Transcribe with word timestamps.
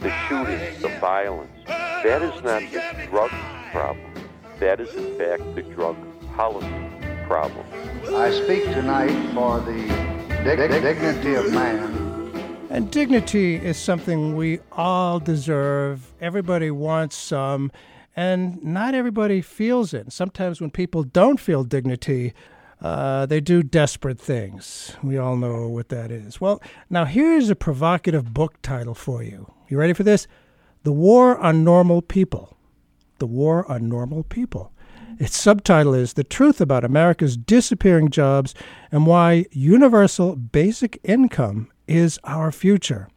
The 0.00 0.12
shootings, 0.28 0.82
the 0.82 0.88
violence, 1.00 1.50
that 1.66 2.22
is 2.22 2.42
not 2.42 2.62
the 2.72 3.06
drug 3.08 3.30
problem. 3.72 4.12
That 4.60 4.80
is, 4.80 4.94
in 4.94 5.18
fact, 5.18 5.54
the 5.54 5.62
drug 5.62 5.96
policy 6.36 6.68
problem. 7.26 7.66
I 8.14 8.30
speak 8.30 8.64
tonight 8.64 9.34
for 9.34 9.60
the 9.60 9.86
dig- 10.44 10.70
dignity 10.70 11.34
of 11.34 11.52
man 11.52 12.04
and 12.74 12.90
dignity 12.90 13.54
is 13.54 13.76
something 13.76 14.34
we 14.34 14.58
all 14.72 15.20
deserve. 15.20 16.12
Everybody 16.20 16.72
wants 16.72 17.16
some, 17.16 17.70
and 18.16 18.60
not 18.64 18.94
everybody 18.94 19.42
feels 19.42 19.94
it. 19.94 20.12
Sometimes 20.12 20.60
when 20.60 20.72
people 20.72 21.04
don't 21.04 21.38
feel 21.38 21.62
dignity, 21.62 22.34
uh, 22.84 23.24
they 23.24 23.40
do 23.40 23.62
desperate 23.62 24.20
things. 24.20 24.94
We 25.02 25.16
all 25.16 25.36
know 25.36 25.68
what 25.68 25.88
that 25.88 26.10
is. 26.10 26.38
Well, 26.38 26.62
now 26.90 27.06
here's 27.06 27.48
a 27.48 27.56
provocative 27.56 28.34
book 28.34 28.60
title 28.60 28.94
for 28.94 29.22
you. 29.22 29.50
You 29.68 29.78
ready 29.78 29.94
for 29.94 30.02
this? 30.02 30.26
The 30.82 30.92
War 30.92 31.38
on 31.38 31.64
Normal 31.64 32.02
People. 32.02 32.58
The 33.20 33.26
War 33.26 33.64
on 33.72 33.88
Normal 33.88 34.22
People. 34.24 34.70
Its 35.18 35.34
subtitle 35.34 35.94
is 35.94 36.12
The 36.12 36.24
Truth 36.24 36.60
About 36.60 36.84
America's 36.84 37.38
Disappearing 37.38 38.10
Jobs 38.10 38.54
and 38.92 39.06
Why 39.06 39.46
Universal 39.50 40.36
Basic 40.36 41.00
Income 41.04 41.70
is 41.88 42.18
our 42.24 42.52
future. 42.52 43.08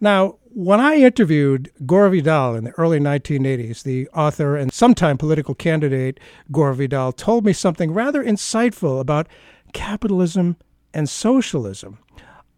Now, 0.00 0.38
when 0.56 0.80
I 0.80 0.94
interviewed 0.96 1.70
Gore 1.84 2.08
Vidal 2.08 2.54
in 2.54 2.64
the 2.64 2.70
early 2.78 2.98
1980s, 2.98 3.82
the 3.82 4.08
author 4.14 4.56
and 4.56 4.72
sometime 4.72 5.18
political 5.18 5.54
candidate 5.54 6.18
Gore 6.50 6.72
Vidal 6.72 7.12
told 7.12 7.44
me 7.44 7.52
something 7.52 7.92
rather 7.92 8.24
insightful 8.24 8.98
about 8.98 9.28
capitalism 9.74 10.56
and 10.94 11.10
socialism. 11.10 11.98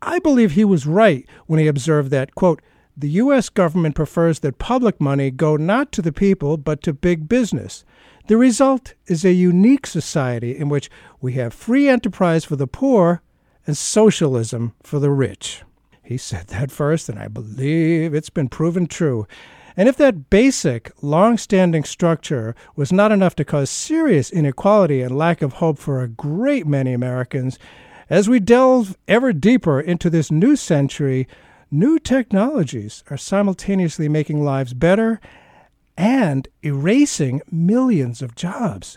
I 0.00 0.20
believe 0.20 0.52
he 0.52 0.64
was 0.64 0.86
right 0.86 1.28
when 1.46 1.58
he 1.58 1.66
observed 1.66 2.12
that, 2.12 2.36
quote, 2.36 2.62
the 2.96 3.10
U.S. 3.22 3.48
government 3.48 3.96
prefers 3.96 4.38
that 4.40 4.58
public 4.58 5.00
money 5.00 5.32
go 5.32 5.56
not 5.56 5.90
to 5.90 6.00
the 6.00 6.12
people 6.12 6.56
but 6.56 6.80
to 6.84 6.92
big 6.92 7.28
business. 7.28 7.84
The 8.28 8.36
result 8.36 8.94
is 9.08 9.24
a 9.24 9.32
unique 9.32 9.88
society 9.88 10.56
in 10.56 10.68
which 10.68 10.88
we 11.20 11.32
have 11.32 11.52
free 11.52 11.88
enterprise 11.88 12.44
for 12.44 12.54
the 12.54 12.68
poor 12.68 13.22
and 13.66 13.76
socialism 13.76 14.74
for 14.84 15.00
the 15.00 15.10
rich. 15.10 15.64
He 16.08 16.16
said 16.16 16.46
that 16.46 16.70
first, 16.70 17.10
and 17.10 17.18
I 17.18 17.28
believe 17.28 18.14
it's 18.14 18.30
been 18.30 18.48
proven 18.48 18.86
true. 18.86 19.26
And 19.76 19.90
if 19.90 19.98
that 19.98 20.30
basic, 20.30 20.90
long 21.02 21.36
standing 21.36 21.84
structure 21.84 22.54
was 22.74 22.90
not 22.90 23.12
enough 23.12 23.36
to 23.36 23.44
cause 23.44 23.68
serious 23.68 24.30
inequality 24.30 25.02
and 25.02 25.18
lack 25.18 25.42
of 25.42 25.52
hope 25.52 25.76
for 25.76 26.00
a 26.00 26.08
great 26.08 26.66
many 26.66 26.94
Americans, 26.94 27.58
as 28.08 28.26
we 28.26 28.40
delve 28.40 28.96
ever 29.06 29.34
deeper 29.34 29.82
into 29.82 30.08
this 30.08 30.30
new 30.30 30.56
century, 30.56 31.28
new 31.70 31.98
technologies 31.98 33.04
are 33.10 33.18
simultaneously 33.18 34.08
making 34.08 34.42
lives 34.42 34.72
better 34.72 35.20
and 35.98 36.48
erasing 36.62 37.42
millions 37.50 38.22
of 38.22 38.34
jobs. 38.34 38.96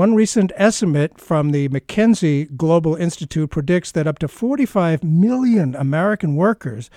One 0.00 0.14
recent 0.14 0.50
estimate 0.56 1.20
from 1.20 1.50
the 1.50 1.68
McKinsey 1.68 2.56
Global 2.56 2.96
Institute 2.96 3.50
predicts 3.50 3.92
that 3.92 4.06
up 4.06 4.18
to 4.20 4.28
45 4.28 5.04
million 5.04 5.74
American 5.74 6.36
workers 6.36 6.88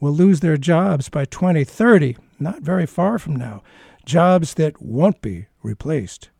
will 0.00 0.10
lose 0.10 0.40
their 0.40 0.56
jobs 0.56 1.08
by 1.08 1.24
2030, 1.24 2.16
not 2.40 2.62
very 2.62 2.84
far 2.84 3.20
from 3.20 3.36
now, 3.36 3.62
jobs 4.04 4.54
that 4.54 4.82
won't 4.82 5.22
be 5.22 5.46
replaced. 5.62 6.30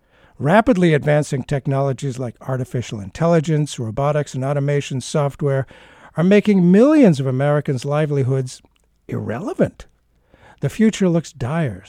Rapidly 0.40 0.92
advancing 0.92 1.44
technologies 1.44 2.18
like 2.18 2.34
artificial 2.40 2.98
intelligence, 2.98 3.78
robotics, 3.78 4.34
and 4.34 4.44
automation 4.44 5.00
software 5.00 5.68
are 6.16 6.24
making 6.24 6.72
millions 6.72 7.20
of 7.20 7.28
Americans' 7.28 7.84
livelihoods 7.84 8.60
irrelevant. 9.06 9.86
The 10.62 10.68
future 10.68 11.08
looks 11.08 11.32
dire, 11.32 11.84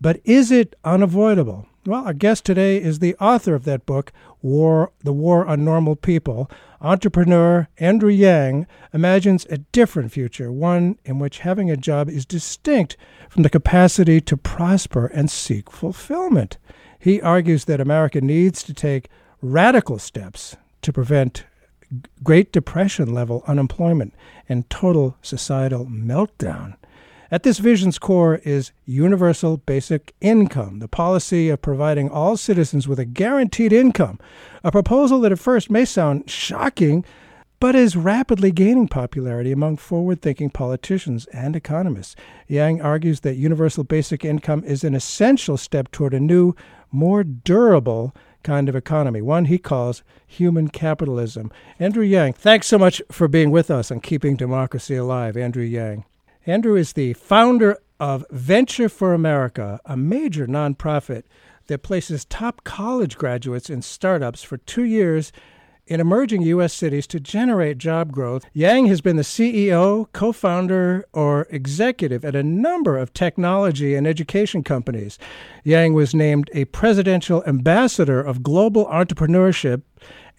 but 0.00 0.20
is 0.24 0.52
it 0.52 0.76
unavoidable? 0.84 1.66
Well, 1.84 2.04
our 2.04 2.12
guest 2.12 2.44
today 2.44 2.80
is 2.80 3.00
the 3.00 3.16
author 3.16 3.56
of 3.56 3.64
that 3.64 3.86
book, 3.86 4.12
War, 4.40 4.92
The 5.02 5.12
War 5.12 5.44
on 5.44 5.64
Normal 5.64 5.96
People. 5.96 6.48
Entrepreneur 6.80 7.66
Andrew 7.78 8.08
Yang 8.08 8.68
imagines 8.94 9.46
a 9.50 9.58
different 9.58 10.12
future, 10.12 10.52
one 10.52 10.96
in 11.04 11.18
which 11.18 11.40
having 11.40 11.72
a 11.72 11.76
job 11.76 12.08
is 12.08 12.24
distinct 12.24 12.96
from 13.28 13.42
the 13.42 13.50
capacity 13.50 14.20
to 14.20 14.36
prosper 14.36 15.06
and 15.06 15.28
seek 15.28 15.72
fulfillment. 15.72 16.56
He 17.00 17.20
argues 17.20 17.64
that 17.64 17.80
America 17.80 18.20
needs 18.20 18.62
to 18.62 18.72
take 18.72 19.08
radical 19.40 19.98
steps 19.98 20.56
to 20.82 20.92
prevent 20.92 21.46
Great 22.22 22.52
Depression 22.52 23.12
level 23.12 23.42
unemployment 23.48 24.14
and 24.48 24.70
total 24.70 25.16
societal 25.20 25.86
meltdown. 25.86 26.76
At 27.32 27.44
this 27.44 27.60
vision's 27.60 27.98
core 27.98 28.42
is 28.44 28.72
universal 28.84 29.56
basic 29.56 30.14
income, 30.20 30.80
the 30.80 30.86
policy 30.86 31.48
of 31.48 31.62
providing 31.62 32.10
all 32.10 32.36
citizens 32.36 32.86
with 32.86 32.98
a 32.98 33.06
guaranteed 33.06 33.72
income, 33.72 34.20
a 34.62 34.70
proposal 34.70 35.18
that 35.22 35.32
at 35.32 35.38
first 35.38 35.70
may 35.70 35.86
sound 35.86 36.28
shocking, 36.28 37.06
but 37.58 37.74
is 37.74 37.96
rapidly 37.96 38.52
gaining 38.52 38.86
popularity 38.86 39.50
among 39.50 39.78
forward 39.78 40.20
thinking 40.20 40.50
politicians 40.50 41.24
and 41.32 41.56
economists. 41.56 42.16
Yang 42.48 42.82
argues 42.82 43.20
that 43.20 43.36
universal 43.36 43.82
basic 43.82 44.26
income 44.26 44.62
is 44.64 44.84
an 44.84 44.94
essential 44.94 45.56
step 45.56 45.90
toward 45.90 46.12
a 46.12 46.20
new, 46.20 46.54
more 46.90 47.24
durable 47.24 48.14
kind 48.42 48.68
of 48.68 48.76
economy, 48.76 49.22
one 49.22 49.46
he 49.46 49.56
calls 49.56 50.02
human 50.26 50.68
capitalism. 50.68 51.50
Andrew 51.78 52.04
Yang, 52.04 52.34
thanks 52.34 52.66
so 52.66 52.76
much 52.76 53.00
for 53.10 53.26
being 53.26 53.50
with 53.50 53.70
us 53.70 53.90
and 53.90 54.02
Keeping 54.02 54.36
Democracy 54.36 54.96
Alive. 54.96 55.34
Andrew 55.34 55.64
Yang. 55.64 56.04
Andrew 56.44 56.74
is 56.74 56.94
the 56.94 57.12
founder 57.12 57.78
of 58.00 58.24
Venture 58.32 58.88
for 58.88 59.14
America, 59.14 59.78
a 59.84 59.96
major 59.96 60.48
nonprofit 60.48 61.22
that 61.68 61.84
places 61.84 62.24
top 62.24 62.64
college 62.64 63.16
graduates 63.16 63.70
in 63.70 63.80
startups 63.80 64.42
for 64.42 64.56
two 64.56 64.82
years 64.82 65.30
in 65.86 66.00
emerging 66.00 66.42
U.S. 66.42 66.72
cities 66.72 67.06
to 67.08 67.20
generate 67.20 67.78
job 67.78 68.10
growth. 68.10 68.44
Yang 68.52 68.86
has 68.86 69.00
been 69.00 69.14
the 69.14 69.22
CEO, 69.22 70.08
co 70.12 70.32
founder, 70.32 71.04
or 71.12 71.46
executive 71.50 72.24
at 72.24 72.34
a 72.34 72.42
number 72.42 72.98
of 72.98 73.14
technology 73.14 73.94
and 73.94 74.04
education 74.04 74.64
companies. 74.64 75.20
Yang 75.62 75.94
was 75.94 76.12
named 76.12 76.50
a 76.54 76.64
presidential 76.66 77.44
ambassador 77.46 78.20
of 78.20 78.42
global 78.42 78.86
entrepreneurship 78.86 79.82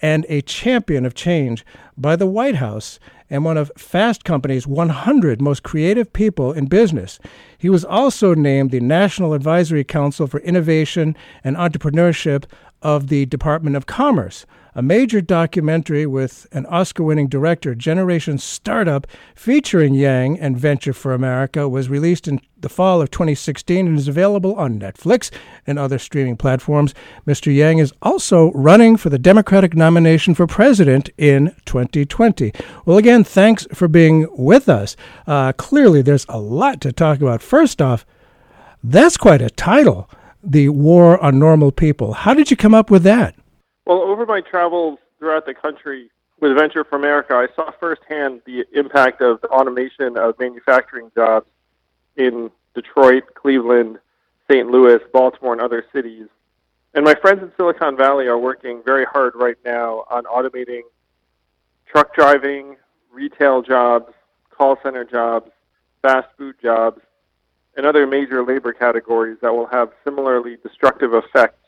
and 0.02 0.26
a 0.28 0.42
champion 0.42 1.06
of 1.06 1.14
change 1.14 1.66
by 1.96 2.18
the 2.18 2.28
White 2.28 2.56
House 2.56 3.00
and 3.34 3.44
one 3.44 3.58
of 3.58 3.72
Fast 3.76 4.24
Company's 4.26 4.68
100 4.68 5.42
most 5.42 5.64
creative 5.64 6.14
people 6.14 6.54
in 6.54 6.68
business. 6.68 7.20
He 7.58 7.68
was 7.68 7.84
also 7.84 8.36
named 8.36 8.70
the 8.70 8.80
National 8.80 9.34
Advisory 9.34 9.84
Council 9.84 10.28
for 10.28 10.40
Innovation 10.42 11.18
and 11.44 11.56
Entrepreneurship 11.56 12.44
of 12.84 13.08
the 13.08 13.26
Department 13.26 13.76
of 13.76 13.88
Commerce 13.88 14.46
a 14.76 14.82
major 14.82 15.22
documentary 15.22 16.06
with 16.06 16.48
an 16.52 16.66
Oscar 16.66 17.04
winning 17.04 17.28
director, 17.28 17.76
Generation 17.76 18.38
Startup, 18.38 19.06
featuring 19.36 19.94
Yang 19.94 20.40
and 20.40 20.58
Venture 20.58 20.94
for 20.94 21.14
America, 21.14 21.70
was 21.70 21.90
released 21.90 22.28
in 22.28 22.40
the 22.60 22.70
fall 22.70 23.02
of 23.02 23.12
2016 23.12 23.86
and 23.86 23.98
is 23.98 24.08
available 24.08 24.56
on 24.56 24.80
Netflix 24.80 25.30
and 25.68 25.78
other 25.78 26.00
streaming 26.00 26.38
platforms. 26.38 26.94
Mr. 27.28 27.54
Yang 27.54 27.80
is 27.80 27.94
also 28.02 28.52
running 28.54 28.98
for 28.98 29.10
the 29.10 29.20
Democratic 29.20 29.76
nomination 29.76 30.34
for 30.34 30.48
president 30.48 31.10
in 31.18 31.54
2020. 31.66 32.54
Well, 32.86 32.98
again, 32.98 33.24
thanks 33.24 33.68
for 33.74 33.88
being 33.88 34.28
with 34.32 34.70
us. 34.70 34.96
Uh, 35.28 35.52
clearly, 35.54 36.02
there's 36.02 36.26
a 36.30 36.40
lot 36.40 36.82
to 36.82 36.92
talk 36.92 37.22
about. 37.22 37.42
First 37.42 37.82
off, 37.82 38.06
that's 38.84 39.18
quite 39.18 39.42
a 39.42 39.50
title 39.50 40.10
The 40.44 40.70
War 40.70 41.22
on 41.22 41.40
Normal 41.40 41.72
People. 41.72 42.14
How 42.14 42.34
did 42.34 42.50
you 42.50 42.58
come 42.58 42.74
up 42.74 42.90
with 42.90 43.04
that? 43.04 43.36
Over 44.24 44.32
my 44.36 44.40
travels 44.40 45.00
throughout 45.20 45.46
the 45.46 45.54
country 45.54 46.10
with 46.40 46.56
Venture 46.56 46.86
for 46.86 46.96
America, 46.96 47.34
I 47.34 47.48
saw 47.58 47.72
firsthand 47.78 48.42
the 48.46 48.64
impact 48.72 49.20
of 49.20 49.42
the 49.42 49.50
automation 49.50 50.16
of 50.16 50.40
manufacturing 50.40 51.12
jobs 51.14 51.46
in 52.16 52.50
Detroit, 52.74 53.24
Cleveland, 53.34 54.00
St. 54.50 54.70
Louis, 54.70 55.02
Baltimore, 55.12 55.52
and 55.52 55.62
other 55.62 55.84
cities. 55.92 56.28
And 56.94 57.04
my 57.04 57.16
friends 57.16 57.44
in 57.44 57.52
Silicon 57.58 57.98
Valley 57.98 58.28
are 58.28 58.38
working 58.38 58.82
very 58.86 59.04
hard 59.04 59.34
right 59.36 59.58
now 59.66 60.06
on 60.10 60.24
automating 60.24 60.84
truck 61.86 62.16
driving, 62.16 62.78
retail 63.12 63.62
jobs, 63.62 64.14
call 64.52 64.78
center 64.82 65.04
jobs, 65.04 65.52
fast 66.02 66.30
food 66.38 66.56
jobs, 66.62 67.02
and 67.76 67.86
other 67.86 68.08
major 68.08 68.42
labor 68.42 68.72
categories 68.72 69.40
that 69.42 69.54
will 69.54 69.68
have 69.68 69.92
similarly 70.06 70.56
destructive 70.64 71.14
effects 71.14 71.60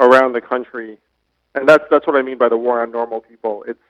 around 0.00 0.32
the 0.32 0.40
country. 0.40 0.96
And 1.54 1.68
that's 1.68 1.84
that's 1.90 2.06
what 2.06 2.16
I 2.16 2.22
mean 2.22 2.38
by 2.38 2.48
the 2.48 2.56
war 2.56 2.82
on 2.82 2.90
normal 2.90 3.20
people. 3.20 3.64
It's 3.66 3.80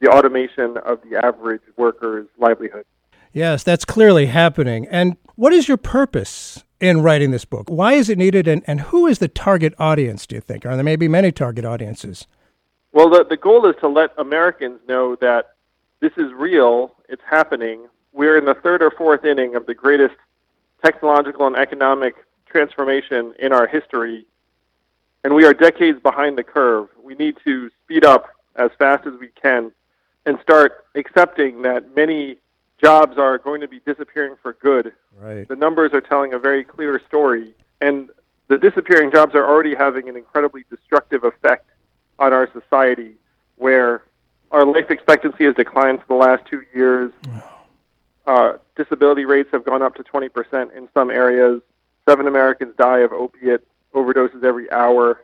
the 0.00 0.08
automation 0.08 0.76
of 0.78 1.00
the 1.08 1.24
average 1.24 1.62
worker's 1.76 2.26
livelihood. 2.38 2.84
Yes, 3.32 3.62
that's 3.62 3.84
clearly 3.84 4.26
happening. 4.26 4.86
And 4.90 5.16
what 5.36 5.52
is 5.52 5.68
your 5.68 5.76
purpose 5.76 6.64
in 6.80 7.00
writing 7.00 7.30
this 7.30 7.44
book? 7.44 7.68
Why 7.68 7.94
is 7.94 8.10
it 8.10 8.18
needed, 8.18 8.48
and, 8.48 8.62
and 8.66 8.80
who 8.80 9.06
is 9.06 9.20
the 9.20 9.28
target 9.28 9.72
audience, 9.78 10.26
do 10.26 10.34
you 10.34 10.40
think? 10.40 10.66
Are 10.66 10.74
there 10.74 10.84
maybe 10.84 11.08
many 11.08 11.32
target 11.32 11.64
audiences? 11.64 12.26
Well, 12.92 13.08
the, 13.08 13.24
the 13.24 13.36
goal 13.36 13.64
is 13.66 13.76
to 13.80 13.88
let 13.88 14.10
Americans 14.18 14.80
know 14.86 15.16
that 15.20 15.54
this 16.00 16.12
is 16.16 16.32
real, 16.32 16.96
it's 17.08 17.22
happening. 17.24 17.86
We're 18.12 18.36
in 18.36 18.44
the 18.44 18.54
third 18.54 18.82
or 18.82 18.90
fourth 18.90 19.24
inning 19.24 19.54
of 19.54 19.66
the 19.66 19.74
greatest 19.74 20.16
technological 20.84 21.46
and 21.46 21.56
economic 21.56 22.16
transformation 22.46 23.32
in 23.38 23.52
our 23.52 23.66
history, 23.66 24.26
and 25.24 25.34
we 25.34 25.44
are 25.46 25.54
decades 25.54 26.00
behind 26.02 26.36
the 26.36 26.42
curve. 26.42 26.88
We 27.12 27.26
need 27.26 27.36
to 27.44 27.70
speed 27.84 28.06
up 28.06 28.30
as 28.56 28.70
fast 28.78 29.06
as 29.06 29.12
we 29.20 29.28
can 29.28 29.70
and 30.24 30.38
start 30.40 30.86
accepting 30.94 31.60
that 31.60 31.94
many 31.94 32.38
jobs 32.82 33.18
are 33.18 33.36
going 33.36 33.60
to 33.60 33.68
be 33.68 33.80
disappearing 33.80 34.36
for 34.40 34.54
good. 34.54 34.92
Right. 35.20 35.46
The 35.46 35.56
numbers 35.56 35.92
are 35.92 36.00
telling 36.00 36.32
a 36.32 36.38
very 36.38 36.64
clear 36.64 36.98
story, 37.06 37.54
and 37.82 38.08
the 38.48 38.56
disappearing 38.56 39.10
jobs 39.10 39.34
are 39.34 39.46
already 39.46 39.74
having 39.74 40.08
an 40.08 40.16
incredibly 40.16 40.64
destructive 40.70 41.24
effect 41.24 41.68
on 42.18 42.32
our 42.32 42.48
society, 42.50 43.16
where 43.56 44.04
our 44.50 44.64
life 44.64 44.90
expectancy 44.90 45.44
has 45.44 45.54
declined 45.54 46.00
for 46.00 46.06
the 46.08 46.14
last 46.14 46.46
two 46.46 46.62
years. 46.74 47.12
Uh, 48.24 48.56
disability 48.76 49.24
rates 49.24 49.48
have 49.50 49.64
gone 49.64 49.82
up 49.82 49.96
to 49.96 50.04
20% 50.04 50.76
in 50.76 50.88
some 50.94 51.10
areas. 51.10 51.60
Seven 52.08 52.28
Americans 52.28 52.72
die 52.78 53.00
of 53.00 53.12
opiate 53.12 53.66
overdoses 53.96 54.44
every 54.44 54.70
hour. 54.70 55.20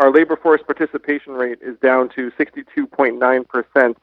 Our 0.00 0.10
labor 0.10 0.34
force 0.34 0.62
participation 0.62 1.34
rate 1.34 1.58
is 1.60 1.78
down 1.80 2.08
to 2.16 2.30
62.9%. 2.32 3.96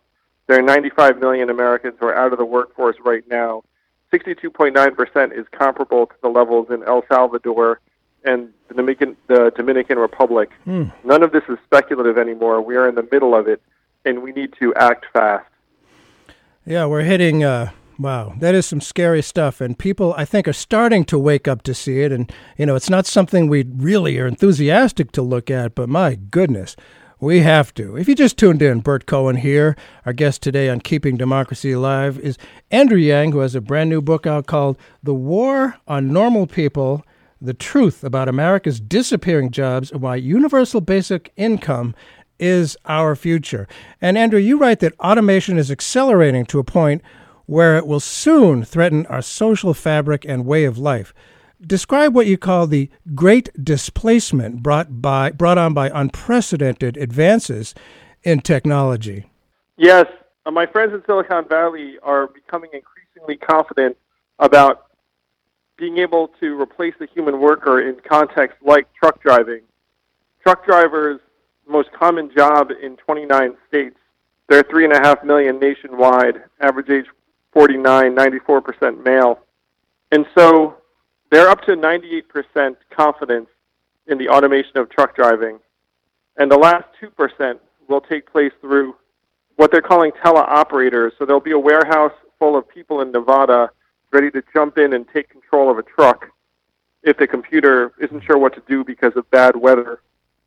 There 0.46 0.60
are 0.60 0.62
95 0.62 1.18
million 1.18 1.50
Americans 1.50 1.96
who 2.00 2.06
are 2.06 2.16
out 2.16 2.32
of 2.32 2.38
the 2.38 2.46
workforce 2.46 2.98
right 3.04 3.28
now. 3.28 3.64
62.9% 4.14 5.38
is 5.38 5.48
comparable 5.52 6.06
to 6.06 6.14
the 6.22 6.30
levels 6.30 6.68
in 6.70 6.84
El 6.84 7.04
Salvador 7.10 7.82
and 8.24 8.54
the 8.68 8.76
Dominican, 8.76 9.18
the 9.26 9.52
Dominican 9.56 9.98
Republic. 9.98 10.52
Hmm. 10.66 10.84
None 11.04 11.24
of 11.24 11.32
this 11.32 11.44
is 11.50 11.58
speculative 11.66 12.20
anymore. 12.20 12.62
We 12.62 12.76
are 12.76 12.88
in 12.88 12.94
the 12.94 13.08
middle 13.12 13.34
of 13.34 13.48
it, 13.48 13.60
and 14.06 14.22
we 14.22 14.32
need 14.32 14.54
to 14.60 14.76
act 14.76 15.08
fast. 15.12 15.50
Yeah, 16.64 16.86
we're 16.86 17.06
hitting. 17.06 17.44
Uh, 17.44 17.72
wow, 18.00 18.34
that 18.40 18.56
is 18.56 18.66
some 18.66 18.82
scary 18.82 19.22
stuff, 19.22 19.62
and 19.62 19.78
people 19.78 20.14
I 20.18 20.26
think 20.26 20.48
are 20.48 20.54
starting 20.54 21.06
to 21.06 21.18
wake 21.20 21.48
up 21.48 21.64
to 21.64 21.74
see 21.74 22.02
it. 22.02 22.12
And 22.12 22.32
you 22.58 22.66
know, 22.66 22.76
it's 22.76 22.90
not 22.90 23.06
something 23.06 23.48
we 23.48 23.64
really 23.64 24.20
are 24.20 24.28
enthusiastic 24.28 25.12
to 25.14 25.22
look 25.22 25.50
at, 25.50 25.76
but 25.76 25.90
my 25.90 26.16
goodness, 26.16 26.76
we 27.20 27.40
have 27.40 27.74
to. 27.76 27.98
If 27.98 28.08
you 28.08 28.16
just 28.16 28.38
tuned 28.38 28.62
in, 28.62 28.82
Bert 28.82 29.08
Cohen 29.08 29.38
here. 29.38 29.76
Our 30.06 30.14
guest 30.14 30.44
today 30.44 30.70
on 30.70 30.82
Keeping 30.82 31.18
Democracy 31.18 31.72
Alive 31.72 32.20
is 32.20 32.38
Andrew 32.70 33.00
Yang, 33.00 33.32
who 33.32 33.40
has 33.40 33.56
a 33.56 33.62
brand 33.62 33.90
new 33.90 34.02
book 34.02 34.28
out 34.28 34.46
called 34.46 34.78
"The 35.02 35.16
War 35.16 35.76
on 35.88 36.14
Normal 36.14 36.48
People." 36.48 37.04
The 37.40 37.54
truth 37.54 38.04
about 38.04 38.28
America's 38.30 38.80
disappearing 38.80 39.52
jobs 39.52 39.92
and 39.92 40.02
why 40.02 40.16
universal 40.16 40.82
basic 40.82 41.32
income 41.36 41.94
is 42.40 42.76
our 42.86 43.16
future. 43.16 43.68
And 44.02 44.18
Andrew, 44.18 44.40
you 44.40 44.58
write 44.58 44.80
that 44.80 45.00
automation 45.00 45.58
is 45.58 45.70
accelerating 45.70 46.46
to 46.48 46.60
a 46.60 46.64
point 46.64 47.02
where 47.48 47.76
it 47.76 47.88
will 47.88 48.00
soon 48.00 48.64
threaten 48.64 49.06
our 49.08 49.22
social 49.22 49.74
fabric 49.74 50.24
and 50.26 50.46
way 50.46 50.66
of 50.66 50.78
life. 50.78 51.14
Describe 51.60 52.14
what 52.14 52.28
you 52.28 52.38
call 52.38 52.68
the 52.68 52.90
great 53.16 53.50
displacement 53.62 54.62
brought 54.62 55.02
by 55.02 55.32
brought 55.32 55.58
on 55.58 55.74
by 55.74 55.90
unprecedented 55.92 56.98
advances 56.98 57.74
in 58.22 58.42
technology. 58.42 59.26
Yes, 59.76 60.06
uh, 60.46 60.52
my 60.52 60.68
friends 60.68 60.94
in 60.94 61.02
Silicon 61.06 61.48
Valley 61.48 61.98
are 62.04 62.28
becoming 62.28 62.70
increasingly 62.74 63.38
confident 63.38 63.98
about 64.38 64.86
being 65.78 65.98
able 65.98 66.28
to 66.40 66.60
replace 66.60 66.94
the 67.00 67.08
human 67.08 67.40
worker 67.40 67.82
in 67.82 67.96
contexts 68.08 68.60
like 68.64 68.88
truck 68.94 69.22
driving. 69.22 69.62
Truck 70.44 70.66
drivers 70.66 71.20
most 71.68 71.92
common 71.92 72.32
job 72.36 72.72
in 72.82 72.98
29 72.98 73.56
states. 73.68 73.98
There 74.48 74.60
are 74.60 74.64
three 74.64 74.86
and 74.86 74.94
a 74.94 75.00
half 75.00 75.24
million 75.24 75.60
nationwide, 75.60 76.44
average 76.62 76.90
age 76.90 77.06
49, 77.58 78.16
94% 78.16 79.04
male. 79.04 79.40
And 80.12 80.28
so 80.38 80.78
they're 81.32 81.50
up 81.50 81.62
to 81.64 81.72
98% 81.72 82.76
confidence 82.92 83.48
in 84.06 84.20
the 84.20 84.30
automation 84.30 84.78
of 84.78 84.92
truck 84.92 85.16
driving. 85.16 85.58
And 86.38 86.52
the 86.52 86.58
last 86.58 86.86
2% 87.02 87.58
will 87.90 88.00
take 88.00 88.32
place 88.32 88.52
through 88.62 88.96
what 89.56 89.72
they're 89.72 89.82
calling 89.82 90.12
teleoperators. 90.24 91.14
So 91.18 91.26
there'll 91.26 91.42
be 91.42 91.54
a 91.54 91.60
warehouse 91.60 92.12
full 92.38 92.56
of 92.56 92.70
people 92.70 93.02
in 93.02 93.12
Nevada 93.12 93.72
ready 94.14 94.30
to 94.30 94.44
jump 94.54 94.78
in 94.78 94.94
and 94.94 95.08
take 95.12 95.28
control 95.30 95.72
of 95.72 95.80
a 95.80 95.84
truck 95.84 96.28
if 97.02 97.18
the 97.18 97.26
computer 97.26 97.92
isn't 98.00 98.24
sure 98.24 98.38
what 98.38 98.54
to 98.54 98.62
do 98.68 98.84
because 98.84 99.14
of 99.16 99.28
bad 99.32 99.56
weather 99.56 100.02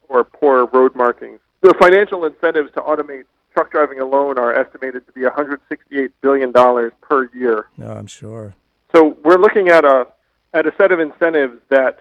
or 0.08 0.22
poor 0.22 0.66
road 0.66 0.94
markings. 0.94 1.40
The 1.62 1.74
financial 1.74 2.24
incentives 2.24 2.70
to 2.74 2.80
automate 2.80 3.24
truck 3.60 3.72
driving 3.72 4.00
alone 4.00 4.38
are 4.38 4.54
estimated 4.54 5.06
to 5.06 5.12
be 5.12 5.20
$168 5.20 6.10
billion 6.22 6.52
per 6.52 7.28
year. 7.34 7.66
No, 7.76 7.88
I'm 7.88 8.06
sure. 8.06 8.54
So 8.94 9.18
we're 9.22 9.38
looking 9.38 9.68
at 9.68 9.84
a 9.84 10.06
at 10.54 10.66
a 10.66 10.72
set 10.78 10.90
of 10.90 10.98
incentives 10.98 11.60
that 11.68 12.00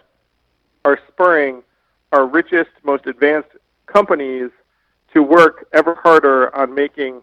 are 0.86 0.98
spurring 1.08 1.62
our 2.12 2.26
richest, 2.26 2.70
most 2.84 3.06
advanced 3.06 3.50
companies 3.86 4.50
to 5.14 5.22
work 5.22 5.68
ever 5.74 5.96
harder 5.96 6.56
on 6.56 6.74
making 6.74 7.22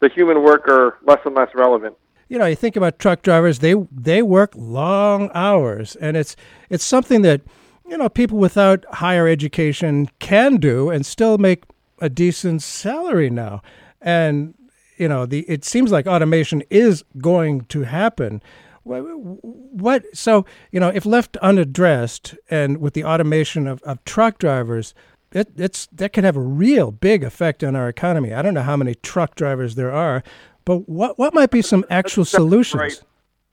the 0.00 0.08
human 0.08 0.42
worker 0.42 0.98
less 1.06 1.20
and 1.24 1.34
less 1.34 1.50
relevant. 1.54 1.96
You 2.28 2.38
know, 2.38 2.46
you 2.46 2.56
think 2.56 2.76
about 2.76 2.98
truck 2.98 3.22
drivers; 3.22 3.58
they 3.58 3.74
they 3.92 4.22
work 4.22 4.52
long 4.56 5.30
hours, 5.34 5.94
and 5.96 6.16
it's 6.16 6.36
it's 6.70 6.84
something 6.84 7.20
that 7.22 7.42
you 7.86 7.98
know 7.98 8.08
people 8.08 8.38
without 8.38 8.84
higher 8.94 9.28
education 9.28 10.08
can 10.18 10.56
do 10.56 10.88
and 10.88 11.04
still 11.04 11.36
make 11.36 11.64
a 12.00 12.08
decent 12.08 12.62
salary 12.62 13.30
now. 13.30 13.62
And 14.04 14.54
you 14.96 15.08
know, 15.08 15.26
the 15.26 15.40
it 15.48 15.64
seems 15.64 15.90
like 15.90 16.06
automation 16.06 16.62
is 16.70 17.04
going 17.18 17.62
to 17.62 17.82
happen. 17.82 18.42
What, 18.84 19.00
what 19.00 20.04
so 20.12 20.44
you 20.70 20.78
know 20.78 20.90
if 20.90 21.06
left 21.06 21.38
unaddressed 21.38 22.34
and 22.50 22.76
with 22.76 22.92
the 22.92 23.02
automation 23.02 23.66
of, 23.66 23.82
of 23.82 24.04
truck 24.04 24.36
drivers 24.36 24.94
it, 25.32 25.48
it's 25.56 25.86
that 25.86 26.12
could 26.12 26.24
have 26.24 26.36
a 26.36 26.42
real 26.42 26.92
big 26.92 27.24
effect 27.24 27.64
on 27.64 27.74
our 27.74 27.88
economy 27.88 28.34
i 28.34 28.42
don't 28.42 28.52
know 28.52 28.60
how 28.60 28.76
many 28.76 28.94
truck 28.94 29.36
drivers 29.36 29.74
there 29.74 29.90
are 29.90 30.22
but 30.66 30.86
what 30.86 31.18
what 31.18 31.32
might 31.32 31.50
be 31.50 31.62
some 31.62 31.82
actual 31.88 32.26
solutions 32.26 32.78
right. 32.78 33.02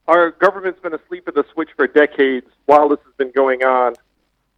our 0.10 0.32
government's 0.32 0.82
been 0.82 0.94
asleep 0.94 1.26
at 1.30 1.34
the 1.34 1.46
switch 1.54 1.70
for 1.78 1.88
decades 1.88 2.48
while 2.66 2.90
this 2.90 3.00
has 3.06 3.14
been 3.16 3.32
going 3.32 3.64
on 3.64 3.94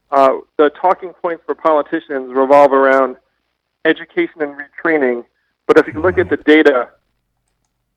uh, 0.09 0.39
the 0.57 0.71
talking 0.71 1.13
points 1.13 1.43
for 1.45 1.53
politicians 1.53 2.33
revolve 2.33 2.73
around 2.73 3.15
education 3.85 4.41
and 4.41 4.59
retraining 4.59 5.23
but 5.67 5.77
if 5.77 5.88
you 5.88 6.01
look 6.01 6.17
at 6.17 6.29
the 6.29 6.38
data 6.38 6.89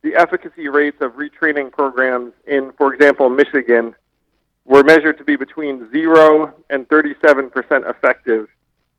the 0.07 0.15
efficacy 0.15 0.69
rates 0.69 0.99
of 1.01 1.15
retraining 1.15 1.73
programs 1.73 2.33
in, 2.47 2.73
for 2.79 2.95
example, 2.95 3.29
Michigan, 3.29 3.93
were 4.65 4.85
measured 4.85 5.19
to 5.19 5.25
be 5.25 5.35
between 5.35 5.91
0 5.91 6.55
and 6.71 6.89
37% 6.89 7.91
effective. 7.91 8.47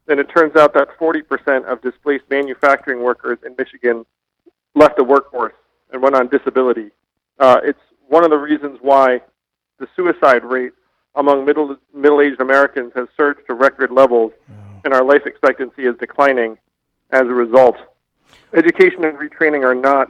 And 0.10 0.20
it 0.20 0.26
turns 0.26 0.58
out 0.58 0.74
that 0.74 0.90
40% 1.00 1.64
of 1.66 1.82
displaced 1.82 2.26
manufacturing 2.30 3.02
workers 3.02 3.38
in 3.46 3.56
Michigan 3.58 4.06
left 4.76 4.98
the 4.98 5.04
workforce 5.04 5.54
and 5.94 6.02
went 6.02 6.16
on 6.16 6.28
disability. 6.28 6.90
Uh, 7.40 7.62
it's 7.64 7.80
one 8.10 8.26
of 8.26 8.30
the 8.30 8.38
reasons 8.38 8.78
why 8.82 9.22
the 9.80 9.88
suicide 9.96 10.44
rate 10.44 10.74
among 11.16 11.46
middle 11.46 11.78
middle-aged 11.94 12.42
Americans 12.42 12.92
has 12.96 13.08
surged 13.16 13.42
to 13.48 13.54
record 13.54 13.92
levels, 13.92 14.34
and 14.84 14.94
our 14.94 15.06
life 15.06 15.26
expectancy 15.26 15.86
is 15.86 15.96
declining 16.00 16.58
as 17.12 17.22
a 17.22 17.34
result. 17.34 17.78
Education 18.53 19.03
and 19.03 19.17
retraining 19.17 19.63
are 19.63 19.75
not 19.75 20.10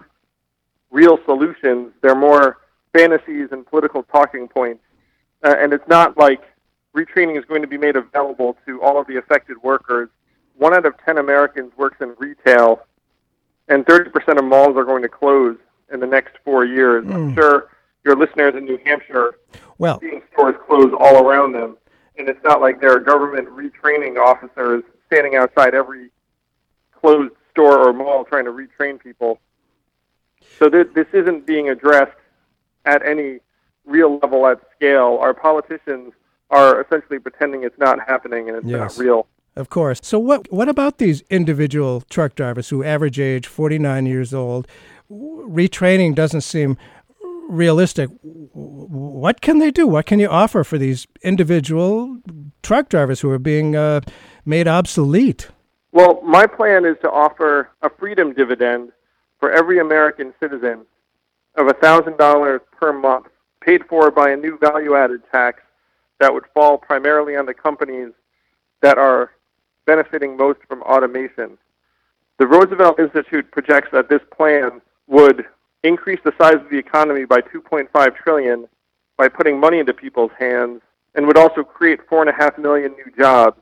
real 0.92 1.20
solutions. 1.26 1.92
They're 2.02 2.16
more 2.16 2.60
fantasies 2.94 3.50
and 3.52 3.66
political 3.66 4.04
talking 4.04 4.48
points. 4.48 4.84
Uh, 5.44 5.56
and 5.58 5.74
it's 5.74 5.88
not 5.88 6.18
like 6.18 6.42
retraining 6.96 7.38
is 7.38 7.46
going 7.46 7.62
to 7.62 7.68
be 7.68 7.78
made 7.78 7.96
available 7.96 8.58
to 8.66 8.82
all 8.82 9.00
of 9.00 9.08
the 9.08 9.18
affected 9.18 9.58
workers. 9.62 10.10
One 10.56 10.74
out 10.74 10.86
of 10.86 10.96
10 11.06 11.18
Americans 11.20 11.72
works 11.78 11.98
in 12.02 12.16
retail, 12.18 12.82
and 13.68 13.86
30% 13.86 14.40
of 14.40 14.46
malls 14.46 14.76
are 14.76 14.84
going 14.84 15.04
to 15.04 15.10
close 15.10 15.58
in 15.94 16.00
the 16.00 16.08
next 16.08 16.36
four 16.44 16.66
years. 16.66 17.06
I'm 17.08 17.34
sure 17.36 17.70
your 18.04 18.16
listeners 18.16 18.56
in 18.56 18.66
New 18.66 18.80
Hampshire 18.84 19.36
Well, 19.78 20.00
seeing 20.00 20.22
stores 20.34 20.56
close 20.68 20.92
all 21.00 21.28
around 21.28 21.52
them, 21.52 21.78
and 22.18 22.28
it's 22.28 22.44
not 22.44 22.62
like 22.62 22.82
there 22.82 22.92
are 22.92 23.00
government 23.00 23.48
retraining 23.50 24.18
officers 24.18 24.84
standing 25.06 25.36
outside 25.36 25.76
every 25.76 26.10
closed 27.00 27.34
store 27.58 27.88
or 27.90 27.92
mall 27.92 28.24
trying 28.24 28.46
to 28.46 28.52
retrain 28.52 29.00
people. 29.00 29.40
So 30.60 30.70
th- 30.70 30.90
this 30.94 31.08
isn't 31.12 31.48
being 31.48 31.70
addressed 31.70 32.16
at 32.86 33.04
any 33.06 33.40
real 33.86 34.20
level 34.22 34.46
at 34.46 34.60
scale. 34.76 35.18
Our 35.20 35.34
politicians 35.34 36.14
are 36.52 36.80
essentially 36.82 37.18
pretending 37.20 37.64
it's 37.64 37.78
not 37.80 38.00
happening 38.08 38.48
and 38.48 38.58
it's 38.58 38.68
Yes. 38.68 38.98
not 38.98 39.04
real. 39.04 39.28
Of 39.56 39.70
course. 39.70 40.00
So 40.04 40.20
what 40.20 40.52
what 40.52 40.70
about 40.70 41.00
these 41.00 41.24
individual 41.32 42.02
truck 42.12 42.36
drivers 42.36 42.70
who 42.70 42.84
average 42.84 43.20
age 43.20 43.48
49 43.48 44.06
years 44.06 44.32
old? 44.34 44.68
Retraining 45.10 46.14
doesn't 46.14 46.42
seem 46.42 46.78
realistic. 47.50 48.10
What 48.22 49.42
can 49.42 49.58
they 49.58 49.72
do? 49.72 49.88
What 49.88 50.06
can 50.06 50.20
you 50.20 50.28
offer 50.28 50.64
for 50.64 50.78
these 50.78 51.08
individual 51.24 52.20
truck 52.62 52.90
drivers 52.90 53.22
who 53.22 53.32
are 53.32 53.40
being 53.40 53.76
uh, 53.76 54.02
made 54.46 54.68
obsolete? 54.68 55.48
Well, 55.92 56.22
my 56.22 56.46
plan 56.46 56.86
is 56.86 56.98
to 57.02 57.12
offer 57.12 57.70
a 57.82 57.90
freedom 57.90 58.34
dividend 58.34 58.92
for 59.40 59.52
every 59.52 59.80
American 59.80 60.34
citizen 60.40 60.86
of 61.56 61.68
$1,000 61.68 62.60
per 62.72 62.94
month, 62.94 63.28
paid 63.62 63.86
for 63.86 64.12
by 64.12 64.32
a 64.32 64.38
new 64.38 64.58
value 64.58 64.96
added 64.96 65.22
tax 65.32 65.62
that 66.20 66.34
would 66.34 66.46
fall 66.54 66.78
primarily 66.78 67.36
on 67.36 67.46
the 67.46 67.54
companies 67.54 68.12
that 68.82 68.98
are 68.98 69.32
benefiting 69.86 70.38
most 70.38 70.60
from 70.68 70.82
automation. 70.84 71.58
The 72.38 72.48
Roosevelt 72.48 73.00
Institute 73.00 73.50
projects 73.52 73.90
that 73.92 74.10
this 74.10 74.22
plan 74.36 74.82
would 75.08 75.46
increase 75.84 76.20
the 76.24 76.34
size 76.40 76.56
of 76.56 76.70
the 76.70 76.78
economy 76.78 77.26
by 77.26 77.42
2.5 77.42 78.16
trillion 78.16 78.68
by 79.18 79.28
putting 79.28 79.60
money 79.60 79.80
into 79.80 79.94
people's 79.94 80.32
hands 80.38 80.82
and 81.16 81.26
would 81.26 81.38
also 81.38 81.64
create 81.64 82.08
4.5 82.08 82.60
million 82.60 82.92
new 82.92 83.12
jobs. 83.18 83.60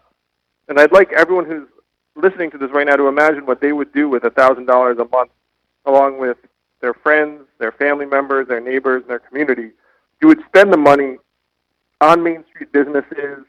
And 0.68 0.80
I'd 0.80 0.92
like 0.92 1.14
everyone 1.14 1.46
who's 1.46 1.68
listening 2.16 2.52
to 2.52 2.58
this 2.58 2.72
right 2.72 2.88
now 2.88 2.96
to 2.96 3.08
imagine 3.08 3.46
what 3.46 3.62
they 3.62 3.74
would 3.74 3.92
do 3.94 4.10
with 4.10 4.24
a 4.24 4.32
$1,000 4.32 5.00
a 5.00 5.10
month, 5.10 5.32
along 5.86 6.18
with 6.18 6.38
their 6.82 6.94
friends, 6.94 7.42
their 7.60 7.72
family 7.72 8.06
members, 8.06 8.48
their 8.48 8.62
neighbors, 8.62 9.02
and 9.02 9.10
their 9.10 9.20
community. 9.20 9.72
You 10.22 10.28
would 10.28 10.44
spend 10.48 10.72
the 10.72 10.78
money 10.78 11.18
on 12.02 12.24
Main 12.24 12.44
Street 12.50 12.72
businesses, 12.72 13.46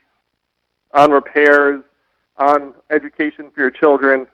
on 0.93 1.11
repairs, 1.11 1.83
on 2.39 2.75
education 2.91 3.51
for 3.51 3.61
your 3.61 3.71
children, 3.71 4.27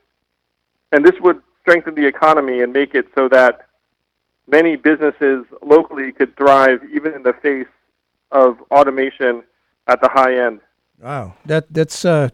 and 0.92 1.04
this 1.04 1.14
would 1.20 1.40
strengthen 1.60 1.94
the 1.94 2.06
economy 2.06 2.62
and 2.62 2.72
make 2.72 2.94
it 2.94 3.06
so 3.14 3.28
that 3.28 3.66
many 4.46 4.76
businesses 4.76 5.44
locally 5.62 6.12
could 6.12 6.36
thrive 6.36 6.80
even 6.94 7.14
in 7.14 7.22
the 7.22 7.32
face 7.34 7.66
of 8.30 8.60
automation 8.70 9.42
at 9.86 10.00
the 10.00 10.08
high 10.08 10.36
end. 10.46 10.60
Wow, 11.00 11.34
that 11.46 11.72
that's 11.72 12.04
uh, 12.04 12.28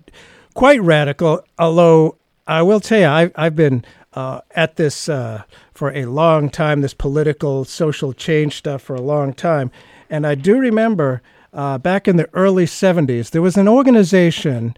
quite 0.59 0.83
radical. 0.83 1.41
Although 1.57 2.17
I 2.49 2.63
will 2.63 2.81
tell 2.81 2.99
you, 2.99 3.07
I've 3.07 3.33
I've 3.37 3.55
been 3.55 3.85
uh, 4.15 4.41
at 4.57 4.75
this 4.75 5.09
uh, 5.09 5.45
for 5.73 5.93
a 5.93 6.07
long 6.07 6.51
time. 6.51 6.81
This 6.81 6.95
political, 6.95 7.65
social 7.65 8.13
change 8.13 8.57
stuff 8.57 8.83
for 8.83 8.97
a 8.97 9.01
long 9.01 9.35
time, 9.35 9.71
and 10.11 10.27
I 10.27 10.35
do 10.35 10.59
remember 10.59 11.23
uh, 11.53 11.79
back 11.79 12.09
in 12.09 12.17
the 12.17 12.29
early 12.35 12.67
'70s 12.67 13.31
there 13.31 13.43
was 13.43 13.57
an 13.57 13.69
organization. 13.69 14.77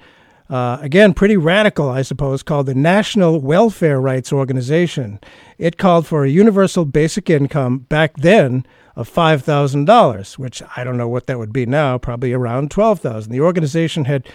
Uh, 0.50 0.78
again, 0.82 1.14
pretty 1.14 1.36
radical, 1.36 1.88
I 1.88 2.02
suppose, 2.02 2.42
called 2.42 2.66
the 2.66 2.74
National 2.74 3.40
Welfare 3.40 4.00
Rights 4.00 4.32
Organization. 4.32 5.20
It 5.58 5.78
called 5.78 6.08
for 6.08 6.24
a 6.24 6.28
universal 6.28 6.84
basic 6.84 7.30
income 7.30 7.78
back 7.78 8.16
then 8.16 8.66
of 8.96 9.08
five 9.08 9.44
thousand 9.44 9.86
dollars, 9.86 10.38
which 10.38 10.62
I 10.76 10.84
don't 10.84 10.98
know 10.98 11.08
what 11.08 11.26
that 11.26 11.38
would 11.38 11.54
be 11.54 11.64
now, 11.64 11.96
probably 11.96 12.34
around 12.34 12.70
twelve 12.70 13.00
thousand. 13.00 13.32
The 13.32 13.40
organization 13.40 14.04
had 14.04 14.28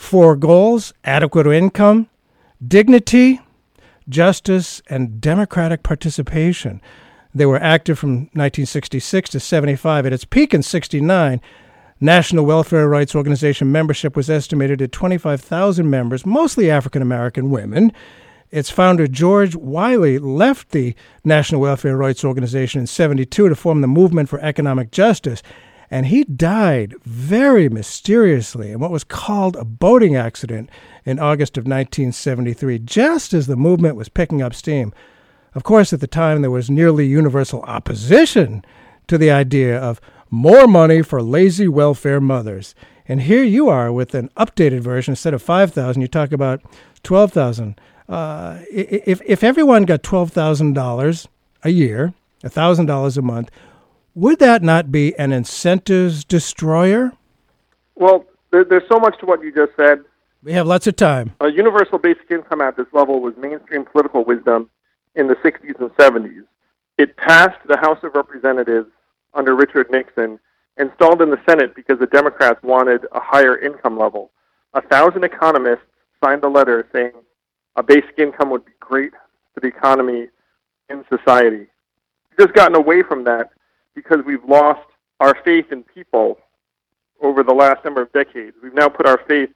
four 0.00 0.34
goals: 0.34 0.94
adequate 1.04 1.46
income, 1.46 2.08
dignity, 2.66 3.38
justice, 4.08 4.80
and 4.88 5.20
democratic 5.20 5.82
participation. 5.82 6.80
They 7.34 7.46
were 7.46 7.62
active 7.62 7.98
from 7.98 8.30
1966 8.32 9.30
to 9.30 9.40
75. 9.40 10.06
At 10.06 10.12
its 10.12 10.24
peak 10.24 10.52
in 10.54 10.62
69, 10.62 11.40
National 12.00 12.46
Welfare 12.46 12.88
Rights 12.88 13.14
Organization 13.14 13.70
membership 13.70 14.16
was 14.16 14.30
estimated 14.30 14.80
at 14.80 14.90
25,000 14.90 15.88
members, 15.88 16.24
mostly 16.24 16.70
African 16.70 17.02
American 17.02 17.50
women. 17.50 17.92
Its 18.50 18.70
founder, 18.70 19.06
George 19.06 19.54
Wiley, 19.54 20.18
left 20.18 20.70
the 20.70 20.94
National 21.24 21.60
Welfare 21.60 21.96
Rights 21.96 22.24
Organization 22.24 22.80
in 22.80 22.86
72 22.86 23.48
to 23.48 23.54
form 23.54 23.82
the 23.82 23.86
Movement 23.86 24.28
for 24.28 24.40
Economic 24.40 24.90
Justice, 24.90 25.42
and 25.90 26.06
he 26.06 26.24
died 26.24 26.94
very 27.04 27.68
mysteriously 27.68 28.70
in 28.70 28.78
what 28.78 28.90
was 28.90 29.04
called 29.04 29.56
a 29.56 29.64
boating 29.64 30.14
accident 30.14 30.70
in 31.04 31.18
August 31.18 31.56
of 31.56 31.64
1973, 31.64 32.78
just 32.78 33.34
as 33.34 33.46
the 33.46 33.56
movement 33.56 33.96
was 33.96 34.08
picking 34.08 34.40
up 34.40 34.54
steam. 34.54 34.92
Of 35.54 35.64
course, 35.64 35.92
at 35.92 36.00
the 36.00 36.06
time, 36.06 36.42
there 36.42 36.50
was 36.50 36.70
nearly 36.70 37.06
universal 37.06 37.62
opposition 37.62 38.64
to 39.08 39.18
the 39.18 39.30
idea 39.30 39.76
of 39.78 40.00
more 40.30 40.68
money 40.68 41.02
for 41.02 41.20
lazy 41.20 41.66
welfare 41.66 42.20
mothers. 42.20 42.74
And 43.08 43.22
here 43.22 43.42
you 43.42 43.68
are 43.68 43.92
with 43.92 44.14
an 44.14 44.30
updated 44.36 44.80
version. 44.80 45.12
Instead 45.12 45.34
of 45.34 45.42
5000 45.42 46.00
you 46.00 46.06
talk 46.06 46.30
about 46.30 46.62
12000 47.02 47.80
uh, 48.10 48.58
if, 48.70 49.22
if 49.24 49.44
everyone 49.44 49.84
got 49.84 50.02
$12,000 50.02 51.26
a 51.62 51.70
year, 51.70 52.12
$1,000 52.42 53.16
a 53.16 53.22
month, 53.22 53.50
would 54.14 54.38
that 54.40 54.62
not 54.62 54.90
be 54.90 55.16
an 55.18 55.32
incentives 55.32 56.24
destroyer? 56.24 57.12
Well, 57.94 58.24
there, 58.50 58.64
there's 58.64 58.88
so 58.88 58.98
much 58.98 59.18
to 59.20 59.26
what 59.26 59.42
you 59.42 59.52
just 59.52 59.76
said. 59.76 60.04
We 60.42 60.52
have 60.52 60.66
lots 60.66 60.86
of 60.86 60.96
time. 60.96 61.34
A 61.40 61.50
universal 61.50 61.98
basic 61.98 62.30
income 62.30 62.60
at 62.60 62.76
this 62.76 62.86
level 62.92 63.20
was 63.20 63.34
mainstream 63.36 63.84
political 63.84 64.24
wisdom 64.24 64.70
in 65.14 65.26
the 65.26 65.34
60s 65.36 65.78
and 65.78 65.90
70s. 65.90 66.44
It 66.98 67.16
passed 67.16 67.58
the 67.68 67.76
House 67.76 67.98
of 68.02 68.14
Representatives 68.14 68.88
under 69.34 69.54
Richard 69.54 69.90
Nixon 69.90 70.38
installed 70.76 71.20
in 71.20 71.30
the 71.30 71.40
Senate 71.48 71.74
because 71.74 71.98
the 71.98 72.06
Democrats 72.06 72.62
wanted 72.62 73.06
a 73.12 73.20
higher 73.20 73.56
income 73.58 73.98
level. 73.98 74.30
A 74.74 74.80
thousand 74.80 75.24
economists 75.24 75.84
signed 76.22 76.42
a 76.42 76.48
letter 76.48 76.88
saying 76.92 77.12
a 77.76 77.82
basic 77.82 78.18
income 78.18 78.50
would 78.50 78.64
be 78.64 78.72
great 78.80 79.12
for 79.54 79.60
the 79.60 79.68
economy 79.68 80.28
in 80.88 81.04
society. 81.08 81.66
We've 82.30 82.46
just 82.46 82.54
gotten 82.54 82.76
away 82.76 83.02
from 83.02 83.24
that 83.24 83.50
because 83.94 84.18
we've 84.24 84.44
lost 84.44 84.86
our 85.20 85.36
faith 85.44 85.72
in 85.72 85.82
people 85.82 86.38
over 87.20 87.42
the 87.42 87.52
last 87.52 87.84
number 87.84 88.02
of 88.02 88.12
decades. 88.12 88.56
We've 88.62 88.74
now 88.74 88.88
put 88.88 89.06
our 89.06 89.20
faith 89.28 89.50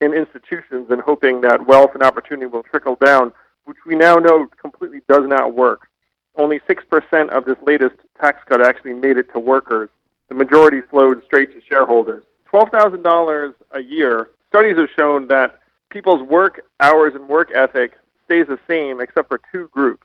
in 0.00 0.12
institutions 0.12 0.88
and 0.90 1.00
hoping 1.00 1.40
that 1.42 1.66
wealth 1.66 1.90
and 1.94 2.02
opportunity 2.02 2.46
will 2.46 2.62
trickle 2.62 2.96
down, 2.96 3.32
which 3.64 3.78
we 3.86 3.94
now 3.94 4.16
know 4.16 4.46
completely 4.60 5.00
does 5.08 5.26
not 5.26 5.54
work. 5.54 5.88
Only 6.36 6.60
6% 6.60 7.28
of 7.30 7.44
this 7.44 7.56
latest 7.62 7.94
tax 8.20 8.42
cut 8.46 8.60
actually 8.60 8.94
made 8.94 9.16
it 9.16 9.32
to 9.32 9.38
workers. 9.38 9.88
The 10.28 10.34
majority 10.34 10.80
flowed 10.80 11.22
straight 11.24 11.52
to 11.52 11.60
shareholders. 11.60 12.24
$12,000 12.52 13.54
a 13.72 13.80
year, 13.80 14.30
studies 14.48 14.76
have 14.76 14.88
shown 14.96 15.28
that 15.28 15.60
people's 15.90 16.22
work 16.28 16.64
hours 16.80 17.14
and 17.14 17.28
work 17.28 17.50
ethic 17.54 17.92
stays 18.24 18.46
the 18.48 18.58
same 18.66 19.00
except 19.00 19.28
for 19.28 19.40
two 19.52 19.68
groups. 19.68 20.03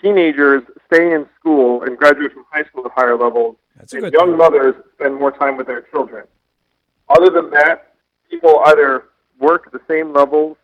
Teenagers 0.00 0.62
stay 0.86 1.12
in 1.12 1.26
school 1.38 1.82
and 1.82 1.96
graduate 1.96 2.32
from 2.32 2.44
high 2.50 2.64
school 2.64 2.86
at 2.86 2.92
higher 2.92 3.16
levels, 3.16 3.56
That's 3.76 3.92
and 3.92 4.12
young 4.12 4.36
mothers 4.36 4.74
spend 4.94 5.16
more 5.16 5.32
time 5.32 5.56
with 5.56 5.66
their 5.66 5.82
children. 5.82 6.24
Other 7.08 7.30
than 7.30 7.50
that, 7.50 7.94
people 8.30 8.60
either 8.66 9.04
work 9.40 9.64
at 9.66 9.72
the 9.72 9.80
same 9.88 10.12
levels 10.12 10.56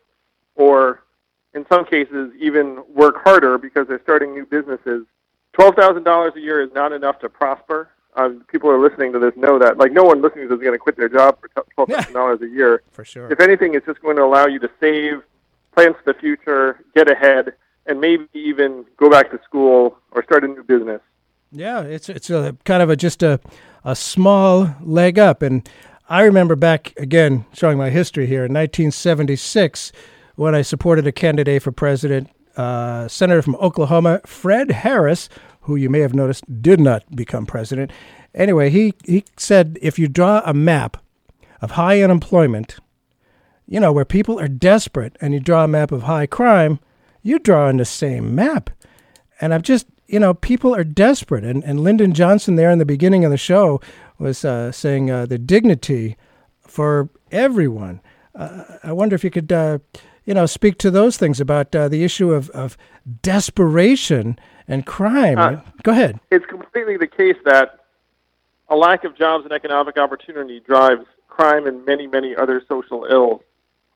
or, 0.55 1.03
in 1.55 1.67
some 1.69 1.85
cases, 1.85 2.33
even 2.39 2.83
work 2.89 3.25
harder 3.25 3.59
because 3.59 3.89
they're 3.89 4.03
starting 4.03 4.35
new 4.35 4.47
businesses. 4.47 5.05
$12,000 5.59 6.37
a 6.37 6.41
year 6.41 6.61
is 6.61 6.71
not 6.75 6.93
enough 6.93 7.19
to 7.21 7.29
prosper. 7.29 7.91
Um, 8.17 8.45
people 8.49 8.71
are 8.71 8.79
listening 8.79 9.13
to 9.13 9.19
this 9.19 9.33
know 9.37 9.59
that. 9.59 9.79
Like, 9.79 9.93
no 9.93 10.05
one 10.05 10.23
listening 10.23 10.49
to 10.49 10.55
this 10.55 10.59
is 10.59 10.63
going 10.63 10.75
to 10.75 10.79
quit 10.79 10.97
their 10.97 11.09
job 11.09 11.39
for 11.41 11.49
$12,000 11.87 12.43
a 12.43 12.49
year. 12.49 12.83
For 12.93 13.05
sure. 13.05 13.31
If 13.33 13.41
anything, 13.41 13.75
it's 13.75 13.87
just 13.87 14.01
going 14.01 14.17
to 14.17 14.23
allow 14.23 14.47
you 14.47 14.61
to 14.61 14.71
save, 14.81 15.23
plan 15.75 15.95
for 15.95 16.13
the 16.13 16.15
future, 16.19 16.85
get 16.95 17.11
ahead, 17.11 17.55
and 17.87 18.01
maybe 18.01 18.27
even 18.35 18.85
go 18.97 19.11
back 19.11 19.31
to 19.31 19.41
school 19.45 19.97
or 20.13 20.25
start 20.25 20.45
a 20.45 20.49
new 20.49 20.63
business. 20.63 21.01
Yeah, 21.53 21.83
it's 21.83 22.09
it's 22.09 22.31
a 22.31 22.57
kind 22.65 22.83
of 22.83 22.91
a 22.91 22.97
just 22.97 23.23
a 23.23 23.41
a 23.85 23.95
small 23.95 24.75
leg 24.81 25.19
up, 25.19 25.43
and 25.43 25.69
I 26.09 26.23
remember 26.23 26.57
back 26.57 26.93
again 26.97 27.47
showing 27.53 27.79
my 27.79 27.91
history 27.91 28.27
here 28.27 28.45
in 28.45 28.53
1976 28.53 29.93
when 30.37 30.55
I 30.55 30.63
supported 30.63 31.07
a 31.07 31.13
candidate 31.13 31.63
for 31.63 31.71
president, 31.71 32.29
uh, 32.57 33.07
senator 33.09 33.41
from 33.41 33.55
Oklahoma, 33.57 34.21
Fred 34.27 34.71
Harris, 34.71 35.29
who 35.63 35.77
you 35.77 35.89
may 35.89 36.01
have 36.01 36.15
noticed 36.15 36.61
did 36.61 36.81
not 36.81 37.05
become 37.15 37.47
president. 37.47 37.91
Anyway, 38.35 38.71
he 38.71 38.95
he 39.05 39.25
said 39.37 39.79
if 39.81 39.99
you 39.99 40.09
draw 40.09 40.43
a 40.45 40.53
map 40.53 40.97
of 41.63 41.73
high 41.73 42.03
unemployment, 42.03 42.77
you 43.67 43.79
know 43.79 43.93
where 43.93 44.05
people 44.05 44.41
are 44.41 44.49
desperate, 44.49 45.17
and 45.21 45.35
you 45.35 45.41
draw 45.41 45.65
a 45.65 45.69
map 45.69 45.93
of 45.93 46.03
high 46.03 46.27
crime, 46.27 46.81
you 47.25 47.41
draw 47.41 47.67
on 47.67 47.79
the 47.79 47.85
same 47.85 48.37
map. 48.37 48.71
And 49.41 49.53
I've 49.53 49.63
just, 49.63 49.87
you 50.07 50.21
know, 50.21 50.35
people 50.35 50.73
are 50.77 50.85
desperate. 50.85 51.43
And, 51.43 51.65
and 51.65 51.81
Lyndon 51.81 52.13
Johnson 52.13 52.55
there 52.55 52.71
in 52.71 52.79
the 52.79 52.85
beginning 52.85 53.25
of 53.25 53.33
the 53.33 53.37
show 53.37 53.81
was 54.19 54.45
uh, 54.45 54.71
saying 54.71 55.11
uh, 55.11 55.27
the 55.27 55.39
dignity 55.39 56.17
for 56.61 57.09
everyone. 57.33 58.01
Uh, 58.35 58.65
I 58.85 58.93
wonder 58.93 59.17
if 59.17 59.25
you 59.25 59.31
could, 59.31 59.51
uh, 59.51 59.79
you 60.25 60.35
know, 60.35 60.47
speak 60.47 60.79
to 60.79 60.91
those 60.91 61.17
things 61.17 61.41
about 61.41 61.75
uh, 61.75 61.89
the 61.89 62.05
issue 62.05 62.33
of, 62.33 62.51
of 62.51 62.77
desperation 63.23 64.39
and 64.69 64.87
crime. 64.87 65.39
Uh, 65.39 65.61
Go 65.83 65.93
ahead. 65.93 66.21
It's 66.31 66.47
completely 66.47 66.97
the 66.97 67.07
case 67.07 67.37
that 67.45 67.81
a 68.69 68.77
lack 68.77 69.05
of 69.05 69.17
jobs 69.17 69.45
and 69.45 69.53
economic 69.53 69.97
opportunity 69.97 70.61
drives 70.61 71.07
crime 71.29 71.67
and 71.67 71.85
many, 71.85 72.07
many 72.07 72.37
other 72.37 72.63
social 72.69 73.07
ills. 73.11 73.41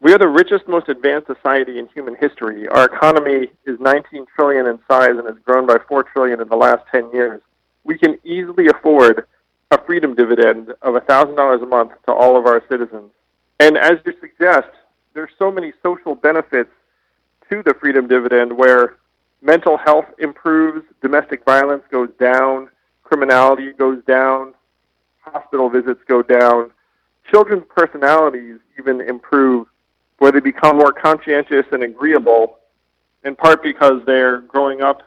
We 0.00 0.12
are 0.12 0.18
the 0.18 0.28
richest, 0.28 0.68
most 0.68 0.88
advanced 0.88 1.26
society 1.26 1.80
in 1.80 1.88
human 1.88 2.14
history. 2.14 2.68
Our 2.68 2.84
economy 2.84 3.48
is 3.66 3.80
19 3.80 4.26
trillion 4.34 4.66
in 4.66 4.78
size 4.88 5.16
and 5.18 5.26
has 5.26 5.36
grown 5.44 5.66
by 5.66 5.78
4 5.88 6.04
trillion 6.04 6.40
in 6.40 6.48
the 6.48 6.56
last 6.56 6.84
10 6.92 7.10
years. 7.12 7.40
We 7.82 7.98
can 7.98 8.16
easily 8.22 8.68
afford 8.68 9.26
a 9.72 9.84
freedom 9.84 10.14
dividend 10.14 10.70
of 10.82 10.94
$1,000 10.94 11.62
a 11.62 11.66
month 11.66 11.92
to 12.06 12.12
all 12.12 12.36
of 12.36 12.46
our 12.46 12.62
citizens. 12.68 13.10
And 13.58 13.76
as 13.76 13.98
you 14.06 14.14
suggest, 14.20 14.68
there's 15.14 15.32
so 15.36 15.50
many 15.50 15.72
social 15.82 16.14
benefits 16.14 16.70
to 17.50 17.64
the 17.64 17.74
freedom 17.74 18.06
dividend 18.06 18.56
where 18.56 18.98
mental 19.42 19.76
health 19.76 20.06
improves, 20.20 20.86
domestic 21.02 21.44
violence 21.44 21.82
goes 21.90 22.10
down, 22.20 22.68
criminality 23.02 23.72
goes 23.72 24.00
down, 24.04 24.54
hospital 25.22 25.68
visits 25.68 26.00
go 26.06 26.22
down, 26.22 26.70
children's 27.28 27.64
personalities 27.68 28.58
even 28.78 29.00
improve 29.00 29.66
where 30.18 30.32
they 30.32 30.40
become 30.40 30.76
more 30.76 30.92
conscientious 30.92 31.64
and 31.72 31.82
agreeable, 31.82 32.58
in 33.25 33.34
part 33.34 33.62
because 33.62 34.02
they're 34.06 34.40
growing 34.42 34.82
up 34.82 35.02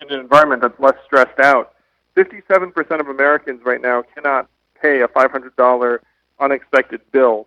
in 0.00 0.12
an 0.12 0.20
environment 0.20 0.62
that's 0.62 0.78
less 0.78 0.94
stressed 1.04 1.38
out. 1.40 1.72
57% 2.16 3.00
of 3.00 3.08
Americans 3.08 3.60
right 3.64 3.80
now 3.80 4.02
cannot 4.14 4.48
pay 4.80 5.02
a 5.02 5.08
$500 5.08 5.98
unexpected 6.40 7.00
bill. 7.12 7.46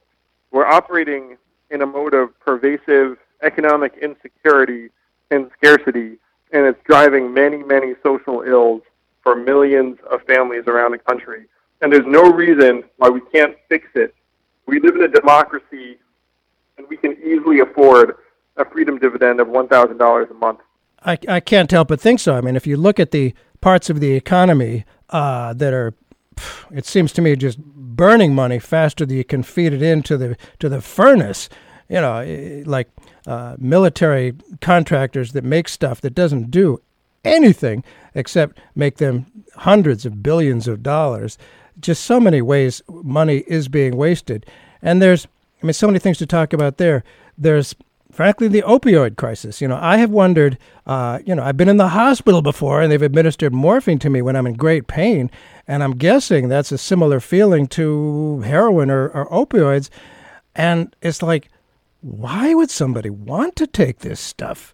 We're 0.52 0.66
operating 0.66 1.38
in 1.70 1.82
a 1.82 1.86
mode 1.86 2.14
of 2.14 2.38
pervasive 2.40 3.18
economic 3.42 3.94
insecurity 4.02 4.90
and 5.32 5.50
scarcity, 5.58 6.18
and 6.52 6.66
it's 6.66 6.80
driving 6.86 7.34
many, 7.34 7.58
many 7.58 7.94
social 8.04 8.42
ills 8.42 8.82
for 9.22 9.36
millions 9.36 9.98
of 10.10 10.22
families 10.24 10.64
around 10.68 10.92
the 10.92 10.98
country. 10.98 11.46
And 11.82 11.94
there's 11.94 12.06
no 12.06 12.32
reason 12.32 12.84
why 12.98 13.10
we 13.10 13.22
can't 13.34 13.56
fix 13.70 13.88
it. 13.96 14.14
We 14.66 14.80
live 14.80 14.96
in 14.96 15.04
a 15.04 15.08
democracy, 15.08 15.98
and 16.80 16.88
we 16.88 16.98
can 16.98 17.16
easily 17.22 17.60
afford 17.60 18.16
a 18.58 18.66
freedom 18.66 18.98
dividend 18.98 19.40
of 19.40 19.48
$1,000 19.48 20.32
a 20.32 20.34
month. 20.34 20.60
I, 21.06 21.18
I 21.28 21.40
can't 21.40 21.70
help 21.70 21.90
but 21.90 22.02
think 22.02 22.20
so. 22.20 22.36
I 22.36 22.42
mean, 22.42 22.56
if 22.56 22.66
you 22.66 22.78
look 22.78 23.00
at 23.00 23.12
the 23.12 23.34
parts 23.62 23.90
of 23.90 24.00
the 24.00 24.14
economy 24.14 24.86
uh, 25.10 25.54
that 25.54 25.74
are, 25.74 25.94
it 26.72 26.86
seems 26.86 27.12
to 27.14 27.22
me, 27.22 27.36
just 27.36 27.60
burning 27.60 28.34
money 28.34 28.60
faster 28.60 29.06
than 29.06 29.18
you 29.18 29.24
can 29.24 29.44
feed 29.44 29.74
it 29.74 29.82
into 29.82 30.18
the 30.18 30.38
to 30.60 30.70
the 30.70 30.82
furnace. 30.82 31.50
You 31.90 32.02
know, 32.02 32.18
eh, 32.18 32.64
like 32.66 32.90
uh, 33.28 33.56
military 33.60 34.36
contractors 34.62 35.34
that 35.34 35.44
make 35.44 35.68
stuff 35.68 36.00
that 36.02 36.12
doesn't 36.12 36.52
do 36.52 36.82
anything 37.26 37.84
except 38.16 38.60
make 38.76 38.98
them 38.98 39.26
hundreds 39.56 40.06
of 40.06 40.24
billions 40.24 40.68
of 40.68 40.82
dollars. 40.84 41.38
Just 41.80 42.04
so 42.04 42.20
many 42.20 42.42
ways 42.42 42.82
money 42.90 43.44
is 43.48 43.68
being 43.68 43.98
wasted, 43.98 44.46
and 44.82 45.02
there's, 45.02 45.28
I 45.62 45.66
mean, 45.66 45.74
so 45.74 45.88
many 45.88 46.00
things 46.00 46.18
to 46.20 46.26
talk 46.26 46.54
about 46.54 46.78
there. 46.78 47.04
There's 47.38 47.76
frankly, 48.12 48.48
the 48.48 48.62
opioid 48.64 49.16
crisis. 49.16 49.62
You 49.62 49.68
know, 49.68 49.80
I 49.80 49.98
have 49.98 50.10
wondered, 50.10 50.58
uh, 50.86 51.20
you 51.26 51.36
know, 51.36 51.44
I've 51.44 51.58
been 51.58 51.70
in 51.70 51.78
the 51.78 51.90
hospital 51.90 52.42
before 52.42 52.82
and 52.82 52.92
they've 52.92 53.02
administered 53.02 53.54
morphine 53.54 54.00
to 54.00 54.10
me 54.10 54.22
when 54.22 54.36
I'm 54.36 54.48
in 54.48 54.56
great 54.56 54.88
pain. 54.88 55.30
And 55.68 55.84
I'm 55.84 55.96
guessing 55.96 56.50
that's 56.50 56.72
a 56.72 56.78
similar 56.78 57.20
feeling 57.20 57.68
to 57.68 58.42
heroin 58.42 58.90
or, 58.90 59.10
or 59.10 59.30
opioids. 59.30 59.90
And 60.56 60.96
it's 61.02 61.22
like, 61.22 61.50
why 62.02 62.54
would 62.54 62.72
somebody 62.72 63.10
want 63.10 63.56
to 63.58 63.68
take 63.68 64.00
this 64.00 64.20
stuff? 64.20 64.74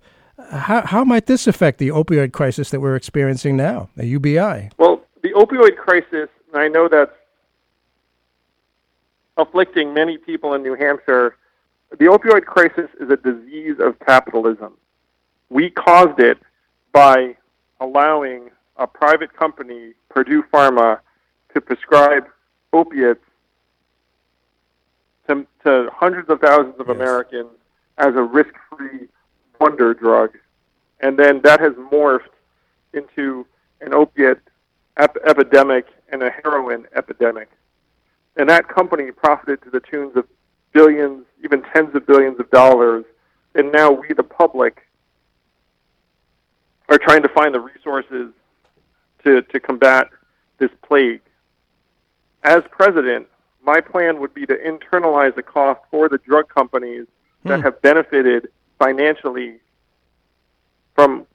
How, 0.52 0.82
how 0.82 1.04
might 1.04 1.26
this 1.26 1.48
affect 1.48 1.80
the 1.80 1.90
opioid 1.90 2.32
crisis 2.32 2.70
that 2.70 2.80
we're 2.80 2.96
experiencing 2.96 3.58
now, 3.58 3.90
the 3.96 4.06
UBI? 4.06 4.70
Well, 4.78 5.04
the 5.22 5.34
opioid 5.34 5.78
crisis, 5.78 6.30
I 6.54 6.68
know 6.68 6.88
that's 6.88 7.12
afflicting 9.38 9.94
many 9.94 10.18
people 10.18 10.54
in 10.54 10.64
New 10.64 10.76
Hampshire 10.76 11.36
the 11.92 12.06
opioid 12.06 12.46
crisis 12.46 12.90
is 13.00 13.10
a 13.10 13.18
disease 13.18 13.76
of 13.80 14.00
capitalism. 14.00 14.74
We 15.50 15.70
caused 15.70 16.20
it 16.20 16.38
by 16.92 17.38
allowing 17.80 18.50
a 18.78 18.88
private 18.88 19.34
company, 19.34 19.94
Purdue 20.10 20.44
Pharma, 20.44 21.00
to 21.54 21.62
prescribe 21.62 22.26
opiates 22.74 23.24
to, 25.28 25.46
to 25.64 25.90
hundreds 25.94 26.30
of 26.30 26.42
thousands 26.42 26.76
of 26.80 26.88
yes. 26.88 26.96
Americans 26.96 27.50
as 27.98 28.14
a 28.16 28.24
risk 28.24 28.54
free 28.70 29.08
wonder 29.60 29.94
drug. 29.94 30.38
And 31.00 31.18
then 31.18 31.40
that 31.44 31.62
has 31.62 31.74
morphed 31.74 32.34
into 32.94 33.46
an 33.80 33.94
opiate 33.94 34.42
ep- 34.98 35.18
epidemic 35.26 35.86
and 36.10 36.24
a 36.24 36.30
heroin 36.30 36.88
epidemic. 36.96 37.50
And 38.38 38.50
that 38.50 38.68
company 38.68 39.12
profited 39.12 39.62
to 39.64 39.70
the 39.70 39.80
tunes 39.80 40.16
of 40.16 40.28
billions, 40.74 41.26
even 41.44 41.64
tens 41.74 41.96
of 41.96 42.06
billions 42.06 42.40
of 42.40 42.50
dollars, 42.52 43.06
and 43.56 43.72
now 43.72 43.92
we, 43.92 44.10
the 44.14 44.24
public, 44.24 44.86
are 46.90 46.98
trying 46.98 47.24
to 47.24 47.30
find 47.30 47.56
the 47.56 47.60
resources 47.60 48.32
to, 49.24 49.42
to 49.42 49.60
combat 49.60 50.10
this 50.60 50.70
plague. 50.86 51.22
As 52.44 52.62
president, 52.70 53.28
my 53.66 53.82
plan 53.82 54.20
would 54.20 54.34
be 54.34 54.46
to 54.46 54.56
internalize 54.56 55.34
the 55.36 55.42
cost 55.42 55.82
for 55.90 56.10
the 56.10 56.20
drug 56.20 56.48
companies 56.50 57.08
that 57.44 57.60
hmm. 57.60 57.64
have 57.64 57.82
benefited 57.82 58.50
financially 58.78 59.56
from 60.94 61.26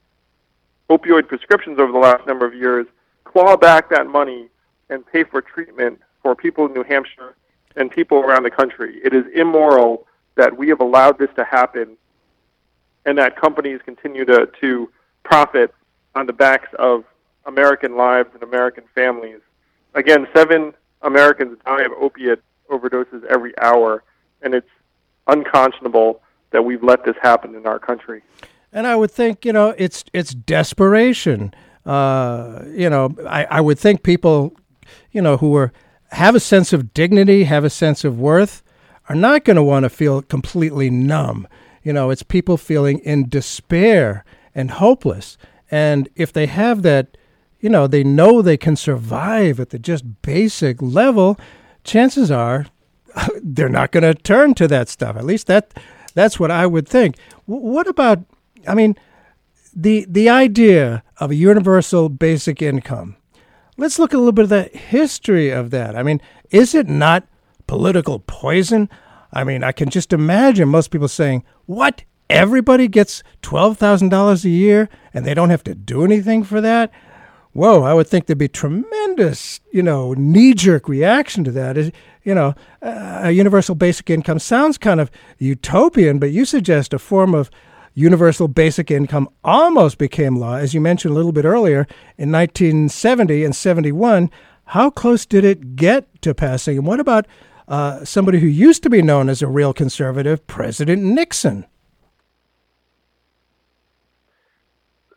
opioid 0.89 1.27
prescriptions 1.27 1.79
over 1.79 1.91
the 1.91 1.97
last 1.97 2.25
number 2.27 2.45
of 2.45 2.53
years, 2.53 2.85
claw 3.23 3.55
back 3.55 3.89
that 3.89 4.07
money 4.07 4.47
and 4.89 5.05
pay 5.05 5.23
for 5.23 5.41
treatment 5.41 5.99
for 6.21 6.35
people 6.35 6.65
in 6.65 6.73
New 6.73 6.83
Hampshire 6.83 7.35
and 7.75 7.89
people 7.89 8.19
around 8.19 8.43
the 8.43 8.51
country. 8.51 8.99
It 9.03 9.13
is 9.13 9.25
immoral 9.33 10.07
that 10.35 10.57
we 10.57 10.69
have 10.69 10.81
allowed 10.81 11.17
this 11.17 11.29
to 11.35 11.43
happen 11.43 11.97
and 13.05 13.17
that 13.17 13.39
companies 13.39 13.79
continue 13.83 14.25
to, 14.25 14.49
to 14.59 14.91
profit 15.23 15.73
on 16.15 16.25
the 16.25 16.33
backs 16.33 16.69
of 16.77 17.03
American 17.45 17.97
lives 17.97 18.29
and 18.33 18.43
American 18.43 18.83
families. 18.93 19.39
Again, 19.95 20.27
seven 20.35 20.73
Americans 21.01 21.57
die 21.65 21.81
of 21.81 21.91
opiate 21.93 22.41
overdoses 22.69 23.23
every 23.25 23.57
hour, 23.59 24.03
and 24.41 24.53
it's 24.53 24.69
unconscionable 25.27 26.21
that 26.51 26.63
we've 26.63 26.83
let 26.83 27.03
this 27.05 27.15
happen 27.21 27.55
in 27.55 27.65
our 27.65 27.79
country. 27.79 28.21
And 28.71 28.87
I 28.87 28.95
would 28.95 29.11
think, 29.11 29.45
you 29.45 29.53
know, 29.53 29.73
it's 29.77 30.05
it's 30.13 30.33
desperation. 30.33 31.53
Uh, 31.85 32.63
you 32.67 32.89
know, 32.89 33.15
I, 33.27 33.45
I 33.45 33.61
would 33.61 33.79
think 33.79 34.03
people, 34.03 34.53
you 35.11 35.21
know, 35.21 35.37
who 35.37 35.55
are 35.55 35.73
have 36.11 36.35
a 36.35 36.39
sense 36.39 36.73
of 36.73 36.93
dignity, 36.93 37.45
have 37.45 37.63
a 37.63 37.69
sense 37.69 38.03
of 38.03 38.19
worth, 38.19 38.63
are 39.09 39.15
not 39.15 39.43
going 39.45 39.55
to 39.55 39.63
want 39.63 39.83
to 39.83 39.89
feel 39.89 40.21
completely 40.21 40.89
numb. 40.89 41.47
You 41.83 41.93
know, 41.93 42.09
it's 42.09 42.23
people 42.23 42.57
feeling 42.57 42.99
in 42.99 43.29
despair 43.29 44.23
and 44.53 44.71
hopeless. 44.71 45.37
And 45.69 46.09
if 46.15 46.31
they 46.33 46.47
have 46.47 46.81
that, 46.83 47.17
you 47.59 47.69
know, 47.69 47.87
they 47.87 48.03
know 48.03 48.41
they 48.41 48.57
can 48.57 48.75
survive 48.75 49.59
at 49.59 49.69
the 49.69 49.79
just 49.79 50.21
basic 50.21 50.81
level, 50.81 51.39
chances 51.83 52.29
are 52.29 52.67
they're 53.41 53.69
not 53.69 53.91
going 53.91 54.03
to 54.03 54.13
turn 54.13 54.53
to 54.55 54.67
that 54.67 54.89
stuff. 54.89 55.15
At 55.15 55.25
least 55.25 55.47
that 55.47 55.73
that's 56.13 56.39
what 56.39 56.51
I 56.51 56.65
would 56.67 56.87
think. 56.87 57.15
W- 57.47 57.65
what 57.65 57.87
about 57.87 58.19
I 58.67 58.75
mean 58.75 58.95
the 59.73 60.05
the 60.09 60.29
idea 60.29 61.03
of 61.17 61.31
a 61.31 61.35
universal 61.35 62.09
basic 62.09 62.61
income 62.61 63.15
let's 63.81 63.97
look 63.97 64.13
at 64.13 64.17
a 64.17 64.19
little 64.19 64.31
bit 64.31 64.43
of 64.43 64.49
the 64.49 64.63
history 64.77 65.49
of 65.49 65.71
that. 65.71 65.95
I 65.95 66.03
mean, 66.03 66.21
is 66.51 66.75
it 66.75 66.87
not 66.87 67.27
political 67.65 68.19
poison? 68.19 68.89
I 69.33 69.43
mean, 69.43 69.63
I 69.63 69.71
can 69.71 69.89
just 69.89 70.13
imagine 70.13 70.69
most 70.69 70.91
people 70.91 71.07
saying, 71.07 71.43
What? 71.65 72.03
Everybody 72.29 72.87
gets 72.87 73.23
$12,000 73.41 74.45
a 74.45 74.49
year 74.49 74.87
and 75.13 75.25
they 75.25 75.33
don't 75.33 75.49
have 75.49 75.65
to 75.65 75.75
do 75.75 76.05
anything 76.05 76.43
for 76.43 76.61
that? 76.61 76.89
Whoa, 77.51 77.83
I 77.83 77.93
would 77.93 78.07
think 78.07 78.25
there'd 78.25 78.37
be 78.37 78.47
tremendous, 78.47 79.59
you 79.73 79.83
know, 79.83 80.13
knee 80.13 80.53
jerk 80.53 80.87
reaction 80.87 81.43
to 81.43 81.51
that. 81.51 81.75
Is, 81.75 81.91
you 82.23 82.33
know, 82.33 82.55
a 82.81 83.31
universal 83.31 83.75
basic 83.75 84.09
income 84.09 84.39
sounds 84.39 84.77
kind 84.77 85.01
of 85.01 85.11
utopian, 85.39 86.19
but 86.19 86.31
you 86.31 86.45
suggest 86.45 86.93
a 86.93 86.99
form 86.99 87.35
of 87.35 87.51
universal 87.93 88.47
basic 88.47 88.89
income 88.91 89.29
almost 89.43 89.97
became 89.97 90.35
law, 90.35 90.55
as 90.55 90.73
you 90.73 90.81
mentioned 90.81 91.11
a 91.11 91.15
little 91.15 91.31
bit 91.31 91.45
earlier, 91.45 91.87
in 92.17 92.31
1970 92.31 93.43
and 93.43 93.55
71. 93.55 94.29
How 94.65 94.89
close 94.89 95.25
did 95.25 95.43
it 95.43 95.75
get 95.75 96.21
to 96.21 96.33
passing? 96.33 96.77
And 96.77 96.87
what 96.87 96.99
about 96.99 97.27
uh, 97.67 98.03
somebody 98.05 98.39
who 98.39 98.47
used 98.47 98.83
to 98.83 98.89
be 98.89 99.01
known 99.01 99.29
as 99.29 99.41
a 99.41 99.47
real 99.47 99.73
conservative, 99.73 100.45
President 100.47 101.01
Nixon? 101.03 101.65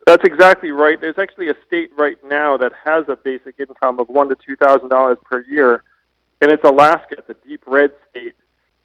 That's 0.05 0.23
exactly 0.23 0.71
right. 0.71 1.01
There's 1.01 1.17
actually 1.17 1.49
a 1.49 1.55
state 1.65 1.89
right 1.97 2.17
now 2.23 2.57
that 2.57 2.73
has 2.83 3.05
a 3.07 3.15
basic 3.15 3.55
income 3.59 3.99
of 3.99 4.07
one 4.07 4.29
to 4.29 4.35
two 4.35 4.55
thousand 4.55 4.89
dollars 4.89 5.17
per 5.23 5.43
year, 5.49 5.83
and 6.41 6.51
it's 6.51 6.63
Alaska. 6.63 7.23
A 7.27 7.33
deep 7.47 7.63
red 7.65 7.91
state. 8.11 8.35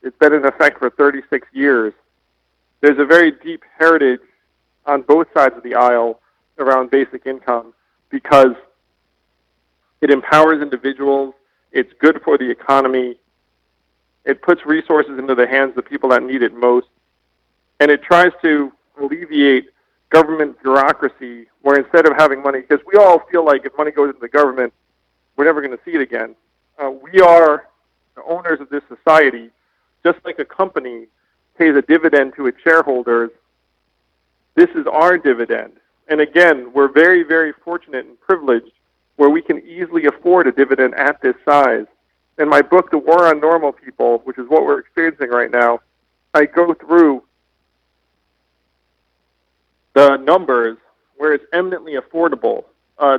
It's 0.02 0.16
been 0.16 0.32
in 0.32 0.46
effect 0.46 0.78
for 0.78 0.88
36 0.88 1.46
years. 1.52 1.92
There's 2.80 2.98
a 2.98 3.04
very 3.04 3.32
deep 3.32 3.62
heritage 3.78 4.20
on 4.86 5.02
both 5.02 5.26
sides 5.34 5.56
of 5.56 5.62
the 5.62 5.74
aisle 5.74 6.20
around 6.58 6.90
basic 6.90 7.26
income 7.26 7.74
because 8.10 8.54
it 10.00 10.10
empowers 10.10 10.62
individuals. 10.62 11.34
It's 11.72 11.92
good 12.00 12.20
for 12.24 12.38
the 12.38 12.50
economy. 12.50 13.16
It 14.24 14.42
puts 14.42 14.64
resources 14.64 15.18
into 15.18 15.34
the 15.34 15.46
hands 15.46 15.70
of 15.70 15.76
the 15.76 15.82
people 15.82 16.08
that 16.10 16.22
need 16.22 16.42
it 16.42 16.54
most. 16.54 16.86
And 17.80 17.90
it 17.90 18.02
tries 18.02 18.32
to 18.42 18.72
alleviate 19.00 19.70
government 20.10 20.60
bureaucracy 20.62 21.46
where 21.62 21.78
instead 21.78 22.06
of 22.06 22.14
having 22.16 22.42
money, 22.42 22.60
because 22.60 22.84
we 22.86 22.98
all 22.98 23.20
feel 23.30 23.44
like 23.44 23.64
if 23.64 23.72
money 23.76 23.90
goes 23.90 24.08
into 24.08 24.20
the 24.20 24.28
government, 24.28 24.72
we're 25.36 25.44
never 25.44 25.60
going 25.60 25.76
to 25.76 25.82
see 25.84 25.92
it 25.92 26.00
again. 26.00 26.34
Uh, 26.78 26.90
we 26.90 27.20
are 27.20 27.68
the 28.16 28.22
owners 28.24 28.60
of 28.60 28.68
this 28.70 28.82
society, 28.88 29.50
just 30.04 30.18
like 30.24 30.38
a 30.38 30.44
company 30.44 31.06
pays 31.60 31.76
a 31.76 31.82
dividend 31.82 32.32
to 32.36 32.46
its 32.46 32.58
shareholders. 32.62 33.30
This 34.54 34.70
is 34.70 34.86
our 34.90 35.18
dividend. 35.18 35.74
And 36.08 36.22
again, 36.22 36.72
we're 36.72 36.90
very, 36.90 37.22
very 37.22 37.52
fortunate 37.62 38.06
and 38.06 38.18
privileged 38.18 38.72
where 39.16 39.28
we 39.28 39.42
can 39.42 39.58
easily 39.66 40.06
afford 40.06 40.46
a 40.46 40.52
dividend 40.52 40.94
at 40.94 41.20
this 41.20 41.34
size. 41.44 41.84
In 42.38 42.48
my 42.48 42.62
book, 42.62 42.90
The 42.90 42.96
War 42.96 43.26
on 43.26 43.40
Normal 43.40 43.72
People, 43.72 44.22
which 44.24 44.38
is 44.38 44.46
what 44.48 44.64
we're 44.64 44.80
experiencing 44.80 45.28
right 45.28 45.50
now, 45.50 45.80
I 46.32 46.46
go 46.46 46.72
through 46.72 47.24
the 49.92 50.16
numbers 50.16 50.78
where 51.18 51.34
it's 51.34 51.44
eminently 51.52 51.96
affordable. 51.96 52.64
Uh, 52.98 53.18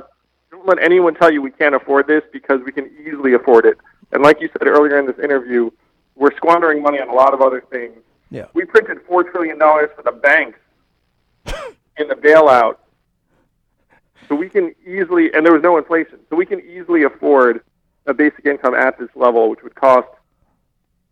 don't 0.50 0.66
let 0.66 0.82
anyone 0.82 1.14
tell 1.14 1.32
you 1.32 1.40
we 1.40 1.52
can't 1.52 1.76
afford 1.76 2.08
this 2.08 2.24
because 2.32 2.60
we 2.66 2.72
can 2.72 2.90
easily 3.06 3.34
afford 3.34 3.66
it. 3.66 3.78
And 4.10 4.20
like 4.20 4.40
you 4.40 4.48
said 4.48 4.66
earlier 4.66 4.98
in 4.98 5.06
this 5.06 5.18
interview, 5.22 5.70
we're 6.16 6.34
squandering 6.36 6.82
money 6.82 6.98
on 6.98 7.08
a 7.08 7.14
lot 7.14 7.32
of 7.32 7.40
other 7.40 7.62
things. 7.70 7.96
Yeah. 8.32 8.46
We 8.54 8.64
printed 8.64 8.98
four 9.06 9.24
trillion 9.24 9.58
dollars 9.58 9.90
for 9.94 10.02
the 10.02 10.12
banks 10.12 10.58
in 11.98 12.08
the 12.08 12.14
bailout, 12.14 12.76
so 14.28 14.34
we 14.34 14.48
can 14.48 14.74
easily, 14.86 15.32
and 15.34 15.44
there 15.44 15.52
was 15.52 15.62
no 15.62 15.76
inflation, 15.76 16.18
so 16.30 16.36
we 16.36 16.46
can 16.46 16.60
easily 16.60 17.02
afford 17.02 17.62
a 18.06 18.14
basic 18.14 18.46
income 18.46 18.74
at 18.74 18.98
this 18.98 19.10
level, 19.14 19.50
which 19.50 19.62
would 19.62 19.74
cost 19.74 20.08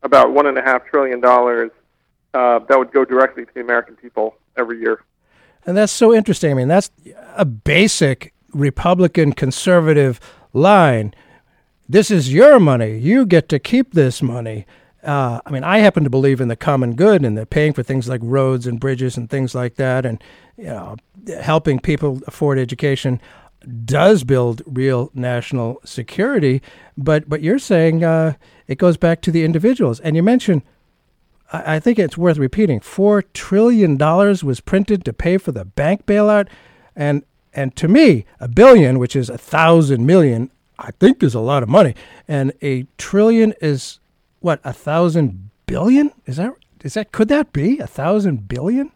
about 0.02 0.32
one 0.32 0.46
and 0.46 0.56
a 0.56 0.62
half 0.62 0.86
trillion 0.86 1.20
dollars. 1.20 1.70
Uh, 2.32 2.60
that 2.60 2.78
would 2.78 2.92
go 2.92 3.04
directly 3.04 3.44
to 3.44 3.52
the 3.54 3.60
American 3.60 3.96
people 3.96 4.36
every 4.56 4.80
year. 4.80 5.02
And 5.66 5.76
that's 5.76 5.92
so 5.92 6.14
interesting. 6.14 6.50
I 6.50 6.54
mean, 6.54 6.68
that's 6.68 6.90
a 7.36 7.44
basic 7.44 8.32
Republican 8.54 9.32
conservative 9.32 10.18
line. 10.52 11.12
This 11.88 12.10
is 12.10 12.32
your 12.32 12.58
money. 12.58 12.96
You 12.96 13.26
get 13.26 13.48
to 13.50 13.58
keep 13.58 13.92
this 13.92 14.22
money. 14.22 14.64
Uh, 15.02 15.40
I 15.46 15.50
mean, 15.50 15.64
I 15.64 15.78
happen 15.78 16.04
to 16.04 16.10
believe 16.10 16.40
in 16.40 16.48
the 16.48 16.56
common 16.56 16.94
good 16.94 17.24
and 17.24 17.36
the 17.36 17.46
paying 17.46 17.72
for 17.72 17.82
things 17.82 18.08
like 18.08 18.20
roads 18.22 18.66
and 18.66 18.78
bridges 18.78 19.16
and 19.16 19.30
things 19.30 19.54
like 19.54 19.76
that, 19.76 20.04
and 20.04 20.22
you 20.56 20.64
know, 20.64 20.96
helping 21.40 21.78
people 21.78 22.20
afford 22.26 22.58
education 22.58 23.20
does 23.84 24.24
build 24.24 24.62
real 24.66 25.10
national 25.14 25.80
security. 25.84 26.60
But 26.98 27.28
but 27.28 27.42
you're 27.42 27.58
saying 27.58 28.04
uh, 28.04 28.34
it 28.66 28.78
goes 28.78 28.96
back 28.96 29.22
to 29.22 29.30
the 29.30 29.44
individuals, 29.44 30.00
and 30.00 30.16
you 30.16 30.22
mentioned 30.22 30.62
I 31.52 31.80
think 31.80 31.98
it's 31.98 32.16
worth 32.16 32.38
repeating. 32.38 32.80
Four 32.80 33.22
trillion 33.22 33.96
dollars 33.96 34.44
was 34.44 34.60
printed 34.60 35.04
to 35.04 35.12
pay 35.12 35.36
for 35.36 35.52
the 35.52 35.64
bank 35.64 36.06
bailout, 36.06 36.48
and 36.94 37.24
and 37.52 37.74
to 37.76 37.88
me, 37.88 38.24
a 38.38 38.48
billion, 38.48 38.98
which 38.98 39.16
is 39.16 39.28
a 39.28 39.38
thousand 39.38 40.06
million, 40.06 40.50
I 40.78 40.92
think 40.92 41.22
is 41.22 41.34
a 41.34 41.40
lot 41.40 41.62
of 41.62 41.68
money, 41.68 41.94
and 42.28 42.52
a 42.62 42.86
trillion 42.98 43.54
is 43.60 43.98
what 44.40 44.60
a 44.64 44.72
thousand 44.72 45.50
billion? 45.66 46.12
Is 46.26 46.36
that 46.36 46.54
is 46.82 46.94
that 46.94 47.12
could 47.12 47.28
that 47.28 47.52
be 47.52 47.78
a 47.78 47.86
thousand 47.86 48.48
billion? 48.48 48.92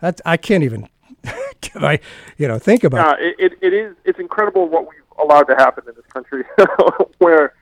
That 0.00 0.20
I 0.24 0.36
can't 0.36 0.62
even. 0.62 0.88
can 1.60 1.84
I, 1.84 1.98
you 2.38 2.48
know, 2.48 2.58
think 2.58 2.84
about? 2.84 3.18
Yeah, 3.20 3.26
it, 3.26 3.36
it, 3.38 3.58
it 3.60 3.72
is. 3.74 3.94
It's 4.04 4.18
incredible 4.18 4.68
what 4.68 4.88
we've 4.88 5.00
allowed 5.18 5.44
to 5.44 5.54
happen 5.54 5.84
in 5.86 5.94
this 5.94 6.06
country, 6.06 6.44
where 7.18 7.54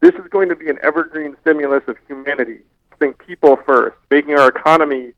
this 0.00 0.14
is 0.14 0.28
going 0.30 0.48
to 0.50 0.56
be 0.56 0.68
an 0.70 0.78
evergreen 0.82 1.36
stimulus 1.40 1.82
of 1.88 1.96
humanity 2.06 2.60
think 2.98 3.18
people 3.18 3.56
first, 3.66 3.96
making 4.10 4.34
our 4.38 4.48
economy 4.48 5.12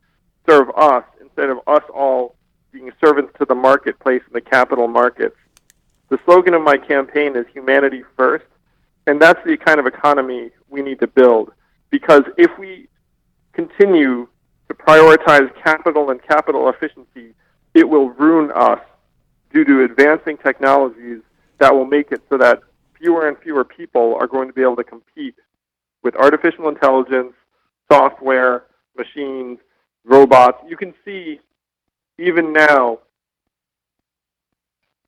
serve 0.47 0.69
us 0.75 1.03
instead 1.21 1.49
of 1.49 1.59
us 1.67 1.83
all 1.93 2.35
being 2.71 2.91
servants 3.03 3.33
to 3.39 3.45
the 3.45 3.55
marketplace 3.55 4.21
and 4.25 4.35
the 4.35 4.41
capital 4.41 4.87
markets. 4.87 5.35
The 6.09 6.19
slogan 6.25 6.53
of 6.53 6.61
my 6.61 6.77
campaign 6.77 7.35
is 7.35 7.45
humanity 7.53 8.03
first, 8.15 8.45
and 9.05 9.21
that's 9.21 9.39
the 9.45 9.57
kind 9.57 9.79
of 9.79 9.85
economy 9.85 10.51
we 10.69 10.81
need 10.81 10.99
to 10.99 11.07
build. 11.07 11.51
Because 11.89 12.23
if 12.37 12.51
we 12.57 12.87
continue 13.53 14.27
to 14.67 14.73
prioritize 14.73 15.49
capital 15.63 16.09
and 16.09 16.21
capital 16.21 16.69
efficiency, 16.69 17.33
it 17.73 17.87
will 17.87 18.09
ruin 18.09 18.51
us 18.51 18.79
due 19.53 19.63
to 19.63 19.83
advancing 19.83 20.37
technologies 20.37 21.21
that 21.59 21.73
will 21.73 21.85
make 21.85 22.11
it 22.11 22.21
so 22.29 22.37
that 22.37 22.61
fewer 22.99 23.27
and 23.27 23.37
fewer 23.39 23.63
people 23.63 24.15
are 24.19 24.27
going 24.27 24.47
to 24.47 24.53
be 24.53 24.61
able 24.61 24.75
to 24.75 24.83
compete 24.83 25.35
with 26.03 26.15
artificial 26.15 26.67
intelligence 26.69 27.33
software, 27.91 28.65
machines, 28.97 29.59
robots. 30.03 30.57
You 30.67 30.75
can 30.75 30.93
see 31.05 31.39
even 32.17 32.51
now 32.51 32.99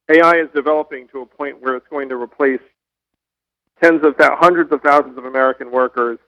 AI 0.09 0.35
is 0.35 0.49
developing 0.55 1.07
to 1.09 1.21
a 1.21 1.25
point 1.25 1.61
where 1.61 1.75
it's 1.75 1.87
going 1.89 2.09
to 2.09 2.15
replace 2.15 2.61
tens 3.81 4.03
of 4.03 4.17
th- 4.17 4.31
hundreds 4.33 4.71
of 4.71 4.81
thousands 4.81 5.17
of 5.17 5.25
American 5.25 5.71
workers. 5.71 6.19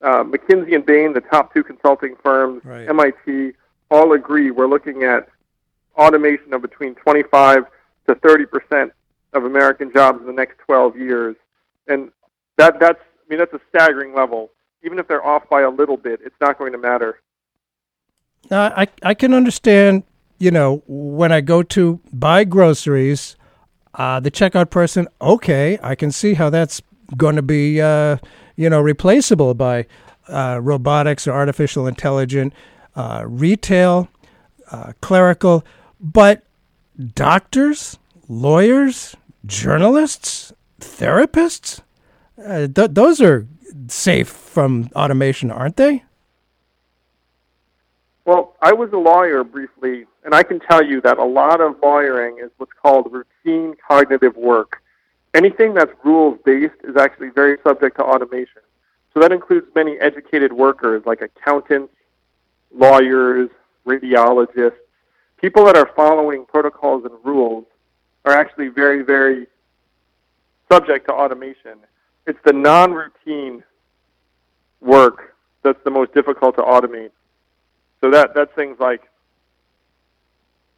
Uh, 0.00 0.22
McKinsey 0.22 0.74
and 0.74 0.86
Bain, 0.86 1.12
the 1.12 1.20
top 1.20 1.52
two 1.52 1.64
consulting 1.64 2.14
firms, 2.22 2.64
right. 2.64 2.88
MIT, 2.88 3.52
all 3.90 4.12
agree 4.12 4.50
we're 4.50 4.68
looking 4.68 5.02
at 5.02 5.28
automation 5.96 6.54
of 6.54 6.62
between 6.62 6.94
25 6.94 7.64
to 8.06 8.14
30 8.14 8.46
percent 8.46 8.92
of 9.32 9.44
American 9.44 9.92
jobs 9.92 10.20
in 10.20 10.26
the 10.26 10.32
next 10.32 10.58
12 10.58 10.96
years, 10.96 11.36
and 11.88 12.10
that 12.56 12.78
that's 12.78 13.00
I 13.00 13.28
mean 13.28 13.38
that's 13.38 13.52
a 13.52 13.60
staggering 13.70 14.14
level 14.14 14.50
even 14.82 14.98
if 14.98 15.08
they're 15.08 15.24
off 15.24 15.48
by 15.48 15.62
a 15.62 15.70
little 15.70 15.96
bit, 15.96 16.20
it's 16.24 16.36
not 16.40 16.58
going 16.58 16.72
to 16.72 16.78
matter. 16.78 17.20
Now, 18.50 18.72
I 18.76 18.88
I 19.02 19.14
can 19.14 19.34
understand, 19.34 20.04
you 20.38 20.50
know, 20.50 20.82
when 20.86 21.32
I 21.32 21.40
go 21.40 21.62
to 21.62 22.00
buy 22.12 22.44
groceries, 22.44 23.36
uh, 23.94 24.20
the 24.20 24.30
checkout 24.30 24.70
person, 24.70 25.08
okay, 25.20 25.78
I 25.82 25.94
can 25.94 26.12
see 26.12 26.34
how 26.34 26.50
that's 26.50 26.80
going 27.16 27.36
to 27.36 27.42
be, 27.42 27.80
uh, 27.80 28.18
you 28.56 28.68
know, 28.68 28.80
replaceable 28.80 29.54
by 29.54 29.86
uh, 30.28 30.60
robotics 30.62 31.26
or 31.26 31.32
artificial 31.32 31.86
intelligence, 31.86 32.54
uh, 32.96 33.24
retail, 33.26 34.08
uh, 34.70 34.92
clerical, 35.00 35.64
but 36.00 36.42
doctors, 37.14 37.98
lawyers, 38.28 39.16
journalists, 39.46 40.52
therapists, 40.80 41.80
uh, 42.44 42.66
th- 42.68 42.90
those 42.92 43.20
are 43.20 43.46
safe 43.88 44.28
from 44.28 44.90
automation, 44.94 45.50
aren't 45.50 45.76
they? 45.76 46.04
Well, 48.24 48.54
I 48.60 48.72
was 48.72 48.92
a 48.92 48.98
lawyer 48.98 49.42
briefly, 49.42 50.04
and 50.24 50.34
I 50.34 50.42
can 50.42 50.60
tell 50.60 50.84
you 50.84 51.00
that 51.00 51.18
a 51.18 51.24
lot 51.24 51.60
of 51.62 51.76
lawyering 51.82 52.38
is 52.44 52.50
what's 52.58 52.72
called 52.80 53.10
routine 53.10 53.74
cognitive 53.88 54.36
work. 54.36 54.82
Anything 55.34 55.74
that's 55.74 55.92
rules 56.04 56.38
based 56.44 56.74
is 56.84 56.96
actually 56.96 57.28
very 57.30 57.58
subject 57.62 57.96
to 57.98 58.02
automation. 58.02 58.62
So 59.12 59.20
that 59.20 59.32
includes 59.32 59.66
many 59.74 59.98
educated 59.98 60.52
workers 60.52 61.02
like 61.06 61.20
accountants, 61.22 61.92
lawyers, 62.74 63.50
radiologists. 63.86 64.72
People 65.40 65.64
that 65.66 65.76
are 65.76 65.90
following 65.94 66.44
protocols 66.46 67.04
and 67.04 67.14
rules 67.24 67.64
are 68.24 68.32
actually 68.32 68.68
very, 68.68 69.02
very 69.02 69.46
subject 70.70 71.06
to 71.08 71.12
automation. 71.12 71.78
It's 72.26 72.38
the 72.44 72.52
non 72.52 72.92
routine 72.92 73.62
work 74.80 75.34
that's 75.62 75.82
the 75.84 75.90
most 75.90 76.14
difficult 76.14 76.56
to 76.56 76.62
automate. 76.62 77.10
So 78.00 78.10
that 78.10 78.34
that's 78.34 78.52
things 78.54 78.76
like 78.78 79.02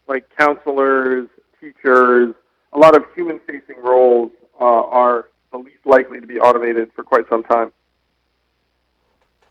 like 0.08 0.24
counselors, 0.36 1.28
teachers, 1.60 2.34
a 2.72 2.78
lot 2.78 2.96
of 2.96 3.04
human-facing 3.14 3.76
roles 3.82 4.32
uh, 4.60 4.64
are 4.64 5.28
the 5.52 5.58
least 5.58 5.84
likely 5.84 6.20
to 6.20 6.26
be 6.26 6.38
automated 6.38 6.90
for 6.94 7.02
quite 7.02 7.28
some 7.28 7.42
time. 7.42 7.72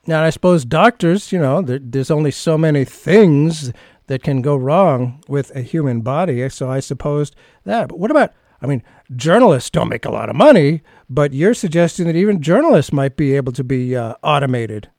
Now, 0.07 0.23
I 0.23 0.29
suppose 0.29 0.65
doctors, 0.65 1.31
you 1.31 1.39
know, 1.39 1.61
there, 1.61 1.79
there's 1.79 2.09
only 2.09 2.31
so 2.31 2.57
many 2.57 2.85
things 2.85 3.71
that 4.07 4.23
can 4.23 4.41
go 4.41 4.55
wrong 4.55 5.23
with 5.27 5.55
a 5.55 5.61
human 5.61 6.01
body. 6.01 6.47
So 6.49 6.69
I 6.69 6.79
suppose 6.79 7.31
that. 7.63 7.89
But 7.89 7.99
what 7.99 8.11
about 8.11 8.33
I 8.61 8.67
mean, 8.67 8.83
journalists 9.15 9.69
don't 9.69 9.89
make 9.89 10.05
a 10.05 10.11
lot 10.11 10.29
of 10.29 10.35
money, 10.35 10.81
but 11.09 11.33
you're 11.33 11.53
suggesting 11.53 12.07
that 12.07 12.15
even 12.15 12.41
journalists 12.41 12.91
might 12.91 13.15
be 13.15 13.35
able 13.35 13.53
to 13.53 13.63
be 13.63 13.95
uh, 13.95 14.15
automated. 14.21 14.89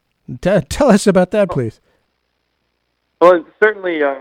T- 0.40 0.60
tell 0.68 0.90
us 0.90 1.06
about 1.06 1.30
that, 1.32 1.50
please. 1.50 1.80
Well, 3.20 3.44
certainly, 3.62 4.02
uh, 4.02 4.20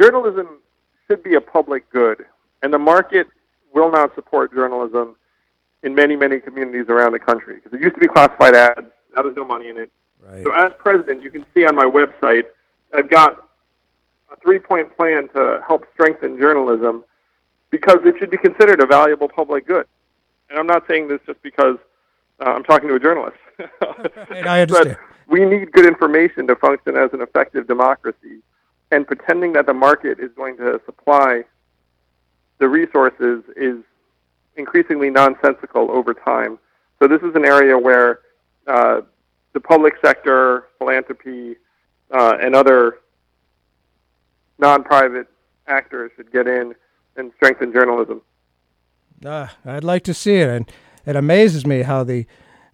journalism 0.00 0.60
should 1.06 1.22
be 1.22 1.34
a 1.34 1.40
public 1.40 1.90
good, 1.90 2.24
and 2.62 2.72
the 2.72 2.78
market 2.78 3.26
will 3.74 3.90
not 3.90 4.14
support 4.14 4.52
journalism 4.54 5.16
in 5.82 5.94
many, 5.94 6.16
many 6.16 6.40
communities 6.40 6.86
around 6.88 7.12
the 7.12 7.18
country 7.18 7.56
because 7.56 7.72
it 7.72 7.82
used 7.82 7.94
to 7.94 8.00
be 8.00 8.08
classified 8.08 8.54
ads. 8.54 8.86
Now 9.14 9.22
there's 9.22 9.36
no 9.36 9.44
money 9.44 9.68
in 9.68 9.78
it. 9.78 9.90
Right. 10.22 10.44
So 10.44 10.52
as 10.52 10.72
president, 10.78 11.22
you 11.22 11.30
can 11.30 11.44
see 11.54 11.64
on 11.64 11.76
my 11.76 11.84
website, 11.84 12.44
I've 12.94 13.10
got 13.10 13.48
a 14.32 14.36
three-point 14.40 14.96
plan 14.96 15.28
to 15.34 15.62
help 15.66 15.86
strengthen 15.94 16.38
journalism 16.38 17.04
because 17.70 17.98
it 18.04 18.14
should 18.18 18.30
be 18.30 18.38
considered 18.38 18.80
a 18.80 18.86
valuable 18.86 19.28
public 19.28 19.66
good. 19.66 19.86
And 20.50 20.58
I'm 20.58 20.66
not 20.66 20.86
saying 20.88 21.08
this 21.08 21.20
just 21.26 21.42
because 21.42 21.76
uh, 22.40 22.50
I'm 22.50 22.64
talking 22.64 22.88
to 22.88 22.94
a 22.94 23.00
journalist. 23.00 23.36
Right, 24.28 24.46
I 24.46 24.62
understand. 24.62 24.98
But 24.98 25.32
we 25.32 25.44
need 25.44 25.72
good 25.72 25.86
information 25.86 26.46
to 26.48 26.56
function 26.56 26.96
as 26.96 27.10
an 27.12 27.22
effective 27.22 27.66
democracy. 27.66 28.42
And 28.90 29.06
pretending 29.06 29.54
that 29.54 29.66
the 29.66 29.74
market 29.74 30.20
is 30.20 30.30
going 30.36 30.56
to 30.58 30.80
supply 30.84 31.42
the 32.58 32.68
resources 32.68 33.42
is 33.56 33.78
increasingly 34.56 35.10
nonsensical 35.10 35.90
over 35.90 36.14
time. 36.14 36.58
So 36.98 37.08
this 37.08 37.22
is 37.22 37.34
an 37.34 37.44
area 37.44 37.76
where 37.78 38.20
uh, 38.66 39.02
the 39.52 39.60
public 39.60 39.94
sector, 40.04 40.66
philanthropy, 40.78 41.56
uh, 42.10 42.36
and 42.40 42.54
other 42.54 42.98
non-private 44.58 45.26
actors 45.66 46.10
should 46.16 46.32
get 46.32 46.46
in 46.46 46.74
and 47.16 47.32
strengthen 47.36 47.72
journalism. 47.72 48.22
Ah, 49.24 49.56
I'd 49.64 49.84
like 49.84 50.04
to 50.04 50.14
see 50.14 50.36
it, 50.36 50.48
and 50.48 50.70
it 51.04 51.16
amazes 51.16 51.66
me 51.66 51.82
how 51.82 52.04
the 52.04 52.26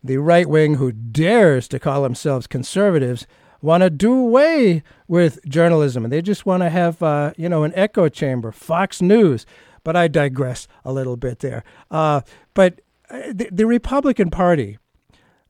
the 0.04 0.16
right 0.16 0.48
wing, 0.48 0.74
who 0.74 0.90
dares 0.90 1.68
to 1.68 1.78
call 1.78 2.02
themselves 2.02 2.48
conservatives, 2.48 3.24
want 3.60 3.82
to 3.82 3.90
do 3.90 4.12
away 4.12 4.82
with 5.06 5.38
journalism, 5.48 6.02
and 6.02 6.12
they 6.12 6.20
just 6.20 6.44
want 6.44 6.64
to 6.64 6.70
have 6.70 7.02
uh, 7.02 7.32
you 7.36 7.48
know 7.48 7.62
an 7.62 7.72
echo 7.74 8.08
chamber, 8.08 8.50
Fox 8.50 9.00
News. 9.00 9.46
But 9.84 9.96
I 9.96 10.08
digress 10.08 10.68
a 10.84 10.92
little 10.92 11.16
bit 11.16 11.40
there. 11.40 11.64
Uh, 11.90 12.20
but 12.54 12.80
uh, 13.10 13.32
the, 13.32 13.48
the 13.50 13.66
Republican 13.66 14.30
Party 14.30 14.78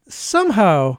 somehow 0.09 0.99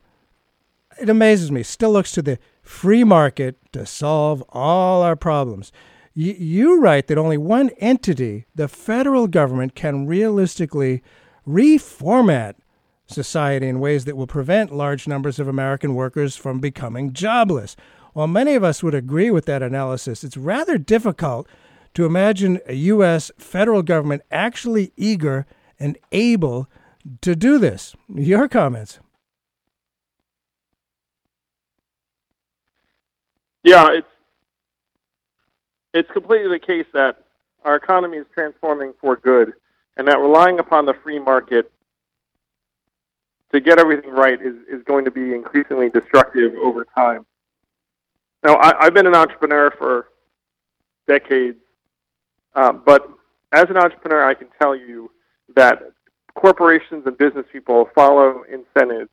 it 1.00 1.10
amazes 1.10 1.52
me 1.52 1.64
still 1.64 1.92
looks 1.92 2.12
to 2.14 2.22
the 2.22 2.40
free 2.62 3.04
market 3.04 3.58
to 3.74 3.86
solve 3.86 4.44
all 4.50 5.02
our 5.02 5.16
problems. 5.16 5.72
Y- 6.16 6.36
you 6.38 6.80
write 6.80 7.08
that 7.08 7.18
only 7.18 7.38
one 7.38 7.70
entity, 7.80 8.46
the 8.56 8.68
federal 8.68 9.28
government, 9.28 9.76
can 9.76 10.06
realistically 10.06 11.02
reformat 11.48 12.56
society 13.06 13.68
in 13.68 13.80
ways 13.80 14.06
that 14.06 14.16
will 14.16 14.28
prevent 14.28 14.74
large 14.74 15.08
numbers 15.08 15.40
of 15.40 15.48
American 15.48 15.94
workers 15.94 16.36
from 16.36 16.60
becoming 16.60 17.12
jobless. 17.12 17.76
While 18.14 18.28
many 18.28 18.54
of 18.54 18.64
us 18.64 18.84
would 18.84 18.96
agree 18.96 19.32
with 19.32 19.46
that 19.46 19.64
analysis, 19.64 20.24
it's 20.24 20.38
rather 20.38 20.78
difficult 20.78 21.48
to 21.94 22.06
imagine 22.06 22.60
a 22.68 22.74
U.S. 22.74 23.32
federal 23.38 23.82
government 23.82 24.24
actually 24.32 24.92
eager 24.98 25.46
and 25.80 25.98
able 26.12 26.70
to 27.22 27.36
do 27.36 27.60
this. 27.60 27.96
Your 28.14 28.48
comments? 28.48 29.00
Yeah, 33.64 33.92
it's 33.92 34.08
it's 35.94 36.12
completely 36.12 36.50
the 36.50 36.60
case 36.60 36.88
that 36.94 37.24
our 37.64 37.76
economy 37.76 38.18
is 38.18 38.26
transforming 38.34 38.94
for 39.00 39.16
good, 39.16 39.54
and 39.96 40.08
that 40.08 40.20
relying 40.20 40.60
upon 40.60 40.86
the 40.86 40.94
free 41.04 41.20
market 41.20 41.72
to 43.54 43.60
get 43.60 43.80
everything 43.80 44.10
right 44.10 44.42
is, 44.42 44.56
is 44.70 44.84
going 44.86 45.06
to 45.06 45.12
be 45.12 45.34
increasingly 45.34 45.90
destructive 45.90 46.54
over 46.56 46.86
time. 46.96 47.26
Now, 48.44 48.56
I, 48.56 48.86
I've 48.86 48.94
been 48.94 49.06
an 49.08 49.16
entrepreneur 49.16 49.72
for 49.72 50.08
decades, 51.08 51.60
uh, 52.56 52.72
but 52.72 53.10
as 53.52 53.66
an 53.70 53.78
entrepreneur, 53.78 54.24
I 54.24 54.34
can 54.34 54.48
tell 54.60 54.76
you 54.76 55.12
that 55.56 55.84
corporations 56.36 57.04
and 57.06 57.18
business 57.18 57.46
people 57.52 57.90
follow 57.94 58.44
incentives. 58.52 59.10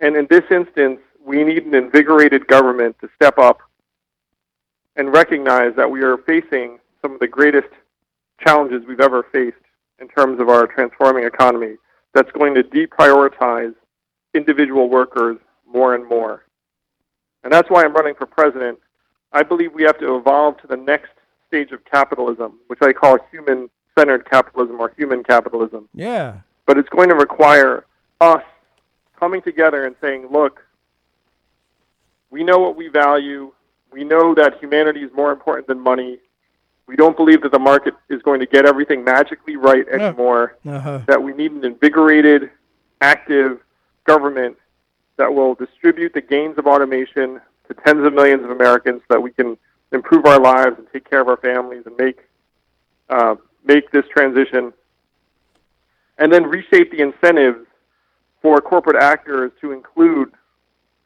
And 0.00 0.16
in 0.16 0.26
this 0.28 0.44
instance, 0.50 1.00
we 1.24 1.44
need 1.44 1.64
an 1.64 1.74
invigorated 1.74 2.46
government 2.46 2.96
to 3.00 3.08
step 3.14 3.38
up 3.38 3.60
and 4.96 5.12
recognize 5.12 5.74
that 5.76 5.90
we 5.90 6.02
are 6.02 6.18
facing 6.18 6.78
some 7.00 7.12
of 7.14 7.20
the 7.20 7.28
greatest 7.28 7.68
challenges 8.40 8.82
we've 8.86 9.00
ever 9.00 9.24
faced 9.32 9.56
in 10.00 10.08
terms 10.08 10.40
of 10.40 10.48
our 10.48 10.66
transforming 10.66 11.24
economy 11.24 11.76
that's 12.12 12.30
going 12.32 12.54
to 12.54 12.62
deprioritize 12.62 13.74
individual 14.34 14.90
workers 14.90 15.38
more 15.66 15.94
and 15.94 16.06
more. 16.06 16.44
And 17.44 17.52
that's 17.52 17.70
why 17.70 17.84
I'm 17.84 17.94
running 17.94 18.14
for 18.14 18.26
president. 18.26 18.78
I 19.32 19.42
believe 19.42 19.72
we 19.72 19.84
have 19.84 19.98
to 19.98 20.16
evolve 20.16 20.58
to 20.58 20.66
the 20.66 20.76
next 20.76 21.12
stage 21.52 21.70
of 21.70 21.84
capitalism, 21.84 22.58
which 22.68 22.78
I 22.80 22.94
call 22.94 23.18
human 23.30 23.68
centered 23.98 24.28
capitalism 24.28 24.80
or 24.80 24.90
human 24.96 25.22
capitalism. 25.22 25.86
Yeah. 25.92 26.38
But 26.64 26.78
it's 26.78 26.88
going 26.88 27.10
to 27.10 27.14
require 27.14 27.84
us 28.22 28.42
coming 29.20 29.42
together 29.42 29.84
and 29.84 29.94
saying, 30.00 30.28
look, 30.30 30.64
we 32.30 32.42
know 32.42 32.58
what 32.58 32.74
we 32.74 32.88
value. 32.88 33.52
We 33.92 34.02
know 34.02 34.34
that 34.34 34.58
humanity 34.60 35.00
is 35.00 35.10
more 35.14 35.30
important 35.30 35.66
than 35.66 35.78
money. 35.78 36.18
We 36.86 36.96
don't 36.96 37.18
believe 37.18 37.42
that 37.42 37.52
the 37.52 37.58
market 37.58 37.92
is 38.08 38.22
going 38.22 38.40
to 38.40 38.46
get 38.46 38.64
everything 38.64 39.04
magically 39.04 39.56
right 39.56 39.86
anymore. 39.88 40.56
Uh-huh. 40.66 41.02
That 41.06 41.22
we 41.22 41.34
need 41.34 41.52
an 41.52 41.66
invigorated, 41.66 42.50
active 43.02 43.58
government 44.04 44.56
that 45.18 45.34
will 45.34 45.54
distribute 45.54 46.14
the 46.14 46.22
gains 46.22 46.56
of 46.56 46.66
automation 46.66 47.42
to 47.68 47.74
tens 47.84 48.06
of 48.06 48.14
millions 48.14 48.42
of 48.42 48.50
Americans 48.50 49.02
so 49.02 49.16
that 49.16 49.20
we 49.20 49.30
can 49.30 49.58
improve 49.92 50.26
our 50.26 50.40
lives 50.40 50.76
and 50.78 50.86
take 50.92 51.08
care 51.08 51.20
of 51.20 51.28
our 51.28 51.36
families 51.36 51.82
and 51.86 51.96
make 51.96 52.18
uh, 53.08 53.36
make 53.64 53.90
this 53.90 54.04
transition. 54.12 54.72
And 56.18 56.32
then 56.32 56.44
reshape 56.44 56.90
the 56.90 57.00
incentives 57.00 57.66
for 58.40 58.60
corporate 58.60 59.00
actors 59.02 59.52
to 59.60 59.72
include 59.72 60.32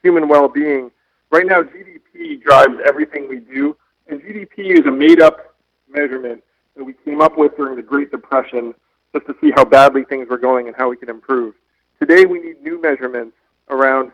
human 0.03 0.29
well-being. 0.29 0.91
Right 1.31 1.47
now, 1.47 1.63
GDP 1.63 2.43
drives 2.43 2.75
everything 2.87 3.29
we 3.29 3.41
do, 3.41 3.77
and 4.09 4.21
GDP 4.21 4.79
is 4.79 4.87
a 4.87 4.91
made-up 4.91 5.55
measurement 5.89 6.43
that 6.77 6.85
we 6.85 6.95
came 7.05 7.21
up 7.21 7.37
with 7.37 7.57
during 7.57 7.77
the 7.77 7.83
Great 7.83 8.11
Depression 8.11 8.75
just 9.13 9.27
to 9.27 9.35
see 9.41 9.51
how 9.55 9.65
badly 9.65 10.05
things 10.05 10.29
were 10.29 10.39
going 10.39 10.67
and 10.67 10.77
how 10.77 10.89
we 10.89 10.97
can 10.97 11.09
improve. 11.09 11.55
Today, 11.99 12.27
we 12.27 12.41
need 12.41 12.63
new 12.63 12.81
measurements 12.81 13.37
around 13.69 14.13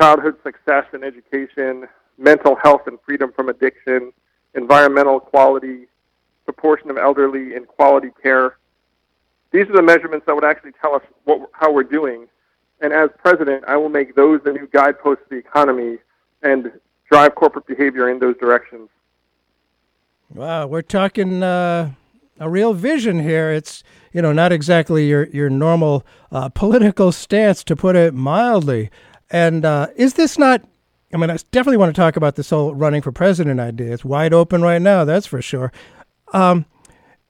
childhood 0.00 0.36
success 0.42 0.84
and 0.92 1.04
education, 1.04 1.86
mental 2.20 2.54
health 2.54 2.82
and 2.86 2.98
freedom 3.04 3.32
from 3.32 3.48
addiction, 3.48 4.12
environmental 4.54 5.18
quality, 5.18 5.86
proportion 6.44 6.90
of 6.90 6.98
elderly 6.98 7.54
in 7.54 7.64
quality 7.64 8.10
care. 8.22 8.58
These 9.50 9.68
are 9.68 9.72
the 9.72 9.82
measurements 9.82 10.26
that 10.26 10.34
would 10.34 10.44
actually 10.44 10.72
tell 10.80 10.94
us 10.94 11.02
what, 11.24 11.48
how 11.52 11.72
we're 11.72 11.82
doing. 11.82 12.28
And 12.80 12.92
as 12.92 13.10
president, 13.18 13.64
I 13.66 13.76
will 13.76 13.88
make 13.88 14.14
those 14.14 14.40
the 14.44 14.52
new 14.52 14.68
guideposts 14.72 15.24
of 15.24 15.30
the 15.30 15.36
economy 15.36 15.98
and 16.42 16.70
drive 17.10 17.34
corporate 17.34 17.66
behavior 17.66 18.08
in 18.08 18.18
those 18.18 18.36
directions. 18.38 18.88
Wow, 20.32 20.68
we're 20.68 20.82
talking 20.82 21.42
uh, 21.42 21.92
a 22.38 22.48
real 22.48 22.72
vision 22.72 23.20
here. 23.20 23.50
It's 23.50 23.82
you 24.12 24.22
know 24.22 24.32
not 24.32 24.52
exactly 24.52 25.08
your 25.08 25.26
your 25.26 25.50
normal 25.50 26.06
uh, 26.30 26.48
political 26.48 27.10
stance, 27.10 27.64
to 27.64 27.74
put 27.74 27.96
it 27.96 28.14
mildly. 28.14 28.90
And 29.30 29.64
uh, 29.64 29.88
is 29.96 30.14
this 30.14 30.38
not? 30.38 30.62
I 31.12 31.16
mean, 31.16 31.30
I 31.30 31.36
definitely 31.50 31.76
want 31.76 31.94
to 31.94 32.00
talk 32.00 32.16
about 32.16 32.36
this 32.36 32.50
whole 32.50 32.74
running 32.74 33.02
for 33.02 33.10
president 33.10 33.58
idea. 33.58 33.92
It's 33.92 34.04
wide 34.04 34.32
open 34.32 34.62
right 34.62 34.80
now, 34.80 35.04
that's 35.04 35.26
for 35.26 35.42
sure. 35.42 35.72
Um, 36.32 36.66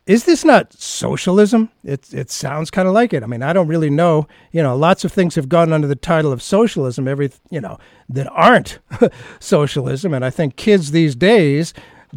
is 0.06 0.24
this 0.24 0.44
not 0.44 0.72
socialism? 0.72 1.70
It 1.84 2.12
it 2.12 2.30
sounds 2.30 2.70
kind 2.70 2.88
of 2.88 2.94
like 2.94 3.12
it. 3.12 3.22
I 3.22 3.26
mean, 3.26 3.42
I 3.42 3.52
don't 3.52 3.68
really 3.68 3.90
know. 3.90 4.26
You 4.50 4.62
know, 4.62 4.76
lots 4.76 5.04
of 5.04 5.12
things 5.12 5.34
have 5.36 5.48
gone 5.48 5.72
under 5.72 5.86
the 5.86 5.94
title 5.94 6.32
of 6.32 6.42
socialism. 6.42 7.06
Every 7.06 7.30
you 7.50 7.60
know 7.60 7.78
that 8.08 8.26
aren't 8.32 8.80
socialism, 9.40 10.12
and 10.12 10.24
I 10.24 10.30
think 10.30 10.56
kids 10.56 10.90
these 10.90 11.14
days 11.14 11.72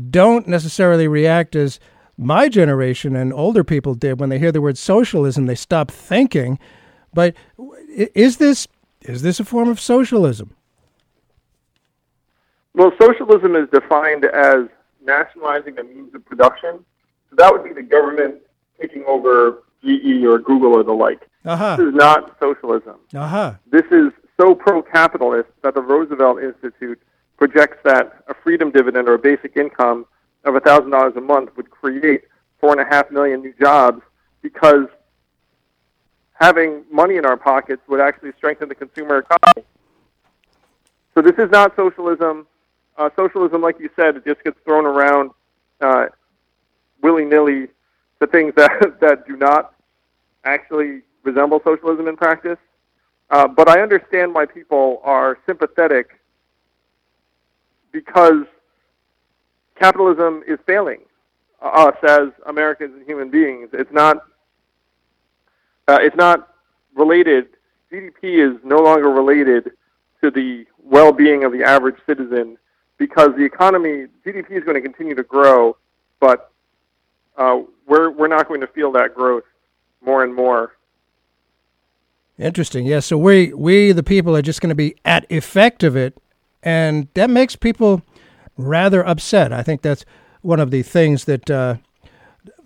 don't 0.10 0.48
necessarily 0.48 1.08
react 1.08 1.56
as 1.56 1.80
my 2.18 2.50
generation 2.50 3.16
and 3.16 3.34
older 3.34 3.64
people 3.64 3.94
did 3.96 4.20
when 4.20 4.30
they 4.30 4.40
hear 4.40 4.52
the 4.52 4.62
word 4.62 4.78
socialism. 4.78 5.46
They 5.46 5.56
stop 5.56 5.92
thinking. 5.92 6.58
But 7.14 7.36
is 7.90 8.38
this 8.38 8.68
is 9.02 9.22
this 9.22 9.40
a 9.40 9.46
form 9.46 9.70
of 9.70 9.80
socialism? 9.80 10.56
Well, 12.76 12.92
socialism 13.00 13.56
is 13.56 13.70
defined 13.72 14.26
as 14.26 14.68
nationalizing 15.04 15.78
a 15.80 15.84
means 15.84 16.14
of 16.16 16.26
production. 16.26 16.84
So 17.30 17.36
that 17.38 17.52
would 17.52 17.64
be 17.64 17.74
the 17.74 17.84
government 17.84 18.36
taking 18.82 19.04
over 19.06 19.64
GE 19.84 20.24
or 20.26 20.40
Google 20.40 20.74
or 20.74 20.84
the 20.84 20.94
like. 20.94 21.28
Uh-huh. 21.46 21.76
This 21.76 21.88
is 21.88 21.94
not 21.94 22.36
socialism. 22.40 22.96
Uh-huh. 23.14 23.54
This 23.70 23.86
is 23.92 24.12
so 24.40 24.56
pro-capitalist 24.56 25.50
that 25.62 25.74
the 25.76 25.82
Roosevelt 25.82 26.42
Institute 26.42 27.00
projects 27.38 27.78
that 27.84 28.24
a 28.28 28.34
freedom 28.34 28.72
dividend 28.72 29.08
or 29.08 29.16
a 29.16 29.20
basic 29.20 29.58
income 29.58 30.06
of 30.46 30.56
$1,000 30.56 31.16
a 31.16 31.22
month 31.22 31.56
would 31.58 31.70
create 31.70 32.24
four 32.60 32.72
and 32.72 32.82
a 32.82 32.86
half 32.86 33.12
million 33.12 33.42
new 33.42 33.54
jobs 33.60 34.02
because 34.42 34.88
having 36.34 36.84
money 36.92 37.18
in 37.18 37.26
our 37.26 37.38
pockets 37.38 37.82
would 37.88 38.00
actually 38.00 38.32
strengthen 38.38 38.70
the 38.70 38.76
consumer 38.76 39.20
economy. 39.20 39.66
So 41.14 41.22
this 41.22 41.36
is 41.38 41.52
not 41.52 41.76
socialism. 41.76 42.48
Uh, 42.98 43.10
socialism, 43.16 43.62
like 43.62 43.80
you 43.80 43.90
said, 43.96 44.22
just 44.26 44.44
gets 44.44 44.58
thrown 44.66 44.86
around 44.86 45.32
uh, 45.82 46.06
willy 47.02 47.26
nilly 47.26 47.68
to 48.20 48.28
things 48.28 48.54
that 48.58 49.00
that 49.02 49.28
do 49.28 49.36
not 49.36 49.74
actually 50.46 51.02
resemble 51.24 51.62
socialism 51.64 52.08
in 52.08 52.16
practice. 52.16 52.58
Uh, 53.30 53.48
but 53.48 53.68
I 53.68 53.82
understand 53.82 54.34
why 54.34 54.46
people 54.46 55.02
are 55.04 55.40
sympathetic 55.46 56.20
because 57.92 58.46
capitalism 59.76 60.44
is 60.48 60.60
failing 60.68 61.00
us 61.62 61.96
as 62.08 62.30
Americans 62.46 62.94
and 62.96 63.06
human 63.06 63.30
beings. 63.30 63.70
It's 63.74 63.92
not. 63.92 64.18
Uh, 65.88 66.00
it's 66.02 66.16
not 66.16 66.56
related. 66.96 67.48
GDP 67.92 68.54
is 68.54 68.60
no 68.64 68.78
longer 68.78 69.10
related 69.10 69.72
to 70.22 70.32
the 70.32 70.66
well-being 70.82 71.44
of 71.44 71.52
the 71.52 71.64
average 71.64 71.98
citizen 72.06 72.58
because 73.04 73.32
the 73.36 73.44
economy, 73.44 74.06
GDP 74.26 74.52
is 74.52 74.64
going 74.64 74.76
to 74.76 74.82
continue 74.82 75.14
to 75.14 75.24
grow, 75.24 75.76
but 76.22 76.54
uh, 77.38 77.60
we're 77.86 78.10
we're 78.10 78.30
not 78.30 78.48
going 78.48 78.62
to 78.62 78.68
feel 78.68 78.94
that 78.94 79.14
growth 79.14 79.44
more 80.02 80.24
and 80.24 80.34
more. 80.34 80.78
Interesting. 82.40 82.86
Yeah. 82.86 83.02
So 83.02 83.18
we 83.18 83.54
we 83.54 83.92
the 83.92 84.04
people 84.04 84.38
are 84.38 84.42
just 84.42 84.62
going 84.62 84.70
to 84.70 84.76
be 84.76 84.96
at 85.04 85.30
effect 85.30 85.84
of 85.84 85.98
it, 85.98 86.18
and 86.64 87.10
that 87.14 87.30
makes 87.30 87.58
people 87.58 88.04
rather 88.56 89.06
upset. 89.06 89.52
I 89.52 89.64
think 89.64 89.82
that's 89.82 90.06
one 90.42 90.62
of 90.62 90.72
the 90.72 90.82
things 90.82 91.26
that 91.26 91.52
uh, 91.52 91.76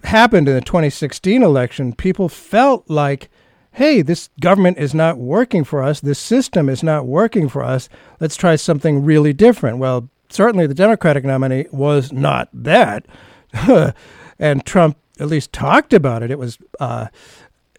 happened 0.04 0.47
in 0.47 0.54
the 0.54 0.62
2016 0.62 1.41
election. 1.41 1.93
People 1.93 2.30
felt 2.30 2.88
like, 2.88 3.32
hey, 3.71 4.04
this 4.04 4.30
government 4.39 4.78
is 4.78 4.93
not 4.93 5.17
working 5.17 5.63
for 5.63 5.82
us. 5.82 6.00
This 6.00 6.19
system 6.19 6.69
is 6.69 6.84
not 6.84 7.08
working 7.08 7.50
for 7.50 7.63
us. 7.63 7.89
Let's 8.19 8.36
try 8.36 8.56
something 8.56 9.04
really 9.04 9.34
different. 9.34 9.80
Well, 9.80 10.10
certainly 10.29 10.67
the 10.67 10.73
Democratic 10.73 11.23
nominee 11.23 11.65
was 11.71 12.11
not 12.11 12.49
that. 12.53 13.05
and 14.39 14.65
Trump 14.65 14.97
at 15.19 15.27
least 15.27 15.51
talked 15.51 15.93
about 15.93 16.23
it. 16.23 16.31
It 16.31 16.39
was, 16.39 16.57
uh, 16.79 17.07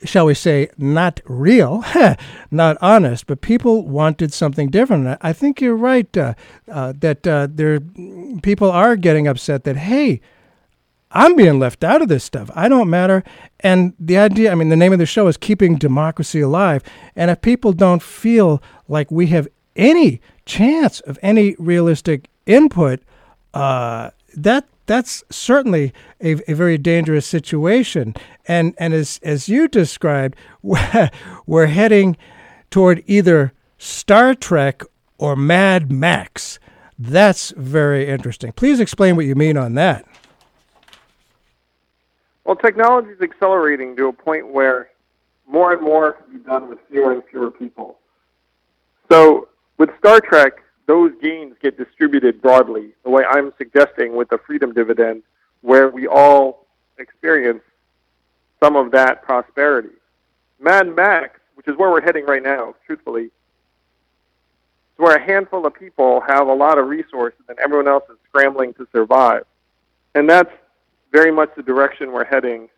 shall 0.04 0.26
we 0.26 0.34
say, 0.34 0.70
not 0.76 1.20
real, 1.26 1.84
not 2.50 2.76
honest, 2.80 3.26
but 3.26 3.40
people 3.40 3.86
wanted 3.86 4.32
something 4.32 4.68
different. 4.70 5.18
I 5.20 5.32
think 5.32 5.60
you're 5.60 5.76
right 5.76 6.14
uh, 6.16 6.34
uh, 6.70 6.92
that 6.98 7.26
uh, 7.26 7.48
there 7.50 7.80
people 8.42 8.70
are 8.70 8.96
getting 8.96 9.28
upset 9.28 9.64
that 9.64 9.76
hey, 9.76 10.20
I'm 11.10 11.36
being 11.36 11.58
left 11.58 11.84
out 11.84 12.02
of 12.02 12.08
this 12.08 12.24
stuff. 12.24 12.50
I 12.54 12.68
don't 12.68 12.90
matter. 12.90 13.24
And 13.60 13.94
the 13.98 14.18
idea, 14.18 14.52
I 14.52 14.54
mean, 14.54 14.68
the 14.68 14.76
name 14.76 14.92
of 14.92 14.98
the 14.98 15.06
show 15.06 15.26
is 15.26 15.36
keeping 15.36 15.76
democracy 15.76 16.40
alive. 16.40 16.82
And 17.16 17.30
if 17.30 17.40
people 17.40 17.72
don't 17.72 18.02
feel 18.02 18.62
like 18.88 19.10
we 19.10 19.28
have 19.28 19.48
any 19.74 20.20
chance 20.44 21.00
of 21.00 21.18
any 21.22 21.54
realistic 21.58 22.28
input, 22.48 23.00
uh, 23.54 24.10
that 24.36 24.66
that's 24.86 25.22
certainly 25.30 25.92
a, 26.20 26.50
a 26.50 26.54
very 26.54 26.78
dangerous 26.78 27.26
situation. 27.26 28.14
And 28.46 28.74
and 28.78 28.94
as 28.94 29.20
as 29.22 29.48
you 29.48 29.68
described, 29.68 30.36
we're 30.62 31.66
heading 31.66 32.16
toward 32.70 33.04
either 33.06 33.52
Star 33.76 34.34
Trek 34.34 34.82
or 35.18 35.36
Mad 35.36 35.92
Max. 35.92 36.58
That's 36.98 37.52
very 37.56 38.08
interesting. 38.08 38.52
Please 38.52 38.80
explain 38.80 39.14
what 39.14 39.26
you 39.26 39.36
mean 39.36 39.56
on 39.56 39.74
that. 39.74 40.04
Well, 42.44 42.56
technology 42.56 43.10
is 43.10 43.20
accelerating 43.20 43.94
to 43.96 44.08
a 44.08 44.12
point 44.12 44.48
where 44.48 44.88
more 45.46 45.72
and 45.72 45.82
more 45.82 46.12
can 46.14 46.38
be 46.38 46.44
done 46.44 46.68
with 46.68 46.78
fewer 46.90 47.12
and 47.12 47.22
fewer 47.30 47.50
people. 47.50 47.98
So, 49.10 49.48
with 49.78 49.90
Star 49.98 50.20
Trek, 50.20 50.54
those 50.88 51.12
gains 51.20 51.54
get 51.62 51.76
distributed 51.76 52.40
broadly, 52.40 52.92
the 53.04 53.10
way 53.10 53.22
I'm 53.22 53.52
suggesting 53.58 54.16
with 54.16 54.30
the 54.30 54.38
freedom 54.38 54.72
dividend, 54.72 55.22
where 55.60 55.90
we 55.90 56.08
all 56.08 56.66
experience 56.98 57.60
some 58.60 58.74
of 58.74 58.90
that 58.92 59.22
prosperity. 59.22 59.90
Mad 60.58 60.96
Max, 60.96 61.38
which 61.54 61.68
is 61.68 61.76
where 61.76 61.90
we're 61.90 62.00
heading 62.00 62.24
right 62.24 62.42
now, 62.42 62.74
truthfully, 62.86 63.24
is 63.24 63.30
where 64.96 65.14
a 65.14 65.20
handful 65.20 65.66
of 65.66 65.74
people 65.74 66.22
have 66.26 66.48
a 66.48 66.54
lot 66.54 66.78
of 66.78 66.88
resources 66.88 67.40
and 67.50 67.58
everyone 67.58 67.86
else 67.86 68.04
is 68.10 68.16
scrambling 68.26 68.72
to 68.74 68.88
survive. 68.90 69.44
And 70.14 70.28
that's 70.28 70.50
very 71.12 71.30
much 71.30 71.50
the 71.54 71.62
direction 71.62 72.12
we're 72.12 72.24
heading 72.24 72.70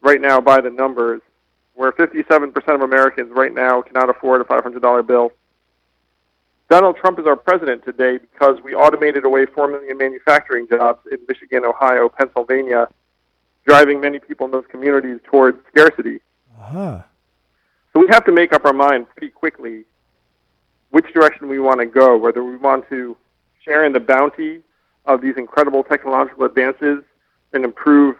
right 0.00 0.20
now 0.20 0.40
by 0.40 0.60
the 0.60 0.70
numbers, 0.70 1.22
where 1.74 1.90
57% 1.90 2.52
of 2.68 2.82
Americans 2.82 3.30
right 3.32 3.52
now 3.52 3.82
cannot 3.82 4.10
afford 4.10 4.42
a 4.42 4.44
$500 4.44 5.06
bill 5.08 5.32
Donald 6.68 6.96
Trump 6.96 7.18
is 7.18 7.26
our 7.26 7.36
president 7.36 7.82
today 7.84 8.18
because 8.18 8.58
we 8.62 8.74
automated 8.74 9.24
away 9.24 9.46
4 9.46 9.68
million 9.68 9.96
manufacturing 9.96 10.68
jobs 10.68 11.00
in 11.10 11.18
Michigan, 11.26 11.64
Ohio, 11.64 12.10
Pennsylvania, 12.10 12.88
driving 13.66 14.00
many 14.00 14.18
people 14.18 14.46
in 14.46 14.52
those 14.52 14.66
communities 14.70 15.18
towards 15.24 15.58
scarcity. 15.68 16.20
Uh-huh. 16.60 17.02
So 17.92 18.00
we 18.00 18.06
have 18.08 18.24
to 18.26 18.32
make 18.32 18.52
up 18.52 18.66
our 18.66 18.74
mind 18.74 19.06
pretty 19.08 19.30
quickly 19.30 19.84
which 20.90 21.06
direction 21.14 21.48
we 21.48 21.58
want 21.58 21.80
to 21.80 21.86
go, 21.86 22.18
whether 22.18 22.44
we 22.44 22.56
want 22.56 22.86
to 22.90 23.16
share 23.64 23.84
in 23.84 23.92
the 23.92 24.00
bounty 24.00 24.60
of 25.06 25.22
these 25.22 25.34
incredible 25.38 25.82
technological 25.82 26.44
advances 26.44 27.02
and 27.54 27.64
improve 27.64 28.16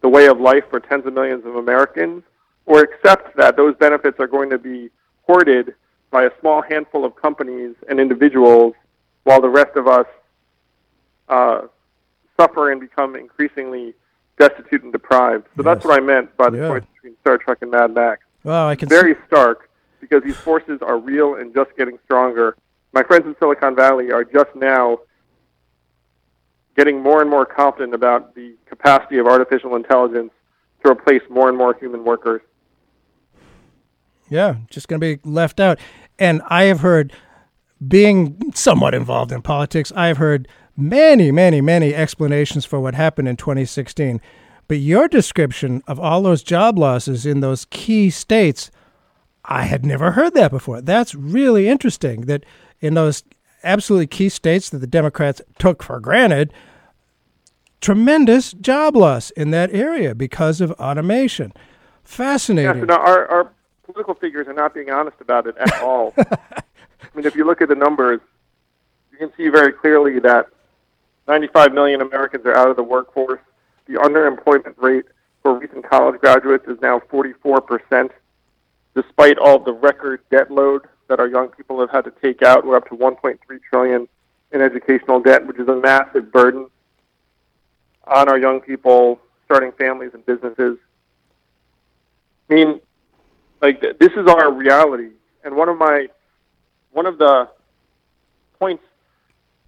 the 0.00 0.08
way 0.08 0.26
of 0.26 0.40
life 0.40 0.62
for 0.70 0.78
tens 0.78 1.04
of 1.06 1.12
millions 1.12 1.44
of 1.44 1.56
Americans, 1.56 2.22
or 2.66 2.80
accept 2.80 3.36
that 3.36 3.56
those 3.56 3.74
benefits 3.76 4.18
are 4.20 4.26
going 4.28 4.50
to 4.50 4.58
be 4.58 4.90
hoarded 5.26 5.74
by 6.10 6.24
a 6.24 6.30
small 6.40 6.62
handful 6.62 7.04
of 7.04 7.16
companies 7.16 7.74
and 7.88 8.00
individuals, 8.00 8.74
while 9.24 9.40
the 9.40 9.48
rest 9.48 9.76
of 9.76 9.86
us 9.88 10.06
uh, 11.28 11.62
suffer 12.38 12.70
and 12.70 12.80
become 12.80 13.16
increasingly 13.16 13.94
destitute 14.38 14.82
and 14.82 14.92
deprived. 14.92 15.44
So 15.56 15.62
yes. 15.62 15.64
that's 15.64 15.84
what 15.84 16.00
I 16.00 16.04
meant 16.04 16.36
by 16.36 16.50
the 16.50 16.58
yeah. 16.58 16.68
choice 16.68 16.84
between 16.94 17.16
Star 17.20 17.38
Trek 17.38 17.58
and 17.62 17.70
Mad 17.70 17.94
Max. 17.94 18.22
Well, 18.44 18.68
I 18.68 18.76
can 18.76 18.88
very 18.88 19.14
see- 19.14 19.20
stark 19.26 19.70
because 20.00 20.22
these 20.22 20.36
forces 20.36 20.80
are 20.82 20.98
real 20.98 21.34
and 21.36 21.52
just 21.54 21.70
getting 21.76 21.98
stronger. 22.04 22.56
My 22.92 23.02
friends 23.02 23.26
in 23.26 23.34
Silicon 23.38 23.74
Valley 23.74 24.12
are 24.12 24.24
just 24.24 24.54
now 24.54 25.00
getting 26.76 27.02
more 27.02 27.22
and 27.22 27.30
more 27.30 27.46
confident 27.46 27.94
about 27.94 28.34
the 28.34 28.54
capacity 28.66 29.18
of 29.18 29.26
artificial 29.26 29.74
intelligence 29.74 30.30
to 30.84 30.90
replace 30.90 31.22
more 31.30 31.48
and 31.48 31.56
more 31.56 31.74
human 31.74 32.04
workers. 32.04 32.42
Yeah, 34.28 34.56
just 34.70 34.88
going 34.88 35.00
to 35.00 35.16
be 35.16 35.28
left 35.28 35.60
out. 35.60 35.78
And 36.18 36.42
I 36.48 36.64
have 36.64 36.80
heard, 36.80 37.12
being 37.86 38.52
somewhat 38.54 38.94
involved 38.94 39.32
in 39.32 39.42
politics, 39.42 39.92
I 39.94 40.08
have 40.08 40.16
heard 40.16 40.48
many, 40.76 41.30
many, 41.30 41.60
many 41.60 41.94
explanations 41.94 42.64
for 42.64 42.80
what 42.80 42.94
happened 42.94 43.28
in 43.28 43.36
2016. 43.36 44.20
But 44.68 44.78
your 44.78 45.08
description 45.08 45.82
of 45.86 46.00
all 46.00 46.22
those 46.22 46.42
job 46.42 46.78
losses 46.78 47.24
in 47.24 47.40
those 47.40 47.66
key 47.66 48.10
states, 48.10 48.70
I 49.44 49.62
had 49.62 49.84
never 49.86 50.12
heard 50.12 50.34
that 50.34 50.50
before. 50.50 50.80
That's 50.80 51.14
really 51.14 51.68
interesting 51.68 52.22
that 52.22 52.44
in 52.80 52.94
those 52.94 53.22
absolutely 53.62 54.08
key 54.08 54.28
states 54.28 54.70
that 54.70 54.78
the 54.78 54.86
Democrats 54.86 55.40
took 55.58 55.82
for 55.82 56.00
granted, 56.00 56.52
tremendous 57.80 58.52
job 58.52 58.96
loss 58.96 59.30
in 59.30 59.50
that 59.52 59.72
area 59.72 60.14
because 60.14 60.60
of 60.60 60.72
automation. 60.72 61.52
Fascinating. 62.02 62.88
Yes, 62.88 62.98
our, 62.98 63.26
our 63.26 63.52
political 63.86 64.14
figures 64.14 64.48
are 64.48 64.52
not 64.52 64.74
being 64.74 64.90
honest 64.90 65.16
about 65.20 65.46
it 65.46 65.56
at 65.56 65.80
all. 65.80 66.12
I 66.18 66.62
mean, 67.14 67.24
if 67.24 67.34
you 67.34 67.46
look 67.46 67.62
at 67.62 67.68
the 67.68 67.74
numbers, 67.74 68.20
you 69.12 69.16
can 69.18 69.32
see 69.36 69.48
very 69.48 69.72
clearly 69.72 70.18
that 70.20 70.48
95 71.28 71.72
million 71.72 72.02
Americans 72.02 72.44
are 72.44 72.54
out 72.54 72.68
of 72.68 72.76
the 72.76 72.82
workforce. 72.82 73.40
The 73.86 73.94
underemployment 73.94 74.74
rate 74.76 75.06
for 75.42 75.58
recent 75.58 75.88
college 75.88 76.20
graduates 76.20 76.66
is 76.66 76.80
now 76.82 77.00
44%, 77.10 78.10
despite 78.94 79.38
all 79.38 79.58
the 79.58 79.72
record 79.72 80.20
debt 80.30 80.50
load 80.50 80.82
that 81.08 81.20
our 81.20 81.28
young 81.28 81.48
people 81.48 81.80
have 81.80 81.90
had 81.90 82.04
to 82.04 82.12
take 82.22 82.42
out. 82.42 82.66
We're 82.66 82.76
up 82.76 82.88
to 82.88 82.96
1.3 82.96 83.38
trillion 83.70 84.08
in 84.52 84.60
educational 84.60 85.20
debt, 85.20 85.46
which 85.46 85.58
is 85.58 85.68
a 85.68 85.76
massive 85.76 86.32
burden 86.32 86.68
on 88.06 88.28
our 88.28 88.38
young 88.38 88.60
people 88.60 89.20
starting 89.44 89.72
families 89.72 90.10
and 90.14 90.26
businesses. 90.26 90.78
I 92.50 92.54
mean, 92.54 92.80
like 93.60 93.80
this 93.80 94.12
is 94.12 94.26
our 94.26 94.52
reality. 94.52 95.10
And 95.44 95.56
one 95.56 95.68
of 95.68 95.78
my 95.78 96.08
one 96.92 97.06
of 97.06 97.18
the 97.18 97.48
points 98.58 98.84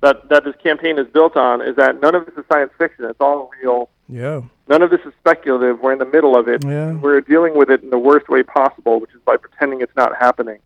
that 0.01 0.28
that 0.28 0.45
this 0.45 0.55
campaign 0.62 0.99
is 0.99 1.07
built 1.09 1.36
on 1.36 1.61
is 1.61 1.76
that 1.76 2.01
none 2.01 2.14
of 2.14 2.26
this 2.26 2.34
is 2.36 2.45
science 2.51 2.72
fiction. 2.78 3.05
It's 3.05 3.20
all 3.20 3.51
real. 3.62 3.89
Yeah. 4.09 4.43
None 4.68 4.82
of 4.82 4.91
this 4.91 5.01
is 5.07 5.12
speculative. 5.20 5.80
We're 5.80 5.93
in 5.93 5.99
the 5.99 6.07
middle 6.07 6.36
of 6.36 6.49
it. 6.49 6.64
Yeah. 6.64 6.93
We're 6.93 7.20
dealing 7.20 7.57
with 7.57 7.70
it 7.70 7.82
in 7.82 7.91
the 7.91 7.99
worst 7.99 8.28
way 8.28 8.43
possible, 8.43 9.01
which 9.01 9.14
is 9.14 9.20
by 9.24 9.36
pretending 9.36 9.80
it's 9.80 9.97
not 9.97 10.16
happening. 10.16 10.59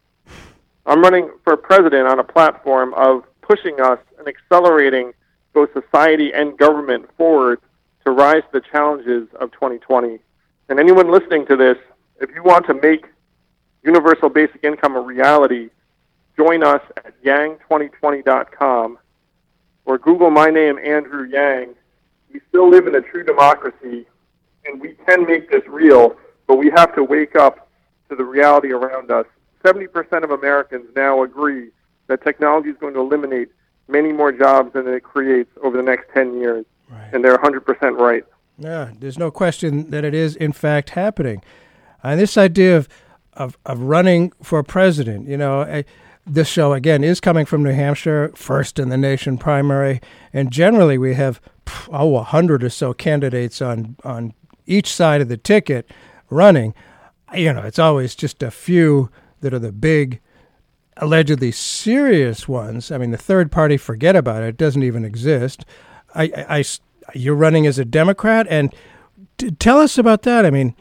I'm 0.86 1.00
running 1.00 1.30
for 1.44 1.56
president 1.56 2.08
on 2.08 2.18
a 2.18 2.24
platform 2.24 2.92
of 2.94 3.24
pushing 3.40 3.80
us 3.80 3.98
and 4.18 4.26
accelerating 4.26 5.12
both 5.52 5.70
society 5.72 6.32
and 6.32 6.56
government 6.58 7.08
forward 7.16 7.60
to 8.04 8.10
rise 8.10 8.42
to 8.52 8.60
the 8.60 8.60
challenges 8.60 9.28
of 9.40 9.52
2020. 9.52 10.18
And 10.68 10.80
anyone 10.80 11.10
listening 11.10 11.46
to 11.46 11.56
this, 11.56 11.76
if 12.20 12.30
you 12.34 12.42
want 12.42 12.66
to 12.66 12.74
make 12.74 13.06
universal 13.82 14.28
basic 14.28 14.62
income 14.64 14.96
a 14.96 15.00
reality, 15.00 15.70
join 16.36 16.62
us 16.62 16.80
at 17.04 17.20
yang2020.com 17.22 18.98
or 19.84 19.98
Google 19.98 20.30
my 20.30 20.48
name, 20.50 20.78
Andrew 20.78 21.24
Yang. 21.24 21.74
We 22.32 22.40
still 22.48 22.70
live 22.70 22.86
in 22.86 22.94
a 22.94 23.00
true 23.00 23.24
democracy, 23.24 24.06
and 24.64 24.80
we 24.80 24.94
can 25.06 25.26
make 25.26 25.50
this 25.50 25.62
real, 25.66 26.16
but 26.46 26.56
we 26.56 26.70
have 26.70 26.94
to 26.94 27.04
wake 27.04 27.36
up 27.36 27.68
to 28.08 28.16
the 28.16 28.24
reality 28.24 28.72
around 28.72 29.10
us. 29.10 29.26
70% 29.64 30.24
of 30.24 30.30
Americans 30.30 30.86
now 30.96 31.22
agree 31.22 31.70
that 32.06 32.22
technology 32.22 32.70
is 32.70 32.76
going 32.78 32.94
to 32.94 33.00
eliminate 33.00 33.48
many 33.88 34.12
more 34.12 34.32
jobs 34.32 34.72
than 34.72 34.86
it 34.88 35.02
creates 35.02 35.50
over 35.62 35.76
the 35.76 35.82
next 35.82 36.06
10 36.14 36.38
years. 36.38 36.64
Right. 36.88 37.10
And 37.12 37.24
they're 37.24 37.38
100% 37.38 37.98
right. 37.98 38.24
Yeah, 38.58 38.90
there's 38.98 39.18
no 39.18 39.30
question 39.30 39.90
that 39.90 40.04
it 40.04 40.14
is, 40.14 40.36
in 40.36 40.52
fact, 40.52 40.90
happening. 40.90 41.42
And 42.02 42.20
this 42.20 42.36
idea 42.36 42.76
of, 42.76 42.88
of, 43.34 43.56
of 43.64 43.80
running 43.80 44.32
for 44.42 44.62
president, 44.62 45.28
you 45.28 45.36
know, 45.36 45.62
I, 45.62 45.84
this 46.26 46.48
show, 46.48 46.72
again, 46.72 47.02
is 47.02 47.20
coming 47.20 47.44
from 47.44 47.64
New 47.64 47.72
Hampshire, 47.72 48.30
first 48.34 48.78
in 48.78 48.90
the 48.90 48.96
nation 48.96 49.38
primary. 49.38 50.00
And 50.32 50.52
generally, 50.52 50.96
we 50.96 51.14
have, 51.14 51.40
oh, 51.90 52.10
a 52.10 52.22
100 52.22 52.62
or 52.62 52.70
so 52.70 52.92
candidates 52.94 53.60
on, 53.60 53.96
on 54.04 54.34
each 54.66 54.92
side 54.92 55.20
of 55.20 55.28
the 55.28 55.36
ticket 55.36 55.90
running. 56.30 56.74
You 57.34 57.52
know, 57.52 57.62
it's 57.62 57.78
always 57.78 58.14
just 58.14 58.42
a 58.42 58.50
few 58.50 59.10
that 59.40 59.52
are 59.52 59.58
the 59.58 59.72
big, 59.72 60.20
allegedly 60.98 61.50
serious 61.50 62.46
ones. 62.46 62.92
I 62.92 62.98
mean, 62.98 63.10
the 63.10 63.18
third 63.18 63.50
party, 63.50 63.76
forget 63.76 64.14
about 64.14 64.42
it, 64.42 64.48
it 64.48 64.56
doesn't 64.56 64.82
even 64.82 65.04
exist. 65.04 65.64
I, 66.14 66.24
I, 66.24 66.58
I 66.58 66.64
you're 67.14 67.34
running 67.34 67.66
as 67.66 67.80
a 67.80 67.84
Democrat, 67.84 68.46
and 68.48 68.72
t- 69.38 69.50
tell 69.50 69.78
us 69.78 69.98
about 69.98 70.22
that. 70.22 70.46
I 70.46 70.50
mean, 70.50 70.76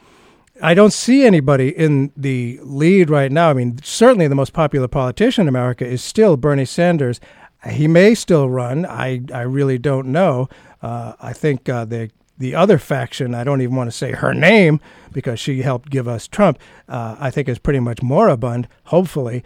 I 0.62 0.74
don't 0.74 0.92
see 0.92 1.24
anybody 1.24 1.76
in 1.76 2.12
the 2.16 2.60
lead 2.62 3.10
right 3.10 3.32
now. 3.32 3.50
I 3.50 3.52
mean, 3.52 3.80
certainly 3.82 4.28
the 4.28 4.36
most 4.36 4.52
popular 4.52 4.86
politician 4.86 5.42
in 5.42 5.48
America 5.48 5.84
is 5.84 6.02
still 6.04 6.36
Bernie 6.36 6.64
Sanders. 6.64 7.20
He 7.68 7.88
may 7.88 8.14
still 8.14 8.48
run. 8.48 8.86
I, 8.86 9.22
I 9.34 9.42
really 9.42 9.78
don't 9.78 10.08
know. 10.08 10.48
Uh, 10.80 11.14
I 11.20 11.32
think 11.32 11.68
uh, 11.68 11.84
the 11.84 12.10
the 12.38 12.54
other 12.56 12.78
faction, 12.78 13.36
I 13.36 13.44
don't 13.44 13.60
even 13.60 13.76
want 13.76 13.88
to 13.88 13.96
say 13.96 14.12
her 14.12 14.34
name 14.34 14.80
because 15.12 15.38
she 15.38 15.62
helped 15.62 15.90
give 15.90 16.08
us 16.08 16.26
Trump, 16.26 16.58
uh, 16.88 17.14
I 17.20 17.30
think 17.30 17.48
is 17.48 17.60
pretty 17.60 17.78
much 17.78 18.02
moribund, 18.02 18.66
hopefully. 18.84 19.44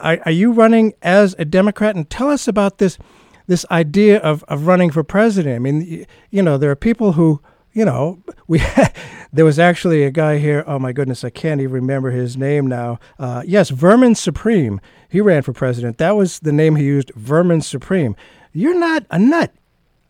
Are, 0.00 0.18
are, 0.24 0.32
you 0.32 0.50
running 0.50 0.94
as 1.00 1.36
a 1.38 1.44
Democrat? 1.44 1.94
And 1.94 2.10
tell 2.10 2.30
us 2.30 2.48
about 2.48 2.78
this 2.78 2.98
this 3.46 3.64
idea 3.70 4.18
of, 4.18 4.42
of 4.44 4.66
running 4.66 4.90
for 4.90 5.04
president. 5.04 5.54
I 5.54 5.58
mean, 5.58 6.06
you 6.30 6.42
know, 6.42 6.58
there 6.58 6.70
are 6.72 6.76
people 6.76 7.12
who 7.12 7.40
you 7.74 7.84
know, 7.84 8.22
we 8.46 8.62
there 9.32 9.44
was 9.44 9.58
actually 9.58 10.04
a 10.04 10.10
guy 10.10 10.38
here. 10.38 10.64
Oh 10.66 10.78
my 10.78 10.92
goodness, 10.92 11.24
I 11.24 11.30
can't 11.30 11.60
even 11.60 11.74
remember 11.74 12.10
his 12.10 12.36
name 12.36 12.66
now. 12.66 12.98
Uh, 13.18 13.42
yes, 13.44 13.68
Vermin 13.70 14.14
Supreme. 14.14 14.80
He 15.08 15.20
ran 15.20 15.42
for 15.42 15.52
president. 15.52 15.98
That 15.98 16.16
was 16.16 16.40
the 16.40 16.52
name 16.52 16.76
he 16.76 16.84
used, 16.84 17.10
Vermin 17.14 17.60
Supreme. 17.60 18.16
You're 18.52 18.78
not 18.78 19.04
a 19.10 19.18
nut. 19.18 19.52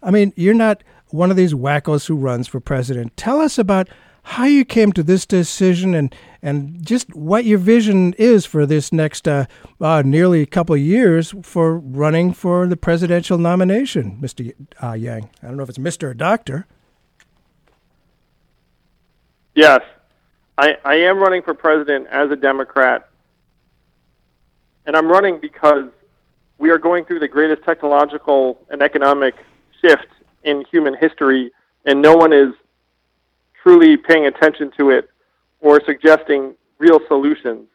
I 0.03 0.11
mean, 0.11 0.33
you're 0.37 0.55
not 0.55 0.85
one 1.09 1.31
of 1.31 1.37
these 1.37 1.55
wackos 1.55 2.07
who 2.07 2.17
runs 2.17 2.47
for 2.47 2.61
president. 2.61 3.17
Tell 3.17 3.41
us 3.41 3.59
about 3.59 3.89
how 4.25 4.45
you 4.45 4.65
came 4.65 4.93
to 4.93 5.03
this 5.03 5.27
decision 5.27 5.95
and 5.95 6.15
and 6.43 6.85
just 6.85 7.15
what 7.15 7.47
your 7.47 7.59
vision 7.59 8.13
is 8.15 8.45
for 8.45 8.67
this 8.67 8.93
next 8.93 9.27
uh, 9.27 9.47
uh, 9.81 10.03
nearly 10.05 10.45
couple 10.45 10.75
of 10.75 10.81
years 10.81 11.35
for 11.43 11.79
running 11.79 12.35
for 12.35 12.67
the 12.67 12.77
presidential 12.77 13.39
nomination, 13.39 14.19
Mr. 14.21 14.53
Uh, 14.83 14.93
Yang. 14.93 15.31
I 15.43 15.47
don't 15.47 15.57
know 15.57 15.63
if 15.63 15.71
it's 15.71 15.79
Mr. 15.79 16.05
or 16.05 16.15
Doctor. 16.15 16.67
Yes, 19.55 19.81
I, 20.59 20.77
I 20.85 20.95
am 20.97 21.19
running 21.19 21.43
for 21.43 21.55
president 21.55 22.09
as 22.09 22.31
a 22.31 22.37
Democrat, 22.37 23.09
and 24.87 24.97
I'm 24.97 25.09
running 25.09 25.39
because 25.41 25.85
we 26.59 26.71
are 26.71 26.79
going 26.79 27.05
through 27.05 27.21
the 27.21 27.29
greatest 27.29 27.63
technological 27.65 28.61
and 28.71 28.83
economic 28.83 29.35
shift 29.81 30.07
in 30.43 30.65
human 30.71 30.97
history, 30.97 31.53
and 31.85 32.03
no 32.03 32.17
one 32.17 32.33
is 32.33 32.53
truly 33.63 33.97
paying 33.97 34.27
attention 34.27 34.73
to 34.77 34.91
it 34.91 35.09
or 35.61 35.81
suggesting 35.85 36.55
real 36.79 37.01
solutions. 37.07 37.67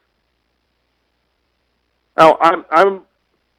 Now, 2.18 2.38
I'm, 2.42 2.66
I'm, 2.70 3.02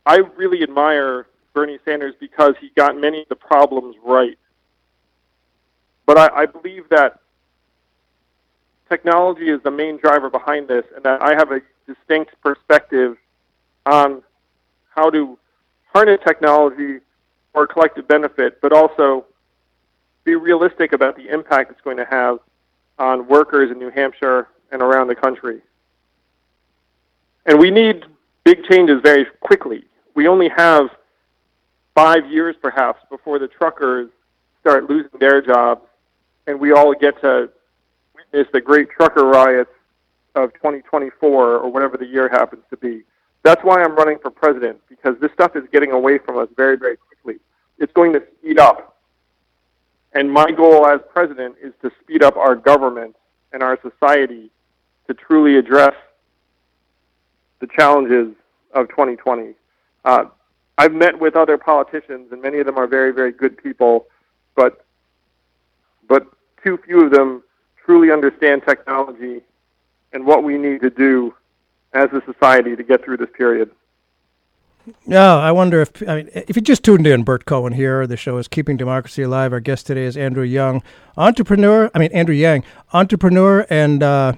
I 0.05 0.19
really 0.37 0.63
admire 0.63 1.27
Bernie 1.55 1.79
Sanders 1.85 2.15
because 2.21 2.55
he 2.61 2.71
got 2.77 2.99
many 2.99 3.23
of 3.23 3.29
the 3.29 3.37
problems 3.37 3.97
right. 4.05 4.39
But 6.05 6.19
I, 6.19 6.43
I 6.43 6.47
believe 6.47 6.89
that 6.91 7.21
technology 8.91 9.49
is 9.49 9.63
the 9.63 9.71
main 9.71 9.97
driver 9.97 10.29
behind 10.29 10.69
this, 10.69 10.85
and 10.95 11.05
that 11.05 11.23
I 11.23 11.35
have 11.35 11.53
a 11.53 11.61
distinct 11.87 12.35
perspective 12.43 13.17
on 13.87 14.23
how 14.95 15.09
to 15.11 15.39
harness 15.95 16.21
technology 16.27 16.99
for 17.53 17.67
collective 17.67 18.07
benefit, 18.07 18.61
but 18.61 18.73
also 18.73 19.25
be 20.25 20.35
realistic 20.35 20.93
about 20.93 21.17
the 21.17 21.29
impact 21.29 21.71
it's 21.71 21.81
going 21.81 21.97
to 21.97 22.05
have 22.05 22.39
on 22.99 23.27
workers 23.27 23.71
in 23.71 23.79
New 23.79 23.91
Hampshire 23.91 24.49
and 24.71 24.83
around 24.83 25.09
the 25.09 25.15
country. 25.15 25.63
And 27.47 27.59
we 27.59 27.71
need 27.71 28.05
big 28.45 28.65
changes 28.65 29.01
very 29.03 29.27
quickly. 29.41 29.85
We 30.15 30.29
only 30.29 30.51
have 30.51 30.91
five 31.95 32.31
years, 32.31 32.55
perhaps, 32.61 33.01
before 33.09 33.39
the 33.39 33.49
truckers 33.49 34.11
start 34.61 34.91
losing 34.91 35.19
their 35.19 35.41
jobs, 35.41 35.87
and 36.47 36.61
we 36.61 36.73
all 36.73 36.95
get 36.95 37.21
to 37.23 37.51
is 38.33 38.47
the 38.53 38.61
great 38.61 38.91
trucker 38.91 39.25
riots 39.25 39.71
of 40.35 40.53
2024 40.55 41.57
or 41.57 41.71
whatever 41.71 41.97
the 41.97 42.07
year 42.07 42.29
happens 42.29 42.63
to 42.71 42.77
be. 42.77 43.03
That's 43.43 43.63
why 43.65 43.83
I'm 43.83 43.95
running 43.95 44.19
for 44.21 44.31
president 44.31 44.81
because 44.89 45.17
this 45.21 45.33
stuff 45.33 45.57
is 45.57 45.65
getting 45.73 45.93
away 45.93 46.19
from 46.19 46.39
us 46.39 46.49
very, 46.57 46.77
very 46.77 46.97
quickly. 46.97 47.41
It's 47.79 47.93
going 47.93 48.13
to 48.13 48.23
speed 48.39 48.59
up. 48.59 48.97
And 50.13 50.31
my 50.31 50.51
goal 50.51 50.87
as 50.87 51.01
president 51.13 51.57
is 51.63 51.73
to 51.83 51.91
speed 52.03 52.23
up 52.23 52.37
our 52.37 52.55
government 52.55 53.17
and 53.53 53.63
our 53.63 53.79
society 53.83 54.51
to 55.07 55.15
truly 55.15 55.57
address 55.57 55.95
the 57.61 57.67
challenges 57.67 58.35
of 58.75 58.89
2020. 58.89 59.55
Uh, 60.05 60.25
I've 60.79 60.93
met 60.93 61.19
with 61.19 61.37
other 61.37 61.59
politicians, 61.59 62.29
and 62.33 62.41
many 62.41 62.59
of 62.59 62.67
them 62.67 62.79
are 62.79 62.87
very, 62.87 63.13
very 63.13 63.33
good 63.33 63.63
people, 63.63 64.07
but 64.57 64.85
but 66.09 66.27
too 66.65 66.79
few 66.85 67.05
of 67.05 67.13
them 67.13 67.43
truly 67.91 68.13
understand 68.13 68.63
technology 68.65 69.41
and 70.13 70.25
what 70.25 70.45
we 70.45 70.57
need 70.57 70.81
to 70.81 70.91
do 70.91 71.35
as 71.93 72.09
a 72.13 72.23
society 72.25 72.77
to 72.77 72.85
get 72.85 73.05
through 73.05 73.17
this 73.17 73.29
period. 73.37 73.69
Yeah, 75.09 75.35
I 75.35 75.51
wonder 75.51 75.81
if 75.81 75.91
I 76.09 76.15
mean 76.15 76.31
if 76.33 76.55
you 76.55 76.63
just 76.63 76.85
tuned 76.85 77.05
in, 77.05 77.25
Bert 77.25 77.47
Cohen 77.47 77.73
here. 77.73 78.07
The 78.07 78.17
show 78.17 78.39
is 78.39 78.47
Keeping 78.47 78.77
Democracy 78.77 79.23
Alive. 79.23 79.53
Our 79.53 79.59
guest 79.59 79.89
today 79.89 80.05
is 80.05 80.17
Andrew 80.17 80.45
Young, 80.45 80.85
entrepreneur. 81.17 81.91
I 81.93 81.99
mean 81.99 82.13
Andrew 82.13 82.35
Yang, 82.35 82.63
entrepreneur 82.93 83.67
and 83.69 84.05
uh, 84.05 84.35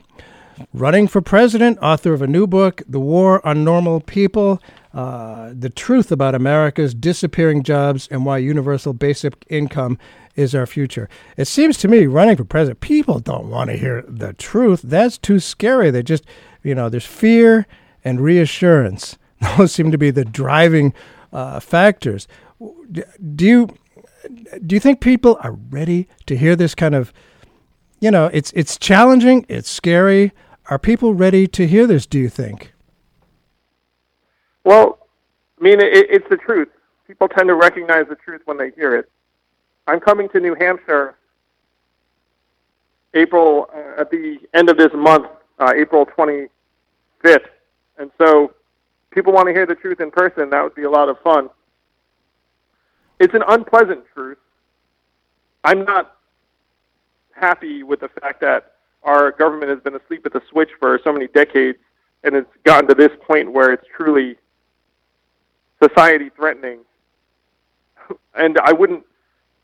running 0.73 1.09
for 1.09 1.21
president, 1.21 1.79
author 1.81 2.13
of 2.13 2.23
a 2.23 2.27
new 2.27 2.47
book, 2.47 2.83
The 2.89 3.01
War 3.01 3.45
on 3.47 3.65
Normal 3.65 4.01
People. 4.01 4.63
Uh, 4.95 5.53
the 5.59 5.71
truth 5.71 6.13
about 6.13 6.35
America's 6.35 6.95
disappearing 6.95 7.63
jobs 7.63 8.09
and 8.11 8.27
why 8.27 8.39
universal 8.39 8.93
basic 8.93 9.47
income 9.49 9.99
is 10.37 10.55
our 10.55 10.67
future. 10.67 11.09
It 11.37 11.47
seems 11.47 11.79
to 11.79 11.89
me 11.89 12.07
running 12.07 12.37
for 12.37 12.45
president, 12.45 12.81
people 12.81 13.19
don't 13.19 13.49
want 13.49 13.71
to 13.71 13.77
hear 13.77 14.05
the 14.07 14.33
truth. 14.35 14.83
That's 14.83 15.19
too 15.19 15.41
scary. 15.41 15.91
They 15.91 16.03
just, 16.03 16.25
you 16.63 16.75
know, 16.75 16.89
there's 16.89 17.07
fear 17.07 17.67
and 18.05 18.21
reassurance. 18.21 19.17
Those 19.57 19.73
seem 19.73 19.91
to 19.91 19.99
be 19.99 20.11
the 20.11 20.25
driving 20.25 20.93
uh, 21.33 21.61
factors. 21.61 22.29
Do 22.61 23.47
you 23.47 23.69
do 24.65 24.77
you 24.77 24.81
think 24.81 25.01
people 25.01 25.39
are 25.43 25.53
ready 25.53 26.09
to 26.27 26.37
hear 26.37 26.55
this 26.55 26.75
kind 26.75 26.95
of, 26.95 27.13
you 28.03 28.11
know, 28.11 28.29
it's 28.33 28.53
it's 28.57 28.77
challenging, 28.77 29.47
it's 29.49 29.71
scary. 29.71 30.33
Are 30.69 30.79
people 30.79 31.15
ready 31.15 31.47
to 31.47 31.69
hear 31.69 31.87
this? 31.87 32.05
Do 32.05 32.19
you 32.19 32.29
think? 32.29 32.73
Well, 34.65 34.99
I 35.61 35.63
mean, 35.63 35.81
it, 35.81 36.11
it's 36.11 36.29
the 36.29 36.37
truth. 36.37 36.69
People 37.07 37.29
tend 37.29 37.49
to 37.49 37.55
recognize 37.55 38.07
the 38.09 38.17
truth 38.17 38.43
when 38.45 38.59
they 38.59 38.73
hear 38.73 38.97
it. 38.97 39.09
I'm 39.87 40.01
coming 40.01 40.29
to 40.31 40.41
New 40.41 40.57
Hampshire 40.57 41.15
April 43.15 43.71
uh, 43.73 44.01
at 44.01 44.11
the 44.11 44.39
end 44.53 44.69
of 44.69 44.77
this 44.77 44.91
month, 44.93 45.29
uh, 45.61 45.73
April 45.77 46.05
25th, 46.05 46.49
and 47.99 48.11
so 48.19 48.53
people 49.11 49.33
want 49.33 49.47
to 49.47 49.53
hear 49.53 49.67
the 49.67 49.77
truth 49.77 50.01
in 50.01 50.11
person. 50.11 50.51
That 50.51 50.65
would 50.65 50.75
be 50.75 50.83
a 50.83 50.91
lot 50.91 51.09
of 51.09 51.21
fun. 51.21 51.51
It's 53.21 53.35
an 53.35 53.43
unpleasant 53.47 54.05
truth. 54.13 54.39
I'm 55.63 55.85
not 55.85 56.17
happy 57.35 57.83
with 57.83 58.01
the 58.01 58.09
fact 58.09 58.41
that 58.41 58.73
our 59.03 59.33
government 59.33 59.71
has 59.71 59.81
been 59.81 59.97
asleep 59.97 60.25
at 60.27 60.33
the 60.33 60.43
switch 60.51 60.71
for 60.79 61.01
so 61.03 61.13
many 61.13 61.27
decades, 61.29 61.79
and 62.25 62.35
it's 62.35 62.51
gotten 62.65 62.89
to 62.89 62.95
this 62.95 63.11
point 63.27 63.53
where 63.53 63.73
it's 63.73 63.85
truly 63.97 64.37
society 65.83 66.31
threatening. 66.37 66.81
And 68.35 68.59
I 68.59 68.73
wouldn't 68.73 69.05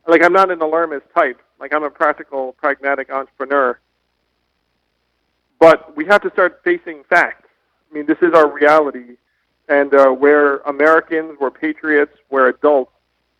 like 0.06 0.22
I'm 0.22 0.32
not 0.32 0.50
an 0.50 0.60
alarmist 0.60 1.06
type. 1.14 1.40
Like 1.60 1.72
I'm 1.72 1.84
a 1.84 1.90
practical, 1.90 2.52
pragmatic 2.52 3.10
entrepreneur. 3.10 3.78
But 5.58 5.96
we 5.96 6.04
have 6.06 6.22
to 6.22 6.30
start 6.30 6.60
facing 6.64 7.02
facts. 7.08 7.48
I 7.90 7.94
mean, 7.94 8.06
this 8.06 8.18
is 8.22 8.32
our 8.32 8.50
reality, 8.50 9.16
and 9.68 9.92
uh, 9.92 10.14
we're 10.18 10.58
Americans, 10.58 11.36
we're 11.40 11.50
patriots, 11.50 12.12
we're 12.30 12.48
adults. 12.48 12.92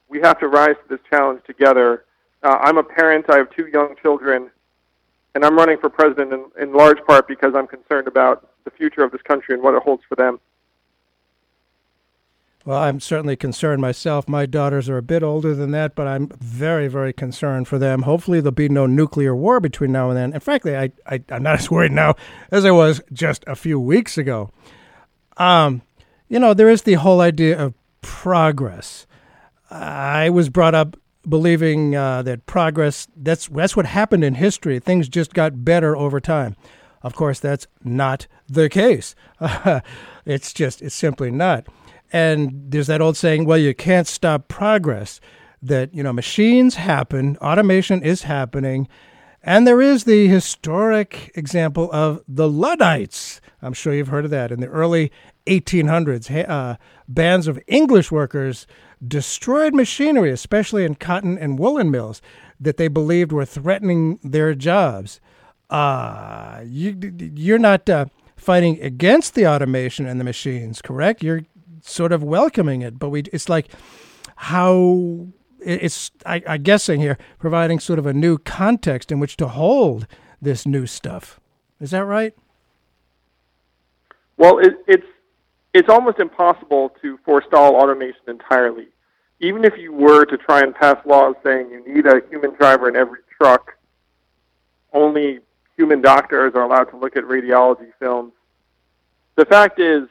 We 0.09 0.21
have 0.21 0.39
to 0.41 0.49
rise 0.49 0.75
to 0.83 0.89
this 0.89 1.01
challenge 1.09 1.43
together 1.47 2.05
Uh, 2.43 2.59
I'm 2.61 2.79
a 2.79 2.85
parent. 2.85 3.27
I 3.29 3.37
have 3.37 3.51
two 3.51 3.67
young 3.67 3.95
children, 4.01 4.51
and 5.35 5.45
I'm 5.45 5.57
running 5.57 5.79
for 5.79 5.91
president 5.91 6.33
in, 6.33 6.45
in 6.61 6.73
large 6.73 6.99
part 7.07 7.27
because 7.27 7.55
I'm 7.55 7.67
concerned 7.67 8.07
about 8.07 8.49
the 8.65 8.71
future 8.71 9.03
of 9.03 9.13
this 9.13 9.23
country 9.23 9.55
and 9.55 9.63
what 9.63 9.75
it 9.75 9.83
holds 9.83 10.03
for 10.09 10.15
them. 10.15 10.41
Well, 12.65 12.79
I'm 12.79 13.01
certainly 13.01 13.35
concerned 13.35 13.81
myself. 13.81 14.29
My 14.29 14.45
daughters 14.45 14.91
are 14.91 14.99
a 14.99 15.03
bit 15.03 15.23
older 15.23 15.55
than 15.55 15.71
that, 15.71 15.95
but 15.95 16.07
I'm 16.07 16.29
very, 16.39 16.87
very 16.87 17.15
concerned 17.15 17.67
for 17.67 17.79
them. 17.79 18.03
Hopefully, 18.03 18.41
there'll 18.41 18.53
be 18.53 18.69
no 18.69 18.85
nuclear 18.85 19.35
war 19.35 19.59
between 19.59 19.91
now 19.91 20.11
and 20.11 20.19
then. 20.19 20.35
And 20.35 20.43
frankly, 20.43 20.77
I, 20.77 20.93
I, 21.07 21.23
am 21.31 21.45
not 21.45 21.55
as 21.61 21.71
worried 21.71 21.93
now 21.93 22.15
as 22.51 22.67
I 22.67 22.71
was 22.71 23.01
just 23.11 23.43
a 23.47 23.57
few 23.57 23.81
weeks 23.81 24.19
ago. 24.19 24.51
Um, 25.39 25.81
you 26.29 26.39
know, 26.39 26.53
there 26.53 26.69
is 26.69 26.83
the 26.83 26.95
whole 26.95 27.23
idea 27.23 27.59
of 27.59 27.73
progress. 28.03 29.07
I 29.71 30.29
was 30.29 30.51
brought 30.51 30.75
up 30.75 30.97
believing 31.29 31.95
uh, 31.95 32.23
that 32.23 32.47
progress 32.47 33.09
that's 33.17 33.49
that's 33.49 33.77
what 33.77 33.87
happened 33.87 34.25
in 34.25 34.35
history. 34.35 34.79
Things 34.79 35.09
just 35.09 35.35
got 35.35 35.65
better 35.65 35.97
over 35.97 36.21
time. 36.21 36.57
Of 37.03 37.15
course, 37.15 37.39
that's 37.39 37.67
not 37.85 38.27
the 38.49 38.69
case. 38.69 39.15
it's 40.27 40.53
just 40.53 40.83
it's 40.83 40.95
simply 40.95 41.31
not. 41.31 41.67
And 42.13 42.71
there's 42.71 42.87
that 42.87 43.01
old 43.01 43.17
saying, 43.17 43.45
well, 43.45 43.59
you 43.59 43.75
can't 43.75 44.07
stop 44.07 44.49
progress. 44.49 45.21
That, 45.61 45.93
you 45.93 46.05
know, 46.05 46.13
machines 46.13 46.77
happen, 46.77 47.37
automation 47.39 48.01
is 48.03 48.23
happening. 48.23 48.87
And 49.43 49.67
there 49.67 49.83
is 49.83 50.05
the 50.05 50.29
historic 50.29 51.33
example 51.35 51.91
of 51.93 52.23
the 52.29 52.49
Luddites. 52.49 53.41
I'm 53.61 53.73
sure 53.73 53.93
you've 53.93 54.09
heard 54.09 54.25
of 54.25 54.31
that. 54.31 54.53
In 54.53 54.61
the 54.61 54.69
early 54.69 55.11
1800s, 55.49 56.49
uh, 56.49 56.77
bands 57.09 57.49
of 57.49 57.59
English 57.67 58.11
workers 58.11 58.67
destroyed 59.07 59.75
machinery, 59.75 60.31
especially 60.31 60.85
in 60.85 60.95
cotton 60.95 61.39
and 61.39 61.59
woolen 61.59 61.91
mills, 61.91 62.21
that 62.61 62.77
they 62.77 62.89
believed 62.89 63.33
were 63.33 63.45
threatening 63.45 64.19
their 64.23 64.55
jobs. 64.55 65.21
Uh, 65.71 66.63
you, 66.65 66.97
you're 67.35 67.59
not 67.59 67.89
uh, 67.89 68.07
fighting 68.37 68.81
against 68.83 69.35
the 69.35 69.47
automation 69.47 70.07
and 70.07 70.19
the 70.19 70.25
machines, 70.25 70.83
correct? 70.83 71.23
You're 71.23 71.43
sort 71.83 72.13
of 72.13 72.23
welcoming 72.23 72.83
it, 72.83 72.99
but 72.99 73.11
we 73.11 73.23
it's 73.33 73.49
like 73.49 73.69
how 74.37 75.27
it's 75.61 76.11
I, 76.25 76.43
I 76.47 76.57
guessing 76.57 77.01
here 77.01 77.19
providing 77.39 77.81
sort 77.81 77.99
of 77.99 78.07
a 78.07 78.13
new 78.13 78.39
context 78.39 79.13
in 79.13 79.21
which 79.21 79.37
to 79.39 79.49
hold 79.49 80.07
this 80.41 80.67
new 80.67 80.87
stuff. 80.87 81.41
Is 81.81 81.91
that 81.91 82.05
right? 82.05 82.35
Well, 84.37 84.59
it, 84.59 84.75
it's 84.87 85.07
it's 85.75 85.89
almost 85.89 86.19
impossible 86.19 86.95
to 87.03 87.19
forestall 87.25 87.77
automation 87.77 88.21
entirely. 88.27 88.89
Even 89.41 89.65
if 89.65 89.77
you 89.79 89.93
were 89.93 90.25
to 90.25 90.37
try 90.37 90.61
and 90.63 90.75
pass 90.75 90.97
laws 91.07 91.35
saying 91.45 91.71
you 91.71 91.95
need 91.95 92.07
a 92.07 92.21
human 92.29 92.55
driver 92.55 92.89
in 92.89 92.97
every 92.97 93.21
truck, 93.37 93.77
only 94.93 95.41
human 95.77 96.01
doctors 96.01 96.55
are 96.55 96.63
allowed 96.63 96.85
to 96.85 96.97
look 96.97 97.17
at 97.17 97.25
radiology 97.25 97.91
films. 97.99 98.33
The 99.37 99.45
fact 99.45 99.79
is, 99.79 100.09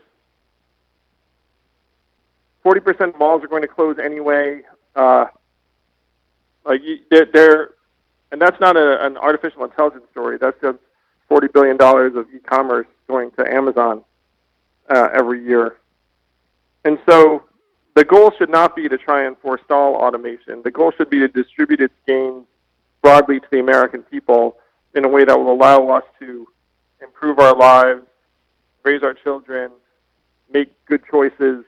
40% 2.63 3.09
of 3.09 3.19
malls 3.19 3.43
are 3.43 3.47
going 3.47 3.61
to 3.61 3.67
close 3.67 3.97
anyway. 4.01 4.61
Uh, 4.95 5.25
like 6.65 6.81
they're, 7.09 7.25
they're, 7.25 7.69
and 8.31 8.41
that's 8.41 8.59
not 8.59 8.77
a, 8.77 9.05
an 9.05 9.17
artificial 9.17 9.63
intelligence 9.63 10.05
story. 10.11 10.37
That's 10.37 10.59
just 10.61 10.77
40 11.29 11.47
billion 11.47 11.77
dollars 11.77 12.15
of 12.15 12.27
e-commerce 12.33 12.87
going 13.07 13.31
to 13.31 13.53
Amazon 13.53 14.03
uh, 14.89 15.09
every 15.13 15.43
year. 15.43 15.77
And 16.85 16.97
so 17.09 17.43
the 17.95 18.05
goal 18.05 18.31
should 18.37 18.49
not 18.49 18.75
be 18.75 18.87
to 18.87 18.97
try 18.97 19.25
and 19.25 19.37
forestall 19.39 19.95
automation. 19.95 20.61
The 20.63 20.71
goal 20.71 20.91
should 20.97 21.09
be 21.09 21.19
to 21.19 21.27
distribute 21.27 21.81
its 21.81 21.93
gains 22.07 22.45
broadly 23.01 23.39
to 23.39 23.47
the 23.51 23.59
American 23.59 24.03
people 24.03 24.57
in 24.95 25.05
a 25.05 25.07
way 25.07 25.25
that 25.25 25.37
will 25.37 25.51
allow 25.51 25.89
us 25.89 26.03
to 26.19 26.47
improve 27.01 27.39
our 27.39 27.55
lives, 27.55 28.01
raise 28.83 29.03
our 29.03 29.13
children, 29.13 29.71
make 30.51 30.69
good 30.85 31.01
choices, 31.09 31.63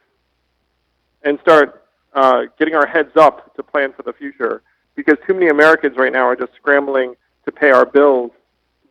and 1.24 1.40
start 1.42 1.84
uh, 2.14 2.44
getting 2.58 2.76
our 2.76 2.88
heads 2.88 3.12
up 3.16 3.56
to 3.56 3.64
plan 3.64 3.94
for 3.94 4.04
the 4.04 4.14
future. 4.14 4.62
Because 4.96 5.18
too 5.28 5.34
many 5.34 5.50
Americans 5.50 5.98
right 5.98 6.12
now 6.12 6.26
are 6.28 6.36
just 6.36 6.54
scrambling 6.56 7.16
to 7.46 7.52
pay 7.52 7.72
our 7.72 7.86
bills 7.86 8.32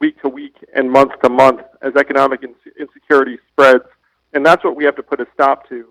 week 0.00 0.20
to 0.22 0.28
week 0.28 0.56
and 0.74 0.90
month 0.90 1.12
to 1.22 1.28
month 1.28 1.60
as 1.82 1.94
economic 1.96 2.44
insecurity 2.78 3.38
spreads. 3.50 3.84
And 4.32 4.44
that's 4.44 4.62
what 4.64 4.76
we 4.76 4.84
have 4.84 4.96
to 4.96 5.02
put 5.02 5.20
a 5.20 5.26
stop 5.32 5.68
to 5.68 5.88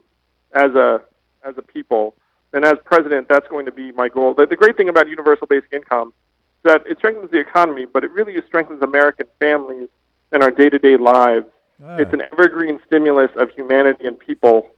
as 0.53 0.71
a, 0.75 1.01
as 1.43 1.55
a 1.57 1.61
people. 1.61 2.15
And 2.53 2.63
as 2.63 2.75
president, 2.85 3.27
that's 3.27 3.47
going 3.47 3.65
to 3.65 3.71
be 3.71 3.91
my 3.91 4.09
goal. 4.09 4.33
The, 4.33 4.45
the 4.45 4.55
great 4.55 4.77
thing 4.77 4.89
about 4.89 5.09
universal 5.09 5.47
basic 5.47 5.73
income 5.73 6.09
is 6.09 6.71
that 6.71 6.87
it 6.87 6.97
strengthens 6.97 7.31
the 7.31 7.39
economy, 7.39 7.85
but 7.85 8.03
it 8.03 8.11
really 8.11 8.35
strengthens 8.47 8.81
American 8.81 9.27
families 9.39 9.89
and 10.31 10.43
our 10.43 10.51
day 10.51 10.69
to 10.69 10.79
day 10.79 10.97
lives. 10.97 11.45
Ah. 11.83 11.97
It's 11.97 12.13
an 12.13 12.21
evergreen 12.31 12.79
stimulus 12.85 13.31
of 13.35 13.49
humanity 13.51 14.07
and 14.07 14.17
people 14.17 14.71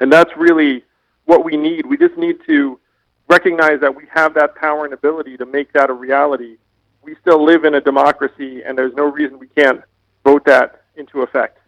and 0.00 0.10
that's 0.10 0.30
really 0.36 0.82
what 1.26 1.44
we 1.44 1.56
need. 1.56 1.86
We 1.86 1.96
just 1.96 2.16
need 2.16 2.38
to 2.46 2.80
recognize 3.28 3.80
that 3.80 3.94
we 3.94 4.04
have 4.12 4.34
that 4.34 4.56
power 4.56 4.84
and 4.84 4.92
ability 4.92 5.36
to 5.36 5.46
make 5.46 5.72
that 5.74 5.90
a 5.90 5.92
reality. 5.92 6.56
We 7.02 7.14
still 7.20 7.44
live 7.44 7.64
in 7.64 7.74
a 7.74 7.80
democracy, 7.80 8.62
and 8.64 8.76
there's 8.76 8.94
no 8.94 9.04
reason 9.04 9.38
we 9.38 9.46
can't 9.48 9.82
vote 10.24 10.44
that 10.46 10.82
into 10.96 11.22
effect. 11.22 11.58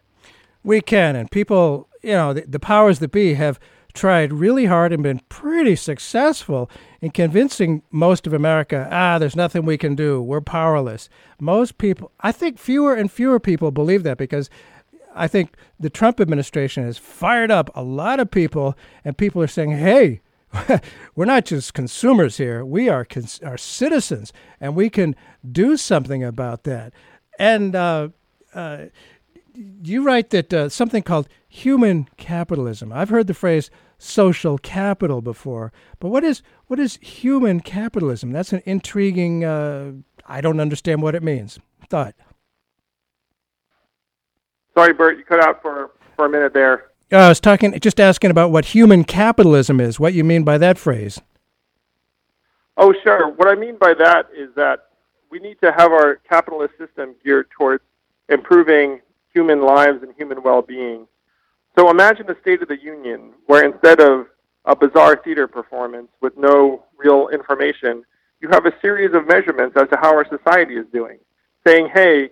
We 0.63 0.81
can, 0.81 1.15
and 1.15 1.29
people, 1.29 1.89
you 2.01 2.13
know, 2.13 2.33
the, 2.33 2.41
the 2.47 2.59
powers 2.59 2.99
that 2.99 3.11
be 3.11 3.33
have 3.33 3.59
tried 3.93 4.33
really 4.33 4.65
hard 4.65 4.91
and 4.91 5.03
been 5.03 5.19
pretty 5.29 5.75
successful 5.75 6.69
in 7.01 7.11
convincing 7.11 7.83
most 7.91 8.25
of 8.25 8.33
America, 8.33 8.87
ah, 8.91 9.19
there's 9.19 9.35
nothing 9.35 9.65
we 9.65 9.77
can 9.77 9.93
do. 9.95 10.21
We're 10.21 10.41
powerless. 10.41 11.09
Most 11.39 11.77
people, 11.77 12.11
I 12.19 12.31
think 12.31 12.57
fewer 12.57 12.95
and 12.95 13.11
fewer 13.11 13.39
people 13.39 13.71
believe 13.71 14.03
that 14.03 14.17
because 14.17 14.49
I 15.15 15.27
think 15.27 15.55
the 15.79 15.89
Trump 15.89 16.19
administration 16.19 16.83
has 16.83 16.97
fired 16.97 17.51
up 17.51 17.69
a 17.75 17.83
lot 17.83 18.19
of 18.19 18.31
people, 18.31 18.75
and 19.05 19.17
people 19.17 19.41
are 19.41 19.47
saying, 19.47 19.71
hey, 19.71 20.21
we're 21.15 21.25
not 21.25 21.45
just 21.45 21.73
consumers 21.73 22.37
here. 22.37 22.65
We 22.65 22.89
are 22.89 23.05
cons- 23.05 23.41
are 23.43 23.57
citizens, 23.57 24.33
and 24.59 24.75
we 24.75 24.89
can 24.89 25.15
do 25.49 25.77
something 25.77 26.23
about 26.23 26.63
that. 26.63 26.93
And 27.39 27.75
uh, 27.75 28.09
uh, 28.53 28.85
you 29.55 30.03
write 30.03 30.29
that 30.31 30.53
uh, 30.53 30.69
something 30.69 31.03
called 31.03 31.27
human 31.47 32.07
capitalism. 32.17 32.91
I've 32.91 33.09
heard 33.09 33.27
the 33.27 33.33
phrase 33.33 33.69
social 33.97 34.57
capital 34.57 35.21
before, 35.21 35.71
but 35.99 36.09
what 36.09 36.23
is 36.23 36.41
what 36.67 36.79
is 36.79 36.97
human 37.01 37.59
capitalism? 37.59 38.31
That's 38.31 38.53
an 38.53 38.61
intriguing. 38.65 39.43
Uh, 39.43 39.93
I 40.25 40.41
don't 40.41 40.59
understand 40.59 41.01
what 41.01 41.15
it 41.15 41.23
means. 41.23 41.59
Thought. 41.89 42.15
Sorry, 44.75 44.93
Bert, 44.93 45.17
you 45.17 45.23
cut 45.23 45.39
out 45.39 45.61
for, 45.61 45.91
for 46.15 46.25
a 46.25 46.29
minute 46.29 46.53
there. 46.53 46.85
Uh, 47.11 47.17
I 47.17 47.29
was 47.29 47.39
talking, 47.39 47.79
just 47.79 47.99
asking 47.99 48.31
about 48.31 48.51
what 48.51 48.65
human 48.65 49.03
capitalism 49.03 49.79
is. 49.79 49.99
What 49.99 50.13
you 50.13 50.23
mean 50.23 50.43
by 50.43 50.57
that 50.57 50.79
phrase? 50.79 51.21
Oh, 52.75 52.93
sure. 53.03 53.29
What 53.29 53.47
I 53.47 53.55
mean 53.55 53.77
by 53.77 53.93
that 53.93 54.29
is 54.35 54.49
that 54.55 54.87
we 55.29 55.39
need 55.39 55.59
to 55.61 55.71
have 55.71 55.91
our 55.91 56.15
capitalist 56.27 56.73
system 56.79 57.13
geared 57.23 57.51
towards 57.51 57.83
improving 58.29 58.99
human 59.33 59.61
lives 59.61 60.03
and 60.03 60.13
human 60.15 60.41
well-being. 60.43 61.07
So 61.77 61.89
imagine 61.89 62.27
the 62.27 62.37
State 62.41 62.61
of 62.61 62.67
the 62.67 62.81
Union, 62.81 63.31
where 63.47 63.65
instead 63.65 63.99
of 63.99 64.27
a 64.65 64.75
bizarre 64.75 65.19
theater 65.23 65.47
performance 65.47 66.07
with 66.21 66.37
no 66.37 66.83
real 66.97 67.29
information, 67.29 68.03
you 68.41 68.49
have 68.49 68.65
a 68.65 68.73
series 68.81 69.13
of 69.13 69.27
measurements 69.27 69.75
as 69.75 69.89
to 69.89 69.97
how 69.99 70.15
our 70.15 70.25
society 70.29 70.75
is 70.75 70.85
doing, 70.93 71.17
saying, 71.65 71.89
hey, 71.93 72.29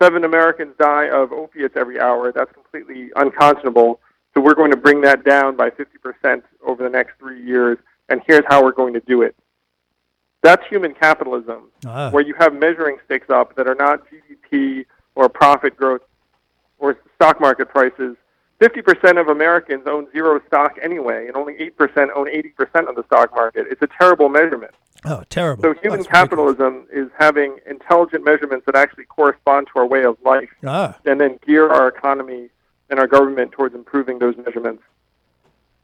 seven 0.00 0.24
Americans 0.24 0.74
die 0.78 1.08
of 1.08 1.32
opiates 1.32 1.76
every 1.76 2.00
hour. 2.00 2.32
That's 2.32 2.52
completely 2.52 3.10
unconscionable. 3.16 4.00
So 4.34 4.40
we're 4.40 4.54
going 4.54 4.70
to 4.70 4.76
bring 4.76 5.00
that 5.02 5.24
down 5.24 5.56
by 5.56 5.70
50% 5.70 6.42
over 6.66 6.82
the 6.82 6.90
next 6.90 7.18
three 7.18 7.42
years, 7.42 7.78
and 8.08 8.20
here's 8.26 8.44
how 8.48 8.62
we're 8.62 8.72
going 8.72 8.94
to 8.94 9.00
do 9.00 9.22
it. 9.22 9.36
That's 10.42 10.64
human 10.68 10.94
capitalism, 10.94 11.70
ah. 11.86 12.10
where 12.10 12.22
you 12.22 12.34
have 12.38 12.54
measuring 12.54 12.98
sticks 13.04 13.28
up 13.28 13.56
that 13.56 13.66
are 13.66 13.74
not 13.74 14.04
GDP 14.08 14.86
or 15.18 15.28
profit 15.28 15.76
growth 15.76 16.02
or 16.78 16.96
stock 17.16 17.40
market 17.40 17.68
prices. 17.68 18.16
50% 18.60 19.20
of 19.20 19.28
Americans 19.28 19.82
own 19.86 20.06
zero 20.12 20.40
stock 20.46 20.76
anyway, 20.80 21.26
and 21.26 21.36
only 21.36 21.54
8% 21.54 22.08
own 22.14 22.28
80% 22.28 22.88
of 22.88 22.94
the 22.96 23.04
stock 23.06 23.32
market. 23.34 23.66
It's 23.70 23.82
a 23.82 23.88
terrible 24.00 24.28
measurement. 24.28 24.72
Oh, 25.04 25.22
terrible. 25.28 25.62
So 25.62 25.74
human 25.80 26.00
That's 26.00 26.08
capitalism 26.08 26.74
ridiculous. 26.74 27.06
is 27.06 27.12
having 27.18 27.58
intelligent 27.68 28.24
measurements 28.24 28.66
that 28.66 28.74
actually 28.74 29.04
correspond 29.04 29.68
to 29.72 29.80
our 29.80 29.86
way 29.86 30.04
of 30.04 30.16
life, 30.24 30.50
ah. 30.64 30.96
and 31.04 31.20
then 31.20 31.38
gear 31.46 31.68
our 31.68 31.88
economy 31.88 32.48
and 32.90 32.98
our 32.98 33.06
government 33.06 33.52
towards 33.52 33.74
improving 33.74 34.18
those 34.18 34.36
measurements. 34.36 34.82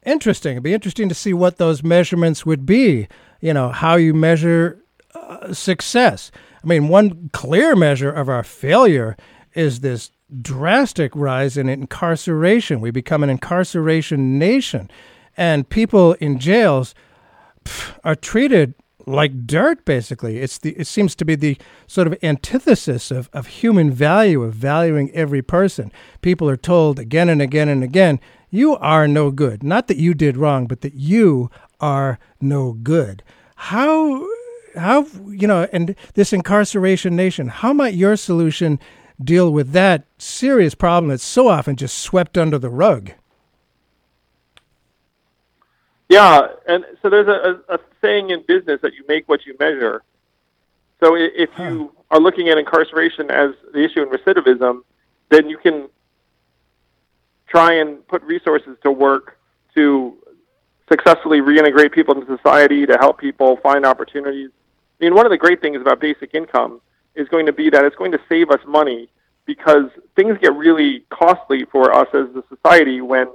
Interesting. 0.05 0.53
It'd 0.53 0.63
be 0.63 0.75
interesting 0.75 1.09
to 1.09 1.15
see 1.15 1.33
what 1.33 1.59
those 1.59 1.83
measurements 1.83 2.45
would 2.45 2.67
be. 2.67 3.09
You 3.41 3.55
know, 3.55 3.71
how 3.71 3.97
you 3.97 4.15
measure 4.15 4.81
uh, 5.15 5.53
success. 5.53 6.31
I 6.65 6.67
mean, 6.67 6.89
one 6.89 7.29
clear 7.33 7.77
measure 7.77 8.11
of 8.11 8.31
our 8.31 8.43
failure 8.43 9.17
is 9.55 9.81
this 9.81 10.11
drastic 10.41 11.15
rise 11.15 11.59
in 11.59 11.69
incarceration. 11.69 12.81
We 12.81 12.91
become 12.91 13.23
an 13.23 13.29
incarceration 13.29 14.39
nation, 14.39 14.91
and 15.37 15.69
people 15.69 16.15
in 16.15 16.39
jails 16.39 16.95
pff, 17.65 17.99
are 18.03 18.15
treated 18.15 18.75
like 19.07 19.47
dirt 19.47 19.85
basically. 19.85 20.39
It's 20.39 20.57
the 20.57 20.71
it 20.71 20.87
seems 20.87 21.15
to 21.17 21.25
be 21.27 21.35
the 21.35 21.59
sort 21.87 22.07
of 22.07 22.17
antithesis 22.23 23.11
of, 23.11 23.29
of 23.35 23.47
human 23.47 23.91
value 23.91 24.43
of 24.43 24.55
valuing 24.55 25.11
every 25.11 25.43
person. 25.43 25.93
People 26.23 26.49
are 26.49 26.57
told 26.57 26.99
again 26.99 27.29
and 27.29 27.43
again 27.43 27.69
and 27.69 27.85
again 27.85 28.21
you 28.49 28.77
are 28.77 29.07
no 29.07 29.31
good. 29.31 29.63
Not 29.63 29.89
that 29.89 29.99
you 29.99 30.15
did 30.15 30.39
wrong 30.39 30.67
but 30.67 30.81
that 30.81 30.95
you 30.95 31.51
are 31.81 32.19
no 32.41 32.73
good. 32.73 33.23
How 33.57 34.27
how 34.77 35.07
you 35.29 35.47
know 35.47 35.69
and 35.73 35.95
this 36.15 36.33
incarceration 36.33 37.15
nation 37.17 37.49
how 37.49 37.73
might 37.73 37.95
your 37.95 38.17
solution 38.17 38.79
deal 39.23 39.53
with 39.53 39.73
that 39.73 40.05
serious 40.19 40.75
problem 40.75 41.09
that's 41.09 41.25
so 41.25 41.49
often 41.49 41.77
just 41.77 41.99
swept 41.99 42.37
under 42.37 42.59
the 42.59 42.71
rug 42.71 43.13
Yeah, 46.09 46.49
and 46.69 46.85
so 47.03 47.11
there's 47.11 47.29
a, 47.29 47.61
a, 47.69 47.75
a 47.75 47.79
saying 48.01 48.31
in 48.31 48.45
business 48.47 48.81
that 48.83 48.95
you 48.95 49.05
make 49.09 49.29
what 49.29 49.47
you 49.47 49.57
measure. 49.59 50.03
So 51.01 51.17
if 51.17 51.51
you 51.59 51.93
are 52.11 52.21
looking 52.21 52.49
at 52.51 52.59
incarceration 52.59 53.31
as 53.31 53.51
the 53.73 53.85
issue 53.85 54.03
in 54.03 54.09
recidivism, 54.11 54.83
then 55.31 55.49
you 55.49 55.59
can 55.59 55.89
try 57.49 57.75
and 57.75 58.07
put 58.07 58.23
resources 58.23 58.77
to 58.85 58.91
work 58.91 59.39
to 59.75 60.17
successfully 60.89 61.41
reintegrate 61.41 61.93
people 61.93 62.15
into 62.15 62.37
society, 62.37 62.87
to 62.87 62.97
help 62.99 63.19
people 63.19 63.57
find 63.57 63.85
opportunities. 63.85 64.51
I 65.01 65.05
mean, 65.05 65.15
one 65.15 65.27
of 65.27 65.31
the 65.31 65.39
great 65.39 65.61
things 65.61 65.81
about 65.81 66.01
basic 66.01 66.35
income 66.35 66.81
is 67.15 67.29
going 67.29 67.47
to 67.47 67.53
be 67.53 67.71
that 67.71 67.85
it's 67.85 67.97
going 67.97 68.13
to 68.13 68.21
save 68.29 68.51
us 68.51 68.61
money 68.67 69.09
because 69.47 69.87
things 70.17 70.39
get 70.41 70.55
really 70.55 71.05
costly 71.11 71.65
for 71.67 71.93
us 71.93 72.09
as 72.15 72.27
a 72.35 72.43
society 72.49 73.01
when 73.01 73.27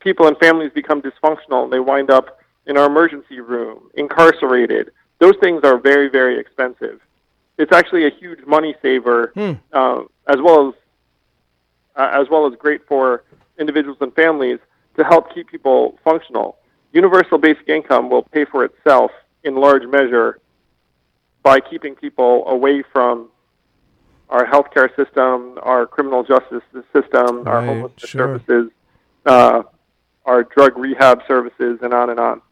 people 0.00 0.26
and 0.26 0.36
families 0.38 0.70
become 0.74 1.00
dysfunctional 1.00 1.64
and 1.64 1.72
they 1.72 1.80
wind 1.80 2.10
up 2.10 2.38
in 2.66 2.76
our 2.76 2.86
emergency 2.86 3.40
room, 3.40 3.90
incarcerated. 3.94 4.90
Those 5.18 5.34
things 5.40 5.62
are 5.64 5.78
very, 5.78 6.08
very 6.08 6.38
expensive. 6.38 7.00
It's 7.58 7.72
actually 7.72 8.06
a 8.06 8.10
huge 8.10 8.44
money 8.46 8.74
saver, 8.82 9.32
uh, 9.72 10.02
as 10.28 10.40
well 10.42 10.68
as 10.68 10.74
uh, 11.96 12.10
as 12.12 12.28
well 12.28 12.46
as 12.46 12.52
great 12.58 12.86
for 12.86 13.24
individuals 13.58 13.96
and 14.02 14.14
families 14.14 14.58
to 14.96 15.04
help 15.04 15.32
keep 15.34 15.48
people 15.48 15.98
functional. 16.04 16.58
Universal 16.92 17.38
basic 17.38 17.66
income 17.68 18.10
will 18.10 18.22
pay 18.22 18.44
for 18.44 18.64
itself 18.64 19.10
in 19.46 19.54
large 19.54 19.84
measure 19.84 20.38
by 21.42 21.60
keeping 21.60 21.94
people 21.94 22.44
away 22.48 22.82
from 22.92 23.28
our 24.28 24.44
healthcare 24.44 24.94
system, 24.96 25.58
our 25.62 25.86
criminal 25.86 26.24
justice 26.24 26.62
system, 26.92 27.46
our 27.46 27.60
Right, 27.60 27.66
homelessness 27.66 28.10
sure. 28.10 28.40
services, 28.40 28.72
uh, 29.24 29.62
our 30.24 30.42
drug 30.42 30.76
rehab 30.76 31.22
services, 31.28 31.78
and 31.82 31.94
on 31.94 32.10
and 32.10 32.18
on. 32.18 32.42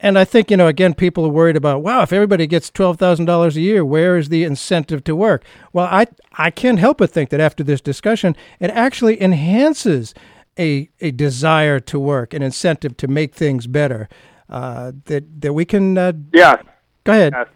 And 0.00 0.18
I 0.18 0.24
think, 0.24 0.50
you 0.50 0.56
know, 0.56 0.66
again, 0.66 0.94
people 0.94 1.24
are 1.24 1.30
worried 1.30 1.56
about, 1.56 1.82
wow, 1.82 2.02
if 2.02 2.12
everybody 2.12 2.46
gets 2.46 2.70
$12,000 2.70 3.56
a 3.56 3.60
year, 3.60 3.84
where 3.84 4.16
is 4.16 4.28
the 4.28 4.44
incentive 4.44 5.04
to 5.04 5.16
work? 5.16 5.44
Well, 5.72 5.86
I, 5.90 6.06
I 6.34 6.50
can't 6.50 6.78
help 6.78 6.98
but 6.98 7.10
think 7.10 7.30
that 7.30 7.40
after 7.40 7.64
this 7.64 7.80
discussion, 7.80 8.36
it 8.60 8.70
actually 8.70 9.20
enhances 9.22 10.14
a, 10.58 10.90
a 11.00 11.10
desire 11.12 11.80
to 11.80 11.98
work, 11.98 12.34
an 12.34 12.42
incentive 12.42 12.96
to 12.98 13.08
make 13.08 13.34
things 13.34 13.66
better. 13.66 14.08
Uh, 14.48 14.92
that, 15.06 15.40
that 15.40 15.52
we 15.52 15.64
can. 15.64 15.98
Uh, 15.98 16.12
Yeah. 16.32 16.62
Go 17.04 17.12
ahead. 17.12 17.32
Yes. 17.34 17.48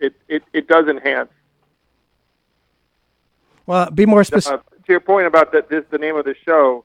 It, 0.00 0.14
it, 0.28 0.42
it 0.52 0.68
does 0.68 0.86
enhance. 0.88 1.30
Well, 3.66 3.90
be 3.90 4.06
more 4.06 4.24
specific. 4.24 4.60
Uh, 4.60 4.76
to 4.84 4.92
your 4.92 5.00
point 5.00 5.26
about 5.26 5.52
that, 5.52 5.68
this 5.68 5.84
the 5.90 5.98
name 5.98 6.16
of 6.16 6.24
the 6.24 6.34
show. 6.44 6.84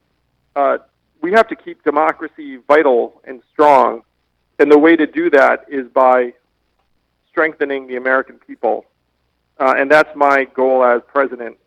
Uh, 0.56 0.78
we 1.22 1.32
have 1.32 1.48
to 1.48 1.56
keep 1.56 1.84
democracy 1.84 2.58
vital 2.68 3.22
and 3.24 3.42
strong, 3.52 4.04
and 4.60 4.72
the 4.72 4.78
way 4.78 4.96
to 4.96 5.08
do 5.08 5.30
that 5.32 5.66
is 5.68 5.88
by 5.88 6.34
strengthening 7.30 7.88
the 7.88 7.96
American 7.96 8.38
people, 8.38 8.86
uh, 9.60 9.74
and 9.78 9.90
that's 9.90 10.16
my 10.16 10.46
goal 10.54 10.84
as 10.84 11.02
president: 11.08 11.58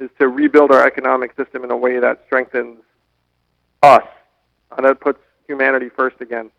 is 0.00 0.10
to 0.18 0.26
rebuild 0.28 0.72
our 0.72 0.84
economic 0.84 1.36
system 1.36 1.62
in 1.62 1.70
a 1.70 1.76
way 1.76 2.00
that 2.00 2.22
strengthens 2.26 2.80
us, 3.82 4.04
and 4.76 4.84
that 4.84 4.98
puts 5.00 5.20
humanity 5.46 5.88
first 5.88 6.20
again. 6.20 6.50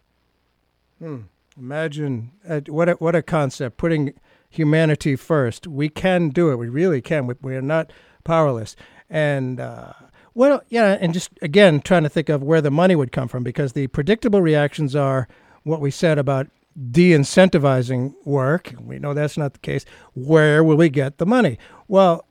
Hmm. 1.00 1.22
Imagine 1.58 2.32
uh, 2.48 2.62
what 2.68 2.90
a, 2.90 2.94
what 2.94 3.16
a 3.16 3.22
concept, 3.22 3.78
putting 3.78 4.14
humanity 4.50 5.16
first. 5.16 5.68
We 5.68 5.90
can 5.90 6.30
do 6.30 6.52
it. 6.52 6.56
We 6.56 6.70
really 6.70 7.02
can. 7.02 7.28
We, 7.28 7.36
we 7.42 7.56
are 7.56 7.62
not 7.62 7.92
powerless. 8.24 8.76
And 9.10 9.60
uh, 9.60 9.94
well, 10.34 10.64
yeah, 10.70 10.98
and 11.00 11.14
just 11.14 11.30
again 11.42 11.82
trying 11.82 12.04
to 12.04 12.10
think 12.10 12.30
of 12.30 12.42
where 12.42 12.62
the 12.62 12.72
money 12.72 12.96
would 12.96 13.12
come 13.12 13.28
from 13.28 13.44
because 13.44 13.74
the 13.74 13.88
predictable 13.88 14.42
reactions 14.42 14.96
are 14.96 15.28
what 15.64 15.80
we 15.80 15.92
said 15.92 16.18
about 16.18 16.48
de-incentivizing 16.92 18.14
work. 18.26 18.74
We 18.80 18.98
know 18.98 19.14
that's 19.14 19.38
not 19.38 19.54
the 19.54 19.60
case. 19.60 19.86
Where 20.14 20.64
will 20.64 20.78
we 20.78 20.90
get 20.90 21.20
the 21.20 21.26
money? 21.26 21.60
Well, 21.88 22.26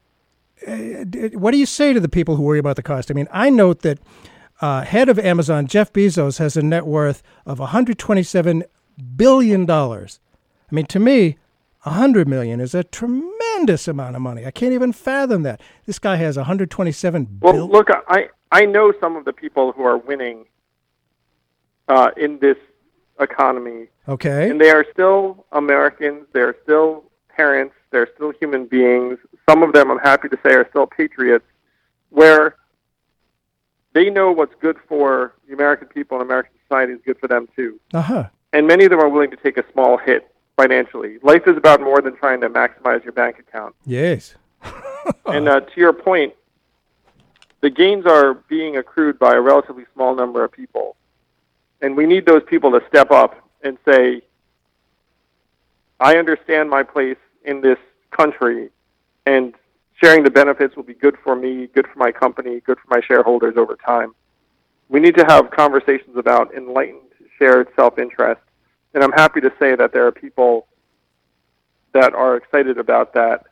d- 0.66 1.36
what 1.36 1.52
do 1.52 1.58
you 1.58 1.66
say 1.66 1.92
to 1.92 2.00
the 2.00 2.08
people 2.08 2.34
who 2.34 2.42
worry 2.42 2.58
about 2.58 2.74
the 2.76 2.82
cost? 2.82 3.10
I 3.10 3.14
mean, 3.14 3.28
I 3.30 3.50
note 3.50 3.82
that 3.82 4.00
uh, 4.62 4.82
head 4.82 5.08
of 5.08 5.18
Amazon, 5.18 5.66
Jeff 5.66 5.92
Bezos, 5.92 6.38
has 6.38 6.56
a 6.56 6.62
net 6.62 6.86
worth 6.86 7.22
of 7.44 7.58
127 7.58 8.64
billion 9.16 9.66
dollars. 9.66 10.20
I 10.70 10.74
mean, 10.74 10.86
to 10.86 10.98
me, 11.00 11.36
100 11.82 12.28
million 12.28 12.60
is 12.60 12.74
a 12.74 12.84
tremendous 12.84 13.88
amount 13.88 14.14
of 14.16 14.22
money. 14.22 14.46
I 14.46 14.52
can't 14.52 14.72
even 14.72 14.92
fathom 14.92 15.42
that. 15.42 15.60
This 15.84 15.98
guy 15.98 16.14
has 16.16 16.36
127 16.36 17.38
Well, 17.42 17.52
bill- 17.52 17.68
look, 17.68 17.88
I 18.08 18.28
I 18.52 18.64
know 18.66 18.92
some 19.00 19.16
of 19.16 19.24
the 19.24 19.32
people 19.32 19.72
who 19.72 19.82
are 19.84 19.98
winning 19.98 20.46
uh, 21.88 22.10
in 22.16 22.38
this 22.38 22.56
economy, 23.20 23.88
Okay. 24.08 24.48
and 24.50 24.60
they 24.60 24.70
are 24.70 24.84
still 24.92 25.44
Americans. 25.52 26.26
They're 26.32 26.54
still 26.62 27.04
parents. 27.28 27.74
They're 27.90 28.08
still 28.14 28.32
human 28.40 28.66
beings. 28.66 29.18
Some 29.48 29.62
of 29.62 29.72
them, 29.72 29.90
I'm 29.90 29.98
happy 29.98 30.28
to 30.28 30.38
say, 30.44 30.54
are 30.54 30.66
still 30.70 30.86
patriots, 30.86 31.44
where 32.10 32.56
they 33.92 34.10
know 34.10 34.32
what's 34.32 34.54
good 34.60 34.76
for 34.88 35.34
the 35.46 35.54
American 35.54 35.88
people 35.88 36.18
and 36.18 36.26
American 36.26 36.52
society 36.66 36.92
is 36.92 37.00
good 37.04 37.18
for 37.18 37.28
them 37.28 37.48
too. 37.54 37.78
Uh 37.92 38.02
huh. 38.02 38.28
And 38.52 38.66
many 38.66 38.84
of 38.84 38.90
them 38.90 39.00
are 39.00 39.08
willing 39.08 39.30
to 39.30 39.36
take 39.36 39.56
a 39.56 39.64
small 39.72 39.96
hit 39.96 40.28
financially. 40.56 41.18
Life 41.22 41.42
is 41.46 41.56
about 41.56 41.80
more 41.80 42.00
than 42.00 42.16
trying 42.16 42.40
to 42.42 42.50
maximize 42.50 43.02
your 43.04 43.12
bank 43.12 43.38
account. 43.38 43.74
Yes. 43.86 44.34
And 45.26 45.48
uh, 45.48 45.60
to 45.60 45.80
your 45.80 45.92
point, 45.92 46.32
the 47.60 47.70
gains 47.70 48.06
are 48.06 48.34
being 48.34 48.76
accrued 48.76 49.18
by 49.18 49.34
a 49.34 49.40
relatively 49.40 49.84
small 49.94 50.14
number 50.14 50.44
of 50.44 50.52
people. 50.52 50.94
And 51.80 51.96
we 51.96 52.06
need 52.06 52.24
those 52.24 52.42
people 52.44 52.70
to 52.70 52.82
step 52.88 53.10
up 53.10 53.36
and 53.62 53.78
say, 53.84 54.22
I 55.98 56.18
understand 56.18 56.70
my 56.70 56.82
place 56.84 57.16
in 57.44 57.60
this 57.60 57.78
country, 58.10 58.70
and 59.26 59.54
sharing 60.02 60.24
the 60.24 60.30
benefits 60.30 60.74
will 60.76 60.82
be 60.82 60.94
good 60.94 61.16
for 61.22 61.36
me, 61.36 61.68
good 61.74 61.86
for 61.86 61.98
my 61.98 62.10
company, 62.10 62.60
good 62.60 62.78
for 62.78 62.88
my 62.88 63.00
shareholders 63.06 63.54
over 63.56 63.76
time. 63.76 64.14
We 64.88 65.00
need 65.00 65.16
to 65.16 65.24
have 65.24 65.50
conversations 65.50 66.16
about 66.16 66.54
enlightened, 66.54 67.00
shared 67.38 67.68
self 67.76 67.98
interest. 67.98 68.40
And 68.94 69.02
I'm 69.02 69.12
happy 69.12 69.40
to 69.40 69.52
say 69.58 69.74
that 69.74 69.92
there 69.92 70.06
are 70.06 70.12
people 70.12 70.66
that 71.92 72.14
are 72.14 72.36
excited 72.36 72.78
about 72.78 73.14
that 73.14 73.44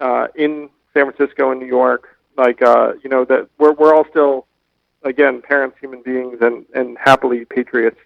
uh, 0.00 0.28
in 0.34 0.70
San 0.94 1.10
Francisco 1.10 1.50
and 1.50 1.60
New 1.60 1.66
York. 1.66 2.16
Like, 2.36 2.62
uh, 2.62 2.92
you 3.02 3.10
know, 3.10 3.24
that 3.24 3.48
we're, 3.58 3.72
we're 3.72 3.94
all 3.94 4.06
still, 4.10 4.46
again, 5.02 5.42
parents, 5.42 5.76
human 5.80 6.02
beings, 6.02 6.38
and, 6.40 6.64
and 6.74 6.96
happily 6.98 7.44
patriots. 7.44 7.98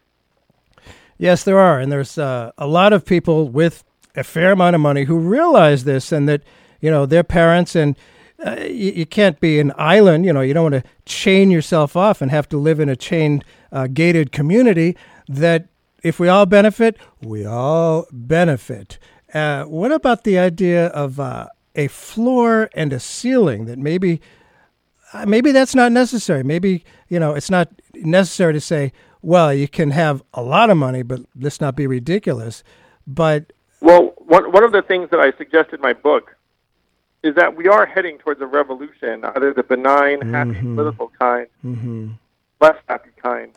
Yes, 1.18 1.44
there 1.44 1.58
are, 1.58 1.78
and 1.78 1.92
there's 1.92 2.18
uh, 2.18 2.50
a 2.58 2.66
lot 2.66 2.92
of 2.92 3.04
people 3.04 3.48
with 3.48 3.84
a 4.16 4.24
fair 4.24 4.52
amount 4.52 4.74
of 4.74 4.80
money 4.80 5.04
who 5.04 5.18
realize 5.18 5.84
this, 5.84 6.12
and 6.12 6.28
that 6.28 6.42
you 6.82 6.90
know 6.90 7.06
their 7.06 7.24
parents, 7.24 7.74
and 7.74 7.96
uh, 8.44 8.56
you, 8.60 8.92
you 8.92 9.06
can't 9.06 9.40
be 9.40 9.58
an 9.58 9.72
island. 9.78 10.26
You 10.26 10.34
know, 10.34 10.42
you 10.42 10.52
don't 10.52 10.70
want 10.70 10.84
to 10.84 10.90
chain 11.06 11.50
yourself 11.50 11.96
off 11.96 12.20
and 12.20 12.30
have 12.30 12.48
to 12.50 12.58
live 12.58 12.78
in 12.78 12.90
a 12.90 12.96
chained, 12.96 13.44
uh, 13.70 13.86
gated 13.86 14.32
community. 14.32 14.94
That 15.28 15.68
if 16.02 16.20
we 16.20 16.28
all 16.28 16.44
benefit, 16.44 16.98
we 17.22 17.46
all 17.46 18.06
benefit. 18.12 18.98
Uh, 19.32 19.64
what 19.64 19.92
about 19.92 20.24
the 20.24 20.38
idea 20.38 20.88
of 20.88 21.18
uh, 21.18 21.46
a 21.74 21.88
floor 21.88 22.68
and 22.74 22.92
a 22.92 23.00
ceiling? 23.00 23.64
That 23.64 23.78
maybe 23.78 24.20
uh, 25.14 25.24
maybe 25.24 25.52
that's 25.52 25.74
not 25.74 25.92
necessary. 25.92 26.42
Maybe 26.42 26.84
you 27.08 27.18
know 27.18 27.34
it's 27.34 27.50
not 27.50 27.68
necessary 27.94 28.52
to 28.52 28.60
say, 28.60 28.92
well, 29.22 29.54
you 29.54 29.68
can 29.68 29.92
have 29.92 30.22
a 30.34 30.42
lot 30.42 30.68
of 30.68 30.76
money, 30.76 31.02
but 31.02 31.20
let's 31.38 31.60
not 31.60 31.76
be 31.76 31.86
ridiculous. 31.86 32.64
But 33.06 33.52
Well, 33.80 34.14
one, 34.18 34.50
one 34.50 34.64
of 34.64 34.72
the 34.72 34.82
things 34.82 35.10
that 35.10 35.20
I 35.20 35.32
suggest 35.38 35.72
in 35.72 35.80
my 35.80 35.92
book 35.92 36.36
is 37.22 37.34
that 37.36 37.54
we 37.56 37.68
are 37.68 37.86
heading 37.86 38.18
towards 38.18 38.40
a 38.40 38.46
revolution, 38.46 39.24
either 39.24 39.52
the 39.52 39.62
benign, 39.62 40.20
happy, 40.20 40.60
political 40.60 41.12
kind, 41.18 41.46
mm-hmm. 41.64 42.10
less 42.60 42.76
happy 42.88 43.10
kind. 43.16 43.52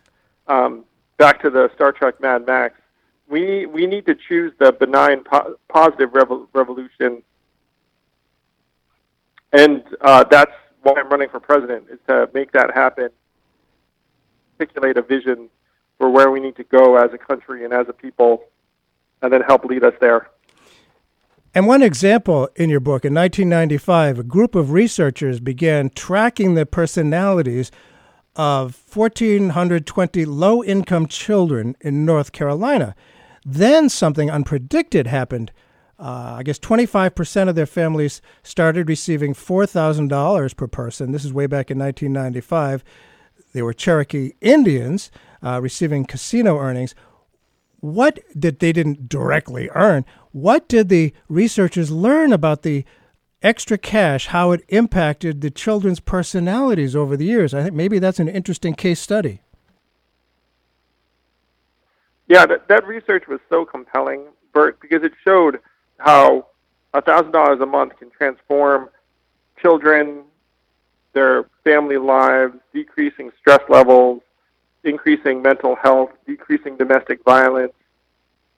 Um, 0.47 0.86
back 1.18 1.41
to 1.41 1.49
the 1.49 1.72
Star 1.74 1.91
Trek 1.91 2.22
Mad 2.22 2.45
Max, 2.45 2.80
we 3.28 3.66
we 3.66 3.88
need 3.88 4.05
to 4.05 4.16
choose 4.16 4.53
the 4.59 4.72
benign, 4.72 5.24
po- 5.24 5.57
positive 5.68 6.11
revo- 6.11 6.47
revolution, 6.53 7.24
and 9.51 9.84
uh, 10.01 10.24
that's 10.30 10.51
why 10.84 10.93
I'm 10.97 11.09
running 11.09 11.30
for 11.30 11.39
president 11.39 11.86
is 11.89 11.99
to 12.07 12.30
make 12.34 12.51
that 12.51 12.74
happen. 12.76 13.09
Articulate 14.59 14.97
a 14.97 15.01
vision 15.01 15.49
for 15.97 16.09
where 16.09 16.30
we 16.30 16.39
need 16.39 16.55
to 16.57 16.63
go 16.63 16.97
as 16.97 17.11
a 17.13 17.18
country 17.18 17.66
and 17.66 17.74
as 17.74 17.89
a 17.89 17.93
people, 17.93 18.43
and 19.24 19.34
then 19.34 19.41
help 19.41 19.66
lead 19.66 19.84
us 19.84 19.93
there. 19.99 20.30
And 21.56 21.68
one 21.68 21.82
example 21.82 22.49
in 22.58 22.70
your 22.70 22.82
book, 22.82 23.06
in 23.06 23.14
1995, 23.14 24.20
a 24.20 24.24
group 24.24 24.56
of 24.56 24.74
researchers 24.74 25.39
began 25.39 25.89
tracking 25.89 26.53
the 26.53 26.66
personalities 26.66 27.72
of 28.36 28.78
1,420 28.93 30.26
low 30.26 30.62
income 30.62 31.08
children 31.08 31.78
in 31.80 32.03
North 32.03 32.34
Carolina. 32.34 32.93
Then 33.45 33.88
something 33.88 34.28
unpredicted 34.28 35.08
happened. 35.08 35.53
Uh, 35.97 36.36
I 36.39 36.43
guess 36.43 36.60
25% 36.60 37.47
of 37.47 37.56
their 37.56 37.66
families 37.66 38.22
started 38.43 38.89
receiving 38.89 39.34
$4,000 39.34 40.58
per 40.58 40.68
person. 40.68 41.14
This 41.14 41.24
is 41.24 41.32
way 41.32 41.47
back 41.47 41.72
in 41.72 41.80
1995. 41.80 42.84
They 43.53 43.62
were 43.62 43.72
Cherokee 43.72 44.34
Indians 44.41 45.10
uh, 45.41 45.62
receiving 45.62 46.03
casino 46.03 46.60
earnings. 46.60 46.95
What 47.86 48.19
did 48.38 48.59
they 48.59 48.71
didn't 48.71 49.07
directly 49.07 49.69
earn? 49.75 50.05
What 50.31 50.67
did 50.67 50.89
the 50.89 51.13
researchers 51.29 51.91
learn 51.91 52.33
about 52.33 52.63
the 52.63 52.83
extra 53.43 53.77
cash, 53.77 54.27
how 54.27 54.51
it 54.53 54.63
impacted 54.69 55.41
the 55.41 55.51
children's 55.51 55.99
personalities 55.99 56.95
over 56.95 57.15
the 57.15 57.25
years? 57.25 57.53
I 57.53 57.61
think 57.61 57.75
maybe 57.75 57.99
that's 57.99 58.19
an 58.19 58.27
interesting 58.27 58.73
case 58.73 58.99
study. 58.99 59.41
Yeah, 62.27 62.47
that, 62.47 62.67
that 62.69 62.88
research 62.88 63.27
was 63.27 63.39
so 63.49 63.65
compelling, 63.65 64.23
Bert, 64.51 64.79
because 64.81 65.03
it 65.03 65.11
showed 65.23 65.59
how 65.99 66.47
$1,000 66.95 67.61
a 67.61 67.65
month 67.67 67.99
can 67.99 68.09
transform 68.09 68.89
children, 69.61 70.23
their 71.13 71.45
family 71.63 71.97
lives, 71.97 72.55
decreasing 72.73 73.31
stress 73.39 73.61
levels, 73.69 74.23
increasing 74.86 75.41
mental 75.41 75.75
health, 75.75 76.11
decreasing 76.25 76.77
domestic 76.77 77.23
violence. 77.23 77.73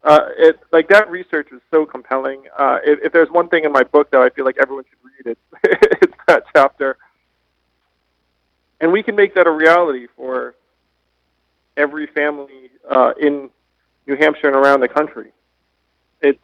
Uh, 0.03 0.29
it 0.37 0.59
like 0.71 0.87
that 0.89 1.09
research 1.09 1.49
is 1.51 1.61
so 1.71 1.85
compelling. 1.85 2.43
Uh, 2.57 2.77
if, 2.83 2.99
if 3.05 3.13
there's 3.13 3.29
one 3.29 3.49
thing 3.49 3.63
in 3.63 3.71
my 3.71 3.83
book 3.83 4.11
that 4.11 4.21
I 4.21 4.29
feel 4.29 4.45
like 4.45 4.57
everyone 4.61 4.85
should 4.89 4.99
read, 5.03 5.37
it's 5.37 5.99
it's 6.03 6.17
that 6.27 6.43
chapter. 6.53 6.97
And 8.79 8.91
we 8.91 9.01
can 9.01 9.15
make 9.15 9.33
that 9.35 9.47
a 9.47 9.51
reality 9.51 10.07
for 10.15 10.55
every 11.75 12.07
family 12.07 12.69
uh, 12.89 13.13
in 13.19 13.49
New 14.05 14.15
Hampshire 14.15 14.47
and 14.47 14.55
around 14.55 14.81
the 14.81 14.87
country. 14.87 15.31
It's 16.21 16.43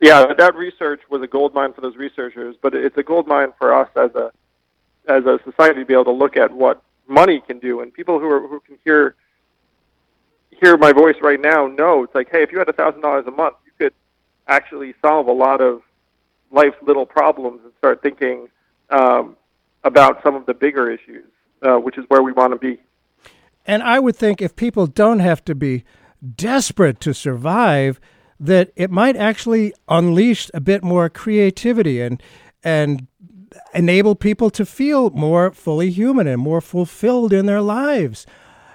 yeah, 0.00 0.32
that 0.32 0.54
research 0.54 1.02
was 1.10 1.22
a 1.22 1.26
gold 1.26 1.54
mine 1.54 1.72
for 1.74 1.82
those 1.82 1.96
researchers, 1.96 2.56
but 2.60 2.74
it's 2.74 2.96
a 2.96 3.02
gold 3.02 3.26
mine 3.26 3.52
for 3.58 3.74
us 3.74 3.88
as 3.96 4.14
a 4.14 4.32
as 5.08 5.24
a 5.24 5.38
society 5.44 5.80
to 5.80 5.86
be 5.86 5.94
able 5.94 6.04
to 6.04 6.12
look 6.12 6.36
at 6.36 6.52
what 6.52 6.82
money 7.10 7.42
can 7.46 7.58
do, 7.58 7.80
and 7.80 7.92
people 7.92 8.18
who 8.18 8.26
are 8.26 8.46
who 8.46 8.60
can 8.60 8.78
hear 8.84 9.16
hear 10.50 10.76
my 10.76 10.92
voice 10.92 11.16
right 11.22 11.40
now 11.40 11.66
know 11.66 12.04
it's 12.04 12.14
like, 12.14 12.28
hey, 12.30 12.42
if 12.42 12.52
you 12.52 12.58
had 12.58 12.68
a 12.68 12.72
thousand 12.72 13.00
dollars 13.00 13.24
a 13.26 13.30
month, 13.30 13.56
you 13.64 13.72
could 13.78 13.94
actually 14.46 14.94
solve 15.02 15.26
a 15.26 15.32
lot 15.32 15.60
of 15.60 15.82
life's 16.50 16.76
little 16.82 17.06
problems 17.06 17.60
and 17.64 17.72
start 17.78 18.02
thinking 18.02 18.48
um, 18.90 19.36
about 19.84 20.22
some 20.22 20.34
of 20.34 20.46
the 20.46 20.54
bigger 20.54 20.90
issues, 20.90 21.24
uh, 21.62 21.76
which 21.76 21.96
is 21.96 22.04
where 22.08 22.22
we 22.22 22.32
want 22.32 22.52
to 22.52 22.58
be. 22.58 22.80
And 23.66 23.82
I 23.82 23.98
would 23.98 24.16
think 24.16 24.42
if 24.42 24.56
people 24.56 24.86
don't 24.86 25.20
have 25.20 25.44
to 25.44 25.54
be 25.54 25.84
desperate 26.36 27.00
to 27.00 27.14
survive, 27.14 28.00
that 28.38 28.72
it 28.74 28.90
might 28.90 29.16
actually 29.16 29.72
unleash 29.88 30.50
a 30.54 30.60
bit 30.60 30.82
more 30.82 31.08
creativity 31.08 32.00
and 32.00 32.22
and 32.62 33.06
enable 33.74 34.14
people 34.14 34.50
to 34.50 34.64
feel 34.64 35.10
more 35.10 35.50
fully 35.50 35.90
human 35.90 36.26
and 36.26 36.40
more 36.40 36.60
fulfilled 36.60 37.32
in 37.32 37.46
their 37.46 37.60
lives. 37.60 38.26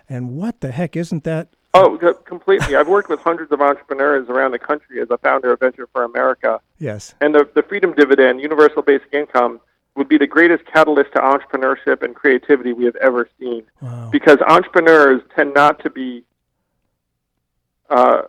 And 0.07 0.36
what 0.38 0.61
the 0.61 0.71
heck 0.71 0.95
isn't 0.95 1.23
that? 1.23 1.49
Oh, 1.73 1.97
completely. 2.26 2.76
I've 2.76 2.88
worked 2.88 3.09
with 3.09 3.19
hundreds 3.19 3.51
of 3.51 3.61
entrepreneurs 3.61 4.30
around 4.30 4.51
the 4.51 4.59
country 4.59 5.01
as 5.01 5.09
a 5.09 5.17
founder 5.17 5.51
of 5.51 5.59
Venture 5.59 5.88
for 5.91 6.03
America. 6.03 6.61
Yes. 6.80 7.15
And 7.19 7.36
the, 7.36 7.49
the 7.53 7.63
freedom 7.63 7.93
dividend, 7.93 8.39
universal 8.39 8.82
basic 8.82 9.13
income, 9.13 9.59
would 9.95 10.07
be 10.07 10.17
the 10.17 10.28
greatest 10.28 10.65
catalyst 10.65 11.11
to 11.13 11.19
entrepreneurship 11.19 12.01
and 12.01 12.15
creativity 12.15 12.71
we 12.71 12.86
have 12.86 12.95
ever 12.97 13.30
seen. 13.39 13.63
Wow. 13.82 14.09
Because 14.09 14.38
entrepreneurs 14.47 15.21
tend 15.36 15.53
not 15.53 15.82
to 15.84 15.89
be 15.89 16.23
uh, 17.89 18.23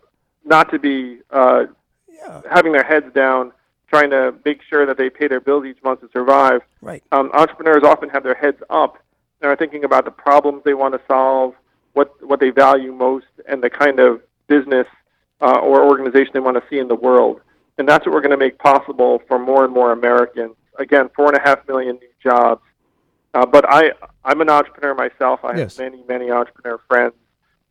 not 0.44 0.70
to 0.70 0.78
be 0.78 1.18
uh, 1.30 1.64
yeah. 2.08 2.42
having 2.50 2.72
their 2.72 2.84
heads 2.84 3.12
down, 3.14 3.52
trying 3.88 4.10
to 4.10 4.34
make 4.44 4.60
sure 4.62 4.84
that 4.86 4.96
they 4.96 5.08
pay 5.10 5.28
their 5.28 5.40
bills 5.40 5.64
each 5.64 5.82
month 5.82 6.00
to 6.00 6.08
survive. 6.12 6.60
Right. 6.80 7.02
Um, 7.12 7.30
entrepreneurs 7.32 7.82
often 7.84 8.08
have 8.10 8.22
their 8.22 8.34
heads 8.34 8.60
up 8.70 8.98
and 9.40 9.50
are 9.50 9.56
thinking 9.56 9.84
about 9.84 10.04
the 10.04 10.10
problems 10.10 10.62
they 10.64 10.74
want 10.74 10.94
to 10.94 11.00
solve, 11.06 11.54
what 11.92 12.10
what 12.26 12.40
they 12.40 12.50
value 12.50 12.92
most, 12.92 13.26
and 13.48 13.62
the 13.62 13.70
kind 13.70 14.00
of 14.00 14.20
business 14.48 14.86
uh, 15.40 15.58
or 15.58 15.84
organization 15.84 16.30
they 16.34 16.40
want 16.40 16.56
to 16.56 16.62
see 16.68 16.78
in 16.78 16.88
the 16.88 16.94
world. 16.94 17.40
And 17.78 17.86
that's 17.88 18.06
what 18.06 18.12
we're 18.14 18.20
going 18.22 18.30
to 18.30 18.36
make 18.38 18.58
possible 18.58 19.22
for 19.28 19.38
more 19.38 19.64
and 19.64 19.72
more 19.72 19.92
Americans. 19.92 20.54
Again, 20.78 21.10
four 21.14 21.26
and 21.28 21.36
a 21.36 21.40
half 21.40 21.66
million 21.68 21.96
new 21.96 22.08
jobs. 22.22 22.62
Uh, 23.34 23.44
but 23.44 23.66
I, 23.68 23.92
I'm 24.24 24.40
an 24.40 24.48
entrepreneur 24.48 24.94
myself. 24.94 25.40
I 25.44 25.56
Yes. 25.58 25.76
have 25.76 25.92
many, 25.92 26.02
many 26.08 26.30
entrepreneur 26.30 26.78
friends, 26.88 27.12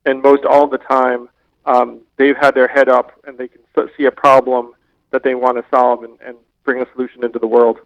and 0.06 0.22
most 0.22 0.46
all 0.46 0.68
the 0.68 0.78
time, 0.78 1.28
um, 1.66 2.02
they've 2.18 2.38
had 2.38 2.54
their 2.54 2.68
head 2.68 2.88
up 2.88 3.12
and 3.26 3.36
they 3.38 3.48
can 3.48 3.62
see 3.98 4.06
a 4.06 4.12
problem 4.12 4.74
that 5.16 5.24
they 5.24 5.34
want 5.34 5.56
to 5.58 5.64
solve 5.74 6.04
and, 6.04 6.18
and 6.26 6.36
bring 6.66 6.82
a 6.82 6.86
solution 6.94 7.24
into 7.24 7.40
the 7.40 7.48
world. 7.48 7.78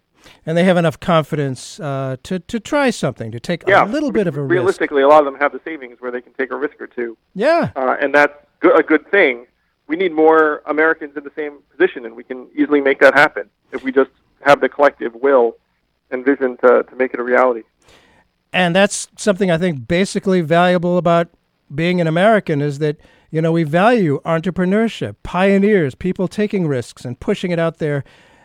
And 0.44 0.56
they 0.58 0.64
have 0.64 0.76
enough 0.76 0.98
confidence 0.98 1.78
uh, 1.78 2.16
to, 2.24 2.40
to 2.40 2.58
try 2.60 2.90
something, 2.90 3.30
to 3.30 3.38
take 3.40 3.62
Yeah, 3.68 3.84
a 3.84 3.86
little 3.86 4.10
bit 4.10 4.26
of 4.26 4.36
a 4.36 4.42
risk. 4.42 4.50
Realistically, 4.52 5.02
a 5.02 5.08
lot 5.08 5.20
of 5.20 5.26
them 5.26 5.36
have 5.36 5.52
the 5.52 5.60
savings 5.64 5.96
where 6.00 6.10
they 6.10 6.20
can 6.20 6.32
take 6.34 6.50
a 6.50 6.56
risk 6.56 6.80
or 6.80 6.88
two, 6.88 7.16
Yeah. 7.34 7.70
uh, 7.76 7.96
and 8.00 8.12
that's 8.14 8.34
go- 8.58 8.74
a 8.74 8.82
good 8.82 9.08
thing. 9.10 9.46
We 9.86 9.96
need 9.96 10.12
more 10.12 10.62
Americans 10.66 11.16
in 11.16 11.22
the 11.24 11.32
same 11.36 11.58
position, 11.70 12.04
and 12.04 12.16
we 12.16 12.24
can 12.24 12.48
easily 12.54 12.80
make 12.80 12.98
that 13.00 13.14
happen 13.14 13.48
if 13.72 13.82
we 13.84 13.92
just 13.92 14.10
have 14.42 14.60
the 14.60 14.68
collective 14.68 15.14
will 15.14 15.56
and 16.10 16.24
vision 16.24 16.56
to, 16.64 16.82
to 16.82 16.96
make 16.96 17.14
it 17.14 17.20
a 17.20 17.22
reality. 17.22 17.62
And 18.52 18.74
that's 18.74 19.08
something 19.16 19.50
I 19.50 19.58
think 19.58 19.86
basically 19.86 20.40
valuable 20.40 20.98
about 20.98 21.28
being 21.72 22.00
an 22.00 22.06
American 22.08 22.60
is 22.60 22.78
that, 22.80 22.96
you 23.30 23.40
know, 23.40 23.52
we 23.52 23.62
value 23.64 24.20
entrepreneurship, 24.24 25.16
pioneers, 25.22 25.94
people 25.94 26.28
taking 26.28 26.66
risks 26.66 27.04
and 27.04 27.18
pushing 27.20 27.50
it 27.50 27.58
out 27.58 27.78
there 27.78 28.04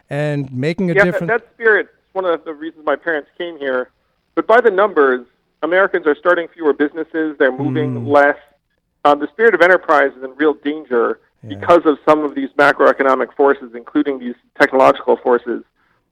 and 0.10 0.52
making 0.54 0.92
a 0.92 0.94
yeah, 0.94 1.04
difference. 1.06 1.28
That, 1.28 1.42
that 1.44 1.54
spirit 1.54 1.88
is 1.88 2.14
one 2.14 2.26
of 2.26 2.44
the 2.46 2.54
reasons 2.54 2.86
my 2.86 2.96
parents 2.96 3.30
came 3.38 3.58
here. 3.58 3.90
But 4.36 4.46
by 4.48 4.62
the 4.62 4.70
numbers, 4.72 5.26
Americans 5.64 6.06
are 6.06 6.16
starting 6.16 6.48
fewer 6.54 6.74
businesses. 6.74 7.38
They're 7.40 7.52
moving 7.52 7.96
Mm. 8.06 8.08
less. 8.08 8.38
Um, 9.06 9.20
the 9.20 9.28
spirit 9.28 9.54
of 9.56 9.62
enterprise 9.62 10.12
is 10.18 10.24
in 10.24 10.36
real 10.36 10.54
danger 10.54 11.20
because 11.48 11.86
of 11.86 12.00
some 12.08 12.24
of 12.24 12.34
these 12.34 12.50
macroeconomic 12.58 13.32
forces, 13.36 13.72
including 13.76 14.18
these 14.18 14.34
technological 14.60 15.16
forces. 15.16 15.64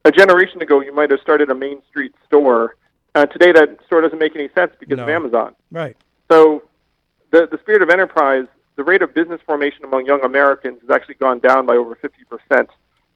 A 0.05 0.11
generation 0.11 0.61
ago, 0.61 0.79
you 0.81 0.93
might 0.93 1.09
have 1.09 1.19
started 1.21 1.49
a 1.49 1.55
Main 1.55 1.81
Street 1.89 2.13
store. 2.27 2.75
Uh, 3.15 3.25
today, 3.25 3.51
that 3.51 3.79
store 3.87 4.01
doesn't 4.01 4.19
make 4.19 4.35
any 4.35 4.49
sense 4.53 4.73
because 4.79 4.99
of 4.99 5.09
Amazon. 5.09 5.55
right. 5.71 5.97
So, 6.29 6.63
the 7.31 7.47
the 7.47 7.57
spirit 7.59 7.81
of 7.81 7.89
enterprise, 7.89 8.45
the 8.75 8.83
rate 8.83 9.01
of 9.01 9.13
business 9.13 9.41
formation 9.45 9.83
among 9.83 10.05
young 10.05 10.23
Americans 10.23 10.79
has 10.81 10.89
actually 10.89 11.15
gone 11.15 11.39
down 11.39 11.65
by 11.65 11.75
over 11.75 11.95
50% 11.95 12.67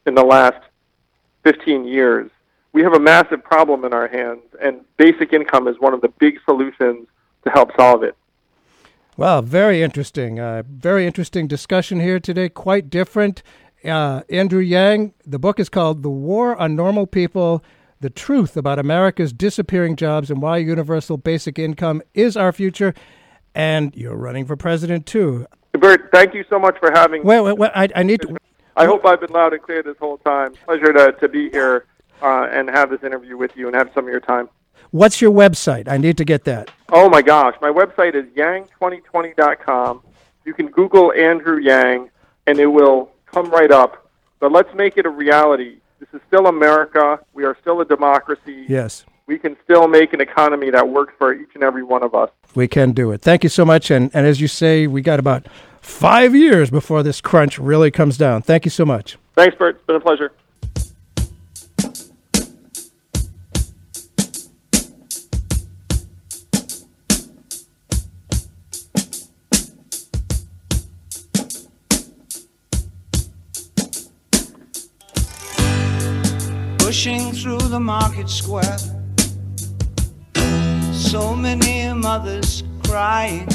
in 0.05 0.15
the 0.15 0.23
last 0.23 0.63
15 1.43 1.85
years. 1.85 2.29
We 2.73 2.83
have 2.83 2.93
a 2.93 2.99
massive 2.99 3.43
problem 3.43 3.85
in 3.85 3.93
our 3.93 4.07
hands, 4.07 4.43
and 4.61 4.81
basic 4.97 5.33
income 5.33 5.67
is 5.67 5.75
one 5.79 5.93
of 5.93 6.01
the 6.01 6.09
big 6.19 6.39
solutions 6.45 7.07
to 7.43 7.49
help 7.49 7.71
solve 7.77 8.03
it. 8.03 8.15
Well, 9.15 9.41
very 9.41 9.81
interesting. 9.81 10.39
Uh, 10.39 10.61
very 10.69 11.07
interesting 11.07 11.47
discussion 11.47 11.99
here 11.99 12.19
today. 12.19 12.49
Quite 12.49 12.89
different. 12.89 13.41
Uh, 13.83 14.21
Andrew 14.29 14.59
Yang, 14.59 15.13
the 15.25 15.39
book 15.39 15.59
is 15.59 15.69
called 15.69 16.03
The 16.03 16.09
War 16.09 16.55
on 16.55 16.75
Normal 16.75 17.07
People 17.07 17.63
The 17.99 18.09
Truth 18.11 18.55
About 18.57 18.77
America's 18.77 19.33
Disappearing 19.33 19.95
Jobs 19.95 20.29
and 20.29 20.41
Why 20.41 20.57
Universal 20.57 21.17
Basic 21.17 21.57
Income 21.57 22.03
is 22.13 22.37
Our 22.37 22.51
Future. 22.51 22.93
And 23.57 23.95
you're 23.95 24.15
running 24.15 24.45
for 24.45 24.55
president, 24.55 25.07
too. 25.07 25.47
Bert, 25.73 26.11
thank 26.11 26.35
you 26.35 26.45
so 26.47 26.59
much 26.59 26.77
for 26.77 26.91
having 26.91 27.23
Wait, 27.23 27.41
wait, 27.41 27.57
wait. 27.57 27.71
I, 27.73 27.89
I 27.95 28.03
need 28.03 28.21
to. 28.21 28.37
I 28.75 28.85
hope 28.85 29.03
I've 29.03 29.19
been 29.19 29.31
loud 29.31 29.53
and 29.53 29.61
clear 29.61 29.81
this 29.81 29.97
whole 29.97 30.19
time. 30.19 30.53
Pleasure 30.65 30.93
to, 30.93 31.13
to 31.13 31.27
be 31.27 31.49
here 31.49 31.85
uh, 32.21 32.47
and 32.51 32.69
have 32.69 32.91
this 32.91 33.03
interview 33.03 33.35
with 33.35 33.57
you 33.57 33.65
and 33.65 33.75
have 33.75 33.89
some 33.95 34.05
of 34.05 34.11
your 34.11 34.19
time. 34.19 34.47
What's 34.91 35.21
your 35.21 35.31
website? 35.31 35.87
I 35.89 35.97
need 35.97 36.17
to 36.17 36.23
get 36.23 36.43
that. 36.43 36.69
Oh 36.89 37.09
my 37.09 37.23
gosh, 37.23 37.55
my 37.59 37.71
website 37.71 38.13
is 38.13 38.25
yang2020.com. 38.35 40.03
You 40.45 40.53
can 40.53 40.67
Google 40.67 41.11
Andrew 41.13 41.57
Yang 41.57 42.11
and 42.45 42.59
it 42.59 42.67
will 42.67 43.11
come 43.25 43.49
right 43.49 43.71
up. 43.71 44.07
But 44.39 44.51
let's 44.51 44.73
make 44.75 44.97
it 44.97 45.07
a 45.07 45.09
reality. 45.09 45.79
This 45.99 46.09
is 46.13 46.21
still 46.27 46.45
America. 46.45 47.19
We 47.33 47.43
are 47.43 47.57
still 47.59 47.81
a 47.81 47.85
democracy. 47.85 48.67
Yes, 48.69 49.03
we 49.27 49.37
can 49.37 49.57
still 49.63 49.87
make 49.87 50.13
an 50.13 50.21
economy 50.21 50.71
that 50.71 50.87
works 50.87 51.13
for 51.17 51.33
each 51.33 51.49
and 51.53 51.63
every 51.63 51.83
one 51.83 52.01
of 52.01 52.15
us. 52.15 52.29
We 52.55 52.67
can 52.67 52.93
do 52.93 53.11
it. 53.11 53.21
Thank 53.21 53.43
you 53.43 53.49
so 53.49 53.65
much. 53.65 53.91
And, 53.91 54.09
and 54.13 54.25
as 54.25 54.41
you 54.41 54.47
say, 54.47 54.87
we 54.87 55.01
got 55.01 55.19
about 55.19 55.47
five 55.81 56.33
years 56.33 56.69
before 56.69 57.03
this 57.03 57.21
crunch 57.21 57.59
really 57.59 57.91
comes 57.91 58.17
down. 58.17 58.41
Thank 58.41 58.65
you 58.65 58.71
so 58.71 58.85
much. 58.85 59.17
Thanks, 59.35 59.55
Bert. 59.57 59.75
It's 59.75 59.85
been 59.85 59.97
a 59.97 59.99
pleasure. 59.99 60.31
Pushing 76.79 77.31
through 77.33 77.59
the 77.59 77.79
market 77.79 78.27
square 78.27 78.77
so 81.07 81.33
many 81.33 81.93
mothers 81.93 82.63
crying. 82.83 83.47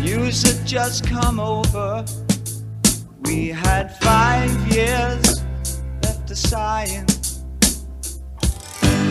News 0.00 0.42
had 0.42 0.66
just 0.66 1.06
come 1.06 1.38
over. 1.38 2.06
We 3.20 3.48
had 3.48 3.98
five 3.98 4.50
years 4.72 5.42
left 6.02 6.26
to 6.28 6.34
sighing. 6.34 7.04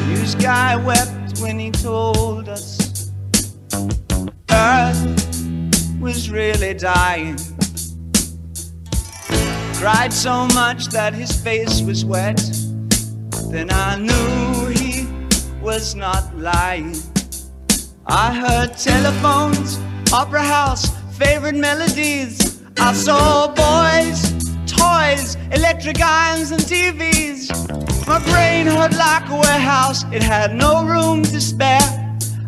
News 0.08 0.34
guy 0.34 0.76
wept 0.78 1.40
when 1.40 1.60
he 1.60 1.70
told 1.70 2.50
us 2.50 3.12
Earth 4.50 5.00
was 6.02 6.32
really 6.32 6.74
dying. 6.74 7.38
Cried 9.76 10.12
so 10.12 10.48
much 10.56 10.88
that 10.88 11.14
his 11.14 11.40
face 11.40 11.84
was 11.84 12.04
wet. 12.04 12.42
Then 13.52 13.70
I 13.70 14.00
knew 14.00 14.63
was 15.64 15.96
not 15.96 16.36
lying. 16.38 16.94
I 18.06 18.34
heard 18.34 18.78
telephones, 18.78 19.80
opera 20.12 20.44
house, 20.44 20.92
favorite 21.18 21.56
melodies. 21.56 22.62
I 22.78 22.92
saw 22.92 23.48
boys, 23.48 24.20
toys, 24.68 25.38
electric 25.54 26.02
irons, 26.02 26.52
and 26.52 26.62
TVs. 26.62 27.48
My 28.06 28.20
brain 28.32 28.68
hurt 28.68 28.92
like 28.92 29.30
a 29.30 29.36
warehouse, 29.36 30.04
it 30.12 30.22
had 30.22 30.54
no 30.54 30.86
room 30.86 31.24
to 31.24 31.40
spare. 31.40 31.80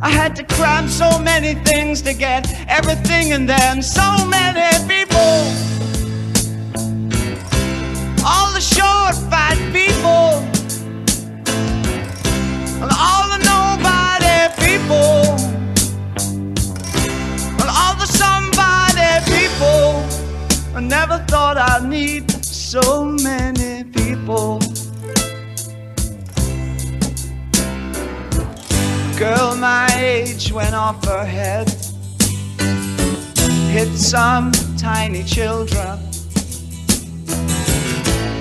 I 0.01 0.09
had 0.09 0.35
to 0.35 0.43
cram 0.43 0.89
so 0.89 1.17
many 1.17 1.53
things 1.63 2.01
to 2.01 2.13
get 2.13 2.43
everything 2.67 3.29
in 3.29 3.45
them. 3.45 3.81
So 3.81 4.25
many 4.27 4.67
people. 4.89 5.35
All 8.27 8.51
the 8.51 8.59
short, 8.59 9.15
fat 9.31 9.57
people. 9.71 10.54
All 12.91 13.27
the 13.29 13.39
nobody 13.43 14.53
people. 14.63 15.35
All 17.67 17.95
the 17.95 18.05
somebody 18.05 19.09
people. 19.33 20.03
I 20.75 20.81
never 20.81 21.17
thought 21.27 21.57
I'd 21.57 21.87
need 21.89 22.29
so 22.45 23.05
many 23.05 23.83
people. 23.85 24.59
Girl 29.17 29.55
my 29.55 29.87
age 29.97 30.51
went 30.51 30.75
off 30.75 31.03
her 31.05 31.25
head. 31.25 31.69
Hit 33.71 33.89
some 33.97 34.51
tiny 34.77 35.23
children. 35.23 35.99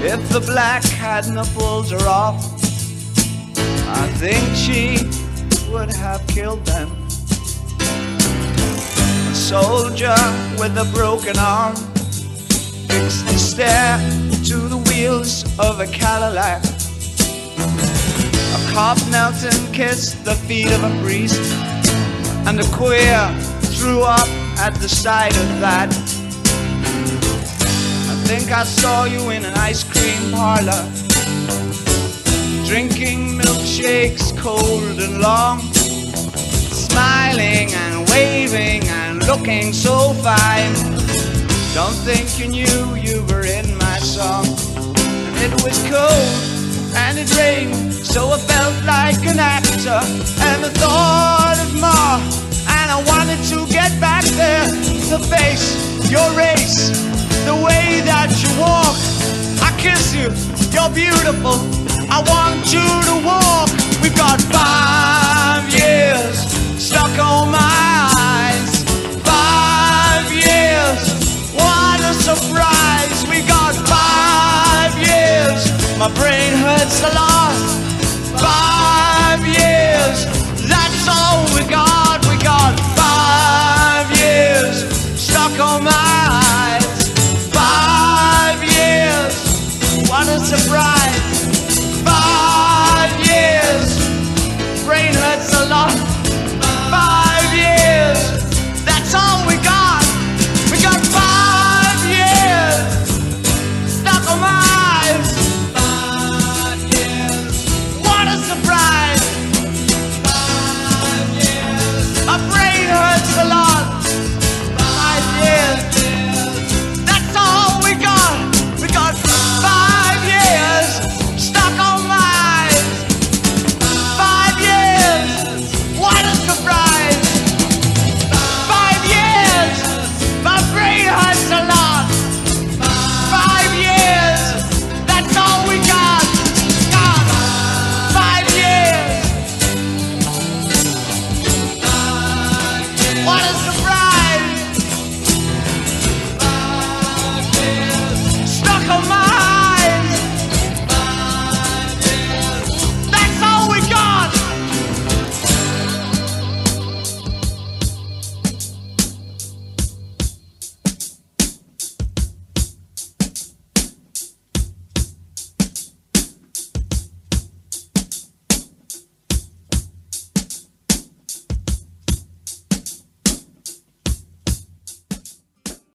If 0.06 0.28
the 0.28 0.40
black 0.40 0.82
hadn't 0.84 1.46
pulled 1.54 1.90
her 1.90 2.06
off, 2.06 2.53
I 3.56 4.08
think 4.18 4.54
she 4.54 4.98
would 5.70 5.92
have 5.94 6.26
killed 6.26 6.64
them. 6.66 6.90
A 9.30 9.34
soldier 9.34 10.16
with 10.58 10.76
a 10.78 10.90
broken 10.92 11.38
arm 11.38 11.76
fixed 12.88 13.26
his 13.26 13.50
stare 13.50 13.98
to 14.44 14.56
the 14.68 14.78
wheels 14.88 15.44
of 15.58 15.80
a 15.80 15.86
Cadillac. 15.86 16.62
A 18.56 18.72
cop 18.72 18.98
knelt 19.10 19.42
and 19.42 19.74
kissed 19.74 20.24
the 20.24 20.34
feet 20.34 20.70
of 20.70 20.84
a 20.84 21.02
priest, 21.02 21.40
and 22.46 22.60
a 22.60 22.68
queer 22.72 23.28
threw 23.76 24.02
up 24.02 24.28
at 24.58 24.74
the 24.76 24.88
sight 24.88 25.36
of 25.36 25.60
that. 25.60 25.90
I 28.12 28.14
think 28.26 28.50
I 28.52 28.64
saw 28.64 29.04
you 29.04 29.30
in 29.30 29.44
an 29.44 29.54
ice 29.54 29.84
cream 29.84 30.32
parlor, 30.32 30.88
drinking 32.66 33.38
milkshakes 33.38 34.36
cold 34.38 34.98
and 34.98 35.20
long, 35.20 35.60
smiling 36.72 37.68
and 37.72 38.08
waving 38.08 38.82
and 38.88 39.26
looking 39.26 39.72
so 39.72 40.14
fine. 40.24 40.72
Don't 41.74 41.98
think 42.08 42.38
you 42.38 42.48
knew 42.48 42.94
you 42.94 43.24
were 43.28 43.44
in 43.44 43.76
my 43.78 43.98
song. 43.98 44.46
It 45.44 45.52
was 45.62 45.78
cold 45.92 46.94
and 46.96 47.18
it 47.18 47.28
rained, 47.36 47.92
so 47.92 48.30
I 48.30 48.38
felt 48.38 48.76
like 48.84 49.20
an 49.26 49.38
actor. 49.38 50.00
And 50.48 50.64
the 50.64 50.70
thought 50.80 51.58
of 51.60 51.74
more, 51.74 52.18
and 52.78 52.90
I 52.90 53.02
wanted 53.06 53.42
to 53.52 53.66
get 53.72 53.92
back 54.00 54.24
there 54.40 54.66
to 55.10 55.18
face 55.18 56.10
your 56.10 56.30
race, 56.32 56.90
the 57.44 57.54
way 57.54 58.00
that 58.04 58.30
you 58.40 58.50
walk. 58.58 58.96
I 59.60 59.70
kiss 59.78 60.14
you, 60.14 60.32
you're 60.72 60.90
beautiful. 60.90 61.84
I 62.16 62.20
want 62.30 62.72
you 62.72 62.86
to 63.10 63.26
walk. 63.26 63.70
We've 64.00 64.14
got 64.14 64.40
five. 64.40 64.83